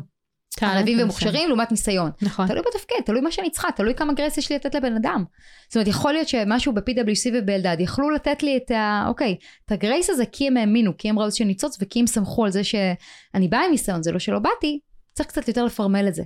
וניסיון. 0.65 0.99
ומוכשרים 1.01 1.47
לעומת 1.47 1.71
ניסיון. 1.71 2.11
נכון. 2.21 2.47
תלוי 2.47 2.61
בתפקיד, 2.61 2.97
תלוי 3.05 3.21
מה 3.21 3.31
שאני 3.31 3.49
צריכה, 3.49 3.67
תלוי 3.75 3.93
כמה 3.95 4.13
גרייס 4.13 4.37
יש 4.37 4.49
לי 4.49 4.55
לתת 4.55 4.75
לבן 4.75 4.95
אדם. 4.95 5.23
זאת 5.67 5.75
אומרת, 5.75 5.87
יכול 5.87 6.13
להיות 6.13 6.27
שמשהו 6.27 6.73
ב-PwC 6.73 7.31
ובאלדד 7.33 7.77
יכלו 7.79 8.09
לתת 8.09 8.43
לי 8.43 8.57
את 8.57 8.71
ה... 8.71 9.05
אוקיי, 9.07 9.35
את 9.65 9.71
הגרייס 9.71 10.09
הזה 10.09 10.23
כי 10.25 10.47
הם 10.47 10.57
האמינו, 10.57 10.97
כי 10.97 11.09
הם 11.09 11.19
ראו 11.19 11.31
שאני 11.31 11.47
ניצוץ 11.47 11.77
וכי 11.81 11.99
הם 11.99 12.07
סמכו 12.07 12.45
על 12.45 12.51
זה 12.51 12.63
שאני 12.63 13.47
באה 13.49 13.65
עם 13.65 13.71
ניסיון, 13.71 14.03
זה 14.03 14.11
לא 14.11 14.19
שלא 14.19 14.39
באתי, 14.39 14.79
צריך 15.13 15.29
קצת 15.29 15.47
יותר 15.47 15.65
לפרמל 15.65 16.07
את 16.07 16.15
זה. 16.15 16.23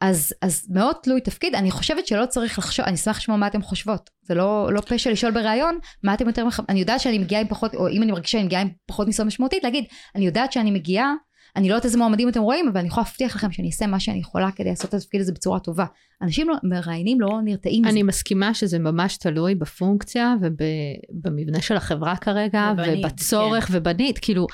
אז, 0.00 0.32
אז 0.42 0.66
מאוד 0.70 0.96
תלוי 1.02 1.20
תפקיד, 1.20 1.54
אני 1.54 1.70
חושבת 1.70 2.06
שלא 2.06 2.26
צריך 2.26 2.58
לחשוב, 2.58 2.84
אני 2.84 2.94
אשמח 2.94 3.16
לשמוע 3.16 3.36
מה 3.36 3.46
אתם 3.46 3.62
חושבות. 3.62 4.10
זה 4.22 4.34
לא, 4.34 4.68
לא 4.72 4.80
פשע 4.80 5.10
לשאול 5.10 5.32
בריאיון, 5.32 5.78
מה 6.02 6.14
אתם 6.14 6.26
יותר 6.26 6.44
מחפשים, 6.44 6.64
אני 6.68 6.80
יודעת 6.80 7.00
שאני 7.00 7.18
מגיעה 7.18 7.40
עם 7.40 7.48
פחות, 7.48 7.74
או 7.74 7.88
אם 7.88 8.02
אני 8.02 8.12
מרגישה 8.12 8.32
שאני 8.32 8.44
מגיעה 8.44 8.62
עם 8.62 8.68
פחות 8.86 9.06
ניסיון 9.06 9.28
משמעותית, 9.28 9.64
להגיד, 9.64 9.84
אני 10.14 10.26
יודעת 10.26 10.52
שאני 10.52 10.70
מגיעה, 10.70 11.12
אני 11.56 11.68
לא 11.68 11.74
יודעת 11.74 11.84
איזה 11.84 11.98
מועמדים 11.98 12.28
אתם 12.28 12.40
רואים, 12.40 12.68
אבל 12.68 12.78
אני 12.78 12.88
יכולה 12.88 13.04
להבטיח 13.04 13.36
לכם 13.36 13.52
שאני 13.52 13.66
אעשה 13.66 13.86
מה 13.86 14.00
שאני 14.00 14.18
יכולה 14.18 14.50
כדי 14.50 14.68
לעשות 14.68 14.88
את 14.88 14.94
התפקיד 14.94 15.20
הזה 15.20 15.32
בצורה 15.32 15.60
טובה. 15.60 15.84
אנשים 16.22 16.48
לא, 16.48 16.54
מראיינים 16.62 17.20
לא 17.20 17.40
נרתעים 17.44 17.82
מזה. 17.82 17.90
אני 17.90 18.02
מסכימה 18.02 18.54
שזה 18.54 18.78
ממש 18.78 19.16
תלוי 19.16 19.54
בפונקציה 19.54 20.34
ובמבנה 20.40 21.60
של 21.60 21.76
החברה 21.76 22.16
כרגע, 22.16 22.72
ובנית, 22.72 23.04
ובצורך 23.04 23.64
כן. 23.64 23.74
ובנית, 23.76 24.18
כאילו, 24.18 24.46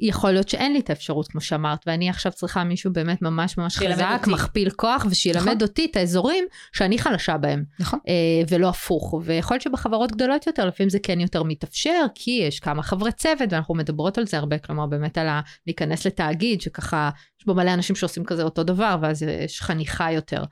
יכול 0.00 0.30
להיות 0.30 0.48
שאין 0.48 0.72
לי 0.72 0.80
את 0.80 0.90
האפשרות, 0.90 1.28
כמו 1.28 1.40
שאמרת, 1.40 1.78
ואני 1.86 2.10
עכשיו 2.10 2.32
צריכה 2.32 2.64
מישהו 2.64 2.92
באמת 2.92 3.22
ממש 3.22 3.58
ממש 3.58 3.78
חזק, 3.78 4.18
אותי. 4.20 4.30
מכפיל 4.30 4.70
כוח, 4.70 5.06
ושילמד 5.10 5.42
נכון. 5.42 5.62
אותי 5.62 5.88
את 5.90 5.96
האזורים 5.96 6.44
שאני 6.72 6.98
חלשה 6.98 7.36
בהם, 7.36 7.64
נכון. 7.80 7.98
אה, 8.08 8.14
ולא 8.48 8.68
הפוך. 8.68 9.14
ויכול 9.24 9.54
להיות 9.54 9.62
שבחברות 9.62 10.12
גדולות 10.12 10.46
יותר, 10.46 10.66
לפעמים 10.66 10.90
זה 10.90 10.98
כן 11.02 11.20
יותר 11.20 11.42
מתאפשר, 11.42 12.04
כי 12.14 12.30
יש 12.30 12.60
כמה 12.60 12.82
חברי 12.82 13.12
צוות, 13.12 13.52
ואנחנו 13.52 13.74
מדברות 13.74 14.18
על 14.18 14.26
זה 14.26 14.38
הרבה, 14.38 14.58
כלומר, 14.58 14.86
באמת 14.86 15.18
על 15.18 15.28
ה... 15.28 15.40
להיכנס 15.66 16.06
לתאגיד, 16.06 16.60
שככה, 16.60 17.10
יש 17.40 17.46
בו 17.46 17.54
מלא 17.54 17.74
אנשים 17.74 17.96
שעושים 17.96 18.24
כזה 18.24 18.42
אותו 18.42 18.62
דבר, 18.62 18.96
ואז 19.02 19.22
יש 19.22 19.60
חניכה 19.60 20.12
יותר. 20.12 20.44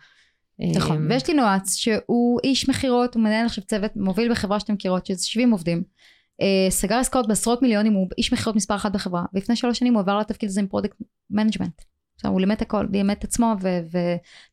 נכון, 0.76 1.02
אה, 1.02 1.14
ויש 1.14 1.28
לי 1.28 1.34
נועץ 1.34 1.74
שהוא 1.74 2.40
איש 2.44 2.68
מכירות, 2.68 3.14
הוא 3.14 3.22
מנהל 3.22 3.46
עכשיו 3.46 3.64
צוות 3.64 3.90
מוביל 3.96 4.30
בחברה 4.30 4.60
שאתם 4.60 4.74
מכירות, 4.74 5.06
שזה 5.06 5.26
70 5.26 5.50
עובדים. 5.50 5.82
אה, 6.40 6.70
סגר 6.70 6.94
עסקאות 6.96 7.28
בעשרות 7.28 7.62
מיליונים, 7.62 7.92
הוא 7.92 8.08
איש 8.18 8.32
מכירות 8.32 8.56
מספר 8.56 8.74
אחת 8.74 8.92
בחברה, 8.92 9.24
ולפני 9.34 9.56
שלוש 9.56 9.78
שנים 9.78 9.94
הוא 9.94 10.00
עבר 10.00 10.18
לתפקיד 10.18 10.48
הזה 10.48 10.60
עם 10.60 10.66
product 10.66 10.96
management. 11.30 11.82
עכשיו 12.18 12.30
הוא 12.30 12.40
לימד 12.40 12.56
הכל, 12.60 12.86
לימד 12.92 13.14
את 13.18 13.24
עצמו 13.24 13.54
ו- 13.62 13.98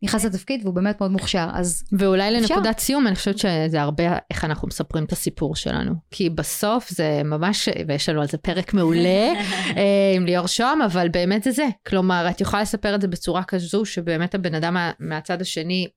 ונכנס 0.02 0.26
לתפקיד 0.26 0.62
והוא 0.64 0.76
באמת 0.76 1.00
מאוד 1.02 1.12
מוכשר, 1.12 1.48
אז 1.54 1.84
ואולי 2.00 2.40
אפשר. 2.40 2.56
לנקודת 2.56 2.80
סיום, 2.80 3.08
אני 3.08 3.16
חושבת 3.16 3.38
שזה 3.38 3.82
הרבה 3.82 4.04
איך 4.32 4.46
אנחנו 4.46 4.68
מספרים 4.68 5.04
את 5.04 5.12
הסיפור 5.12 5.56
שלנו. 5.56 5.94
כי 6.12 6.30
בסוף 6.30 6.90
זה 6.90 7.22
ממש, 7.26 7.70
ויש 7.88 8.10
לנו 8.10 8.22
על 8.22 8.28
זה 8.28 8.38
פרק 8.38 8.74
מעולה 8.74 9.34
אה, 9.78 10.14
עם 10.16 10.26
ליאור 10.26 10.48
שוהם, 10.48 10.82
אבל 10.82 11.10
באמת 11.10 11.44
זה 11.44 11.52
זה. 11.52 11.66
כלומר, 11.88 12.28
את 12.30 12.42
יכולה 12.42 12.62
לספר 12.62 12.96
את 12.96 13.02
זה 13.02 13.08
בצורה 13.08 13.44
כזו, 13.44 13.86
שבאמת 13.86 14.36
הבן 14.36 14.56
אדם 14.56 14.74
מה- 14.74 14.92
מהצד 15.00 15.42
השני, 15.42 15.88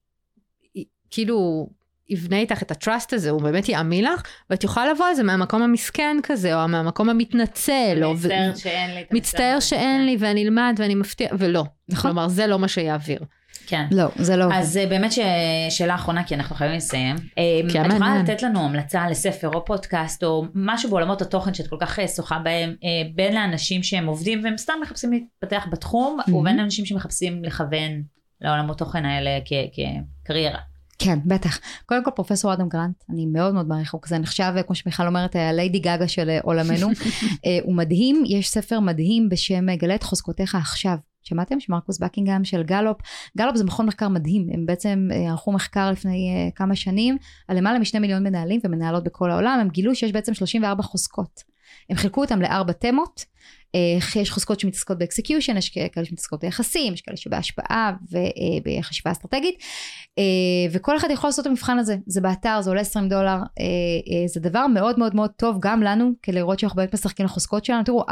כאילו, 1.10 1.68
יבנה 2.08 2.36
איתך 2.38 2.62
את 2.62 2.70
הטראסט 2.70 3.12
הזה, 3.12 3.30
הוא 3.30 3.42
באמת 3.42 3.68
יאמין 3.68 4.04
לך, 4.04 4.22
ואת 4.50 4.64
יכולה 4.64 4.90
לבוא 4.92 5.06
על 5.06 5.14
זה 5.14 5.22
מהמקום 5.22 5.62
המסכן 5.62 6.16
כזה, 6.22 6.62
או 6.62 6.68
מהמקום 6.68 7.08
המתנצל, 7.10 8.00
או... 8.04 8.14
מצטער 8.14 8.54
שאין 8.56 8.90
לי 8.94 9.04
מצטער. 9.10 9.60
שאין 9.60 10.06
לי 10.06 10.16
ואני 10.20 10.44
אלמד 10.44 10.74
ואני 10.78 10.94
מבטיח, 10.94 11.30
ולא. 11.38 11.64
נכון. 11.88 12.02
כלומר, 12.10 12.28
זה 12.28 12.46
לא 12.46 12.58
מה 12.58 12.68
שיעביר. 12.68 13.18
כן. 13.68 13.84
לא, 13.90 14.04
זה 14.16 14.36
לא. 14.36 14.44
אז 14.54 14.76
אה, 14.76 14.86
באמת 14.86 15.12
ש- 15.12 15.18
שאלה 15.70 15.94
אחרונה, 15.94 16.24
כי 16.24 16.34
אנחנו 16.34 16.56
חייבים 16.56 16.76
לסיים. 16.76 17.16
אה, 17.38 17.42
כן, 17.72 17.86
את 17.86 17.90
יכולה. 17.94 18.22
לתת 18.22 18.42
לנו 18.42 18.64
המלצה 18.64 19.08
לספר 19.10 19.48
או 19.48 19.64
פודקאסט, 19.64 20.24
או 20.24 20.44
משהו 20.54 20.90
בעולמות 20.90 21.22
התוכן 21.22 21.54
שאת 21.54 21.66
כל 21.66 21.76
כך 21.80 21.98
אה, 21.98 22.08
שוחה 22.08 22.38
בהם, 22.38 22.74
בין 23.14 23.34
לאנשים 23.34 23.82
שהם 23.82 24.06
עובדים 24.06 24.44
והם 24.44 24.56
סתם 24.56 24.72
מחפשים 24.82 25.12
להתפתח 25.12 25.66
בתחום. 25.70 26.18
ובין 26.28 26.56
לאנשים 26.56 26.86
שמחפשים 26.86 27.44
לכוון 27.44 28.02
לעולמות 28.40 28.78
תוכן 28.78 29.04
האלה 29.04 29.30
כ- 29.44 29.80
כקריירה. 30.24 30.58
כן, 30.98 31.18
בטח. 31.26 31.58
קודם 31.86 32.04
כל 32.04 32.10
פרופסור 32.10 32.52
אדם 32.52 32.68
גרנט, 32.68 33.04
אני 33.10 33.26
מאוד 33.26 33.54
מאוד 33.54 33.68
מעריך, 33.68 33.94
הוא 33.94 34.02
כזה 34.02 34.18
נחשב, 34.18 34.52
כמו 34.66 34.74
שמיכל 34.74 35.06
אומרת, 35.06 35.36
הליידי 35.36 35.78
גגה 35.78 36.08
של 36.08 36.30
אה, 36.30 36.38
עולמנו. 36.42 36.88
אה, 37.46 37.58
הוא 37.62 37.74
מדהים, 37.74 38.22
יש 38.26 38.48
ספר 38.48 38.80
מדהים 38.80 39.28
בשם 39.28 39.68
אה, 39.68 39.76
גלה 39.76 39.94
את 39.94 40.02
חוזקותיך 40.02 40.54
עכשיו. 40.54 40.96
שמעתם? 41.26 41.60
של 41.60 41.72
מרקוס 41.72 41.98
בקינגהם 41.98 42.44
של 42.44 42.62
גלופ. 42.62 42.96
גלופ 43.38 43.56
זה 43.56 43.64
מכון 43.64 43.86
מחקר 43.86 44.08
מדהים, 44.08 44.48
הם 44.52 44.66
בעצם 44.66 45.08
אה, 45.12 45.30
ערכו 45.30 45.52
מחקר 45.52 45.90
לפני 45.90 46.34
אה, 46.34 46.50
כמה 46.54 46.76
שנים 46.76 47.16
על 47.48 47.56
למעלה 47.56 47.78
משני 47.78 48.00
מיליון 48.00 48.22
מנהלים 48.22 48.60
ומנהלות 48.64 49.04
בכל 49.04 49.30
העולם, 49.30 49.58
הם 49.60 49.68
גילו 49.68 49.94
שיש 49.94 50.12
בעצם 50.12 50.34
34 50.34 50.82
חוזקות. 50.82 51.42
הם 51.90 51.96
חילקו 51.96 52.20
אותם 52.20 52.42
לארבע 52.42 52.72
תמות, 52.72 53.24
אה, 53.24 53.24
יש 54.16 54.30
חוזקות 54.30 54.60
שמתעסקות 54.60 54.98
ב 54.98 55.03
execution, 55.03 55.56
יש 55.56 55.68
כאלה 55.68 56.04
שמתעסקות 56.04 56.40
ביחסים, 56.40 56.94
יש 56.94 57.00
כאלה 57.00 57.16
שבהשפעה 57.16 57.92
ובחשיבה 58.10 59.12
אסטרטגית, 59.12 59.62
אה, 60.18 60.24
וכל 60.72 60.96
אחד 60.96 61.08
יכול 61.10 61.28
לעשות 61.28 61.42
את 61.42 61.46
המבחן 61.46 61.78
הזה, 61.78 61.96
זה 62.06 62.20
באתר, 62.20 62.60
זה 62.60 62.70
עולה 62.70 62.80
20 62.80 63.08
דולר, 63.08 63.28
אה, 63.28 63.38
אה, 63.60 64.28
זה 64.28 64.40
דבר 64.40 64.66
מאוד 64.66 64.98
מאוד 64.98 65.14
מאוד 65.14 65.30
טוב 65.36 65.56
גם 65.60 65.82
לנו, 65.82 66.12
כדי 66.22 66.36
לראות 66.36 66.58
שאנחנו 66.58 66.76
באמת 66.76 66.94
משחקים 66.94 67.26
לחוזקות 67.26 67.64
שלנו. 67.64 67.84
תראו, 67.84 68.04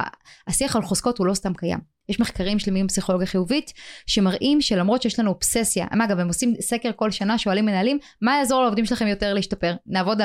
השיח 0.48 0.76
על 0.76 0.82
חוזקות 0.82 1.18
הוא 1.18 1.26
לא 1.26 1.34
סתם 1.34 1.54
קיים. 1.54 1.94
יש 2.08 2.20
מחקרים 2.20 2.58
שלמים 2.58 2.86
בפסיכולוגיה 2.86 3.26
חיובית, 3.26 3.72
שמראים 4.06 4.60
שלמרות 4.60 5.02
שיש 5.02 5.18
לנו 5.18 5.30
אובססיה, 5.30 5.86
הם 5.90 6.00
אגב, 6.00 6.18
הם 6.18 6.28
עושים 6.28 6.54
סקר 6.60 6.90
כל 6.96 7.10
שנה, 7.10 7.38
שואלים 7.38 7.66
מנהלים, 7.66 7.98
מה 8.22 8.36
יעזור 8.38 8.62
לעובדים 8.62 8.86
שלכם 8.86 9.06
יותר 9.06 9.34
להשתפר? 9.34 9.74
נעבוד 9.86 10.20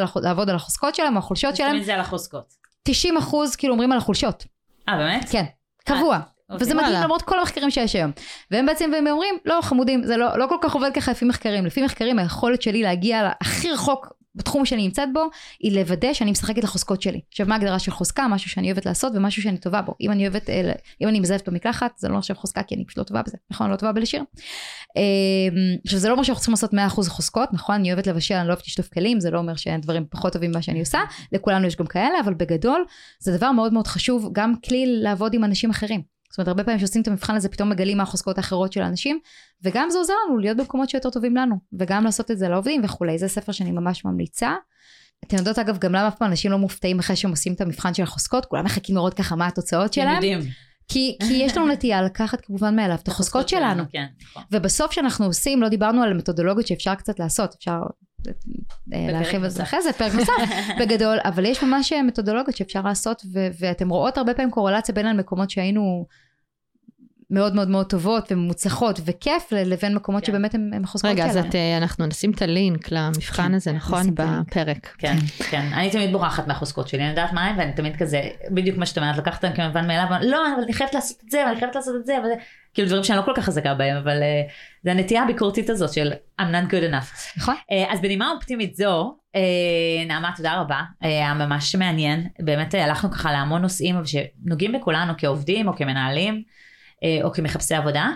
על, 0.50 0.56
החוזקות 0.56 0.96
שלהם, 0.96 1.18
החולשות 1.18 1.56
שלהם? 1.56 1.84
זה 1.84 1.94
על 1.94 2.00
החוזקות. 2.00 2.54
90 2.84 3.18
אחוז 3.18 3.56
כאילו 3.56 3.74
אומרים 3.74 3.92
על 3.92 3.98
החולשות. 3.98 4.46
אה, 4.90 4.98
באמת? 4.98 5.30
כן, 5.32 5.44
קבוע. 5.86 6.20
אוקיי. 6.50 6.66
וזה 6.68 6.76
מדהים. 6.76 7.04
למרות 7.04 7.22
כל 7.22 7.40
המחקרים 7.40 7.72
שיש 7.72 7.96
היום. 7.96 8.12
והם 8.52 8.66
בעצם 8.66 8.90
והם 8.94 9.08
אומרים, 9.08 9.36
לא 9.46 9.60
חמודים, 9.62 10.04
זה 10.04 10.18
לא, 10.18 10.38
לא 10.38 10.46
כל 10.50 10.58
כך 10.62 10.74
עובד 10.74 10.94
ככה 10.94 11.12
לפי 11.12 11.26
מחקרים. 11.26 11.66
לפי 11.66 11.84
מחקרים 11.84 12.20
היכולת 12.20 12.62
שלי 12.62 12.84
להגיע 12.84 13.30
הכי 13.42 13.72
רחוק 13.72 14.14
בתחום 14.40 14.66
שאני 14.66 14.84
נמצאת 14.84 15.10
בו, 15.14 15.24
היא 15.60 15.72
לוודא 15.72 16.14
שאני 16.14 16.32
משחקת 16.32 16.64
לחוזקות 16.64 17.02
שלי. 17.02 17.22
עכשיו 17.32 17.46
מה 17.46 17.56
ההגדרה 17.56 17.80
של 17.80 17.92
חוזקה? 17.92 18.28
משהו 18.28 18.50
שאני 18.50 18.68
אוהבת 18.68 18.86
לעשות 18.86 19.14
ומשהו 19.16 19.42
שאני 19.42 19.58
טובה 19.58 19.82
בו. 19.82 19.96
אם 20.02 20.12
אני 20.12 20.28
אוהבת, 20.28 20.50
אה, 20.50 20.72
אם 21.02 21.08
אני 21.08 21.20
מזייפת 21.20 21.50
במקלחת, 21.50 21.98
זה 21.98 22.10
לא 22.10 22.18
נחשב 22.18 22.34
חוזקה 22.34 22.64
כי 22.64 22.76
אני 22.76 22.86
פשוט 22.86 22.98
לא 22.98 23.04
טובה 23.04 23.22
בזה. 23.22 23.38
נכון? 23.52 23.66
אני 23.66 23.72
לא 23.72 23.78
טובה 23.78 23.92
בלשיר. 23.92 24.24
אה, 24.98 25.02
עכשיו 25.86 26.00
זה 26.00 26.08
לא 26.08 26.14
אומר 26.14 26.24
שאנחנו 26.24 26.40
צריכים 26.40 26.54
לעשות 26.54 26.74
100% 26.74 27.10
חוזקות, 27.10 27.54
נכון? 27.54 27.76
אני 27.76 27.94
אוהבת 27.94 28.08
לבשל, 28.08 28.36
אני 28.36 28.48
לא 28.48 28.54
אוהבת 28.54 28.66
לשטוף 28.68 28.88
כלים, 28.88 29.20
זה 29.20 29.32
לא 29.32 29.38
אומר 29.38 29.56
שאין 29.56 29.82
דברים 29.82 30.06
פחות 30.10 30.34
טובים 30.34 30.52
ממה 30.52 30.62
שאני 30.62 30.80
עושה. 30.80 31.00
לכולנו 31.32 31.68
יש 31.68 31.76
גם 31.76 31.88
כאלה, 31.88 32.20
אבל 32.24 32.34
בגדול 32.34 32.86
זה 33.20 33.38
דבר 33.38 33.52
מאוד 33.52 33.74
מאוד 33.74 33.88
חשוב, 33.88 34.30
גם 34.34 34.54
כלי 34.66 34.86
לעבוד 34.88 35.34
עם 35.34 35.44
אנשים 35.44 35.70
אחרים. 35.70 36.19
זאת 36.30 36.38
אומרת, 36.38 36.48
הרבה 36.48 36.64
פעמים 36.64 36.80
שעושים 36.80 37.02
את 37.02 37.08
המבחן 37.08 37.36
הזה, 37.36 37.50
פתאום 37.50 37.70
מגלים 37.70 37.98
מה 37.98 38.04
החוזקות 38.04 38.38
האחרות 38.38 38.74
של 38.74 38.82
האנשים, 38.82 39.20
וגם 39.64 39.90
זה 39.90 39.98
עוזר 39.98 40.14
לנו 40.28 40.38
להיות 40.38 40.58
במקומות 40.58 40.90
שיותר 40.90 41.10
טובים 41.10 41.36
לנו, 41.36 41.56
וגם 41.80 42.04
לעשות 42.04 42.32
את 42.32 42.38
זה 42.38 42.50
לעובדים 42.50 42.82
וכולי. 42.84 43.18
זה 43.18 43.28
ספר 43.28 43.52
שאני 43.52 43.72
ממש 43.72 44.06
ממליצה. 44.06 44.56
אתם 45.26 45.38
יודעות 45.38 45.60
אגב 45.60 45.78
גם 45.78 45.92
למה 45.96 46.08
אף 46.08 46.16
פעם 46.16 46.30
אנשים 46.30 46.52
לא 46.52 46.58
מופתעים 46.58 47.00
אחרי 47.00 47.16
שהם 47.16 47.32
עושים 47.32 47.54
את 47.54 47.62
המבחן 47.62 47.94
של 47.94 48.04
החוזקות, 48.04 48.46
כולם 48.46 48.66
מחכים 48.66 48.96
לראות 48.96 49.14
ככה 49.14 49.36
מה 49.36 49.48
התוצאות 49.48 49.86
הם 49.86 49.92
שלהם, 49.94 50.14
יודעים. 50.14 50.40
כי, 50.88 51.18
כי 51.28 51.34
יש 51.34 51.58
לנו 51.58 51.68
נטייה 51.68 52.02
לקחת 52.02 52.42
כמובן 52.42 52.76
מאליו 52.76 52.98
את 53.04 53.08
החוזקות 53.08 53.50
שלנו. 53.50 53.84
כן, 53.92 54.06
נכון. 54.22 54.44
ובסוף 54.52 54.92
שאנחנו 54.92 55.26
עושים, 55.26 55.62
לא 55.62 55.70
דיברנו 55.70 56.04
על 56.04 56.14
מתודולוגיות 56.14 56.68
שאפשר 56.68 56.96
קצת 56.96 57.20
לעשות, 57.20 57.56
אפשר 57.58 57.80
להרחיב 58.88 59.44
על 59.44 59.50
זה. 59.50 59.64
אחרי 59.64 59.82
זה, 59.82 59.94
פרק 59.94 60.14
נוסף 60.14 60.34
בגדול, 60.80 61.18
אבל 61.26 61.46
יש 61.46 61.64
ממש 61.64 61.94
אה, 61.94 62.04
מתודולוגיות 62.04 62.58
שאפשר 62.58 62.82
לעשות, 62.82 63.22
ו- 63.34 63.48
ואתם 63.60 63.90
רואות 63.90 64.18
הרבה 64.18 64.34
פעמים 64.34 64.52
קורלציה 64.52 64.96
בין 64.96 65.06
המקומות 65.06 65.50
שהיינו 65.50 66.06
מאוד 67.32 67.56
מאוד 67.56 67.70
מאוד 67.70 67.86
טובות 67.86 68.32
ומוצלחות 68.32 69.00
וכיף, 69.06 69.52
לבין 69.52 69.96
מקומות 69.96 70.26
כן. 70.26 70.32
שבאמת 70.32 70.56
הם 70.56 70.72
הם 70.74 70.84
החוזקות 70.84 71.12
רגע, 71.12 71.26
אז 71.26 71.34
שלנו. 71.34 71.50
את, 71.50 71.56
אה, 71.56 71.78
אנחנו 71.78 72.06
נשים 72.06 72.32
את 72.32 72.42
הלינק 72.42 72.92
למבחן 72.92 73.44
כן, 73.44 73.54
הזה, 73.54 73.72
נכון? 73.72 74.16
בפרק. 74.16 74.96
כן, 74.98 75.16
כן. 75.50 75.70
אני 75.74 75.90
תמיד 75.90 76.12
בורחת 76.12 76.48
מהחוזקות 76.48 76.88
שלי, 76.88 77.00
אני 77.00 77.10
יודעת 77.10 77.34
מה 77.34 77.46
הם, 77.46 77.58
ואני 77.58 77.74
תמיד 77.74 77.96
כזה, 77.96 78.22
בדיוק 78.52 78.78
מה 78.78 78.86
שאת 78.86 78.98
אומרת, 78.98 79.18
לקחת 79.18 79.46
אותם 79.46 79.56
כמובן 79.56 79.88
מאליו, 79.88 80.08
לא, 80.22 80.54
אבל 80.56 80.64
אני 80.64 80.74
חייבת 80.74 80.94
לעשות 80.94 81.18
את 81.26 81.30
זה, 81.32 81.44
ואני 81.46 81.60
חייבת 81.60 81.76
לעשות 81.76 81.96
את 82.00 82.06
זה, 82.06 82.14
וזה, 82.24 82.34
כאילו 82.74 82.88
דברים 82.88 83.04
שאני 83.04 83.18
לא 83.18 83.24
כל 83.24 83.32
כך 83.36 83.46
חזקה 83.46 83.74
בהם, 83.74 83.98
אבל 83.98 84.24
אה, 84.24 84.42
זה 84.84 84.92
הנטייה 84.92 85.24
הביקורתית 85.24 85.70
הזאת 85.70 85.94
של 85.94 86.12
I'm 86.42 86.44
not 86.44 86.72
good 86.72 86.92
enough. 86.92 87.38
נכון? 87.38 87.56
אה, 87.72 87.94
אז 87.94 88.02
בנימה 88.02 88.32
אופטימית 88.32 88.76
זו, 88.76 89.18
אה, 89.36 90.06
נעמה 90.08 90.32
תודה 90.36 90.62
רבה, 90.62 90.82
היה 91.02 91.34
ממש 91.34 91.76
מעניין, 91.76 92.28
באמת 92.40 92.76
אה, 92.76 92.86
הלכנו 92.86 93.12
ככה 93.12 93.32
להמון 93.32 93.62
נושאים 93.62 93.96
שנוגעים 94.06 94.72
בכולנו 94.72 95.14
כעובדים 95.18 95.68
או 95.68 95.76
כמנהלים 95.76 96.44
אה, 97.04 97.20
או 97.24 97.34
כמחפשי 97.34 97.76
עבודה. 97.76 98.10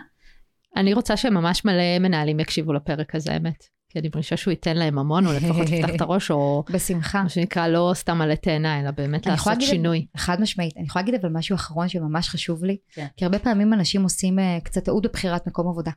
אני 0.75 0.93
רוצה 0.93 1.17
שממש 1.17 1.65
מלא 1.65 1.99
מנהלים 1.99 2.39
יקשיבו 2.39 2.73
לפרק 2.73 3.15
הזה, 3.15 3.33
האמת. 3.33 3.72
כי 3.93 3.99
אני 3.99 4.09
מרגישה 4.15 4.37
שהוא 4.37 4.51
ייתן 4.51 4.77
להם 4.77 4.99
המון, 4.99 5.27
או 5.27 5.33
לפחות 5.33 5.69
יפתח 5.69 5.95
את 5.95 6.01
הראש, 6.01 6.31
או 6.31 6.63
בשמחה. 6.73 7.23
מה 7.23 7.29
שנקרא 7.29 7.67
לא 7.67 7.91
סתם 7.95 8.21
עלי 8.21 8.35
תאנה, 8.35 8.79
אלא 8.79 8.91
באמת 8.91 9.25
לעשות 9.25 9.61
שינוי. 9.61 10.05
חד 10.17 10.41
משמעית. 10.41 10.77
אני 10.77 10.85
יכולה 10.85 11.05
להגיד 11.05 11.19
אבל 11.19 11.29
משהו 11.29 11.55
אחרון 11.55 11.87
שממש 11.87 12.29
חשוב 12.29 12.63
לי, 12.63 12.77
כן. 12.93 13.07
כי 13.17 13.25
הרבה 13.25 13.39
פעמים 13.39 13.73
אנשים 13.73 14.03
עושים 14.03 14.39
אה, 14.39 14.57
קצת 14.63 14.85
טעות 14.85 15.03
בבחירת 15.03 15.47
מקום 15.47 15.67
עבודה. 15.67 15.91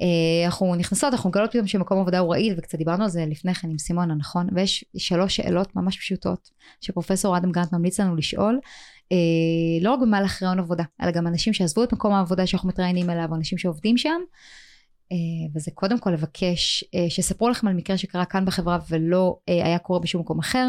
אה, 0.00 0.46
אנחנו 0.46 0.74
נכנסות, 0.74 1.12
אנחנו 1.12 1.30
מגלות 1.30 1.50
פתאום 1.50 1.66
שמקום 1.66 2.00
עבודה 2.00 2.18
הוא 2.18 2.30
רעיל, 2.30 2.54
וקצת 2.58 2.78
דיברנו 2.78 3.04
על 3.04 3.10
זה 3.10 3.24
לפני 3.28 3.54
כן 3.54 3.70
עם 3.70 3.78
סימונה, 3.78 4.14
נכון? 4.14 4.46
ויש 4.54 4.84
שלוש 4.96 5.36
שאלות 5.36 5.76
ממש 5.76 5.98
פשוטות, 5.98 6.50
שפרופסור 6.80 7.36
אדם 7.36 7.52
גרנט 7.52 7.72
ממליץ 7.72 8.00
לנו 8.00 8.16
לשאול, 8.16 8.60
אה, 9.12 9.16
לא 9.80 9.92
רק 9.92 10.00
במהלך 10.02 10.42
רעיון 10.42 10.58
עבודה, 10.58 10.84
אלא 11.02 11.10
גם 11.10 11.26
אנשים 11.26 11.52
שעזבו 11.52 11.84
את 11.84 11.92
מקום 11.92 12.12
העבודה 12.12 12.46
שאנחנו 12.46 12.68
מתראיינים 12.68 13.10
אליו, 13.10 13.28
אנשים 13.34 13.58
שעובדים 13.58 13.96
שם. 13.96 14.20
אה, 15.12 15.16
וזה 15.54 15.70
קודם 15.70 15.98
כל 15.98 16.10
לבקש 16.10 16.84
אה, 16.94 17.10
שיספרו 17.10 17.48
לכם 17.48 17.68
על 17.68 17.74
מקרה 17.74 17.98
שקרה 17.98 18.24
כאן 18.24 18.44
בחברה 18.44 18.78
ולא 18.90 19.36
אה, 19.48 19.66
היה 19.66 19.78
קורה 19.78 19.98
בשום 19.98 20.20
מקום 20.20 20.38
אחר. 20.38 20.68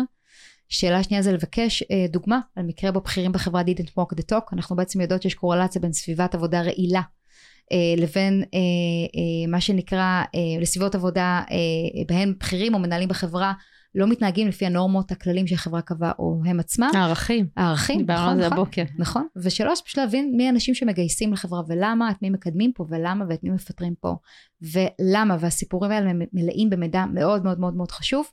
שאלה 0.70 1.04
שנייה 1.04 1.24
זה 1.24 1.32
לבקש 1.32 1.84
דוגמה 2.12 2.40
על 2.56 2.66
מקרה 2.66 2.92
בו 2.92 3.02
בכירים 3.02 3.32
בחברה 3.32 3.62
didn't 3.62 3.90
walk 4.00 4.16
the 4.16 4.24
talk. 4.32 4.54
אנחנו 4.54 4.76
בעצם 4.76 5.02
יודעות 5.02 5.22
שיש 5.22 5.34
קורלציה 5.34 5.82
בין 5.82 5.94
סביבת 5.94 6.36
עבודה 6.36 6.62
רעילה 6.62 7.02
לבין 7.98 8.44
מה 9.48 9.62
שנקרא 9.62 10.24
לסביבות 10.62 10.96
עבודה 10.96 11.42
בהן 12.08 12.34
בכירים 12.40 12.74
או 12.74 12.80
מנהלים 12.80 13.10
בחברה 13.10 13.54
לא 13.96 14.08
מתנהגים 14.08 14.48
לפי 14.48 14.66
הנורמות, 14.66 15.12
הכללים 15.12 15.48
שהחברה 15.48 15.82
קבעה 15.82 16.12
או 16.20 16.42
הם 16.46 16.60
עצמם. 16.60 16.90
הערכים. 16.94 17.48
הערכים, 17.58 17.98
דיברנו 17.98 18.22
נכון, 18.22 18.34
על 18.34 18.40
זה 18.40 18.46
נכון. 18.46 18.58
הבוקר. 18.58 18.84
נכון, 18.98 19.28
ושלוש, 19.36 19.82
פשוט 19.82 19.98
להבין 19.98 20.34
מי 20.38 20.48
האנשים 20.48 20.76
שמגייסים 20.76 21.34
לחברה 21.34 21.62
ולמה, 21.68 22.12
את 22.12 22.22
מי 22.22 22.30
מקדמים 22.30 22.72
פה 22.76 22.86
ולמה 22.90 23.26
ואת 23.30 23.44
מי 23.44 23.50
מפטרים 23.50 23.94
פה 24.00 24.16
ולמה, 24.62 25.38
והסיפורים 25.40 25.92
האלה 25.92 26.12
מלאים 26.34 26.70
במידע 26.70 27.06
מאוד 27.06 27.44
מאוד 27.44 27.60
מאוד 27.60 27.76
מאוד 27.76 27.92
חשוב, 27.92 28.26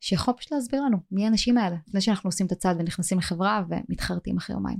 שיכול 0.00 0.34
פשוט 0.34 0.52
להסביר 0.52 0.82
לנו 0.82 0.96
מי 1.10 1.24
האנשים 1.24 1.58
האלה, 1.58 1.76
לפני 1.88 2.00
שאנחנו 2.00 2.28
עושים 2.28 2.46
את 2.46 2.52
הצעד 2.52 2.76
ונכנסים 2.80 3.18
לחברה 3.18 3.62
ומתחרטים 3.68 4.36
אחרי 4.36 4.56
יומיים. 4.56 4.78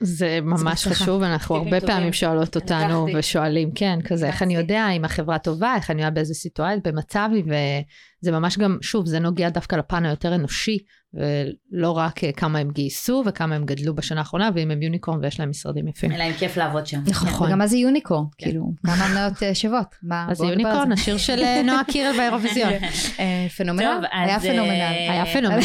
זה 0.00 0.38
ממש. 0.42 0.86
חשוב, 0.86 1.22
אנחנו 1.22 1.56
הרבה. 1.56 1.80
פעמים 1.80 2.12
שואלות 2.12 2.56
אותנו. 2.56 3.06
ושואלים, 3.14 3.70
כן, 3.74 3.98
כזה, 4.04 4.26
איך 4.26 4.42
אני. 4.42 4.54
יודע 4.54 4.90
אם 4.90 5.04
החברה 5.04 5.38
טובה, 5.38 5.74
איך 5.76 5.90
אני 5.90 6.02
יודע 6.02 6.10
באיזה 6.10 6.34
סיטואציה, 6.34 6.80
במצב 6.84 7.30
היא, 7.34 7.44
וזה 7.44 8.32
ממש 8.32 8.58
גם, 8.58 8.78
שוב, 8.82 9.06
זה 9.06 9.18
נוגע 9.18 9.48
דווקא 9.48 9.76
לפן 9.76 10.06
היותר 10.06 10.34
אנושי, 10.34 10.78
ולא 11.14 11.90
רק 11.90 12.24
אה, 12.24 12.32
כמה 12.32 12.58
הם 12.58 12.70
גייסו 12.70 13.22
וכמה 13.26 13.54
הם 13.54 13.64
גדלו 13.64 13.94
בשנה 13.94 14.20
האחרונה, 14.20 14.50
ואם 14.54 14.70
הם 14.70 14.82
יוניקורן 14.82 15.18
ויש 15.22 15.40
להם 15.40 15.50
משרדים 15.50 15.88
יפים. 15.88 16.12
אלא 16.12 16.24
אם 16.24 16.32
כיף 16.32 16.56
לעבוד 16.56 16.86
שם. 16.86 17.00
נכון, 17.06 17.28
נכון. 17.28 17.46
וגם 17.48 17.58
מה 17.58 17.66
זה 17.66 17.76
יוניקורן, 17.76 18.24
כן. 18.38 18.46
כאילו, 18.46 18.72
כמה 18.86 19.08
מניות 19.08 19.42
אה, 19.42 19.54
שוות, 19.54 19.94
אז 20.28 20.40
יוניקורן, 20.40 20.88
זה. 20.88 20.94
השיר 20.94 21.16
של 21.16 21.42
אה, 21.42 21.62
נועה 21.62 21.84
קירל 21.84 22.16
באירוויזיון. 22.16 22.72
פנומנל, 23.56 24.04
היה 24.12 24.40
פנומנל. 24.40 24.70
היה 25.10 25.26
פנומנל, 25.26 25.60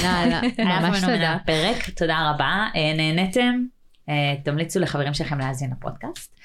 היה 0.57 0.80
ממש 0.80 0.99
פנומנל 0.99 1.15
תודה. 1.15 1.34
הפרק, 1.34 1.89
תודה 1.89 2.32
רבה. 2.32 2.67
נהניתם? 2.97 3.78
אה, 4.10 4.36
תמליצו 4.43 4.80
לחברים 4.80 5.14
שלכם 5.14 5.39
להאזין 5.39 5.72
לפודקאסט. 5.78 6.36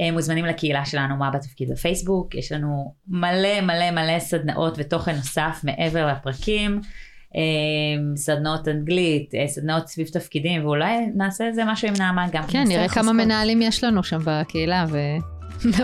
אה, 0.00 0.12
מוזמנים 0.12 0.44
לקהילה 0.44 0.84
שלנו 0.84 1.16
מה 1.16 1.30
בתפקיד 1.30 1.70
בפייסבוק, 1.70 2.34
יש 2.34 2.52
לנו 2.52 2.94
מלא 3.08 3.60
מלא 3.60 3.90
מלא 3.90 4.18
סדנאות 4.18 4.74
ותוכן 4.78 5.16
נוסף 5.16 5.60
מעבר 5.64 6.06
לפרקים. 6.06 6.80
אה, 7.36 7.40
סדנאות 8.16 8.68
אנגלית, 8.68 9.32
סדנאות 9.46 9.88
סביב 9.88 10.06
תפקידים, 10.06 10.64
ואולי 10.64 11.06
נעשה 11.14 11.46
איזה 11.46 11.64
משהו 11.64 11.88
עם 11.88 11.94
נעמה 11.98 12.26
גם. 12.32 12.42
כן, 12.48 12.64
נראה 12.68 12.88
כמה. 12.88 13.12
מנהלים 13.12 13.62
יש 13.62 13.84
לנו 13.84 14.04
שם 14.04 14.18
בקהילה, 14.24 14.84
ו... 14.88 14.98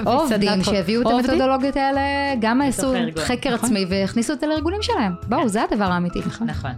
עובדים 0.04 0.64
שהביאו 0.64 1.02
את? 1.02 1.06
המתודולוגיות 1.06 1.76
האלה, 1.76 2.00
גם 2.40 2.62
עשו. 2.62 2.94
חקר 3.16 3.54
נכון. 3.54 3.68
עצמי 3.68 3.84
והכניסו 3.88 4.32
את 4.32 4.40
זה 4.40 4.46
לארגונים 4.46 4.82
שלהם. 4.82 5.12
בואו, 5.28 5.42
כן. 5.42 5.48
זה 5.48 5.62
הדבר 5.62 5.84
האמיתי. 5.84 6.18
נכון. 6.18 6.72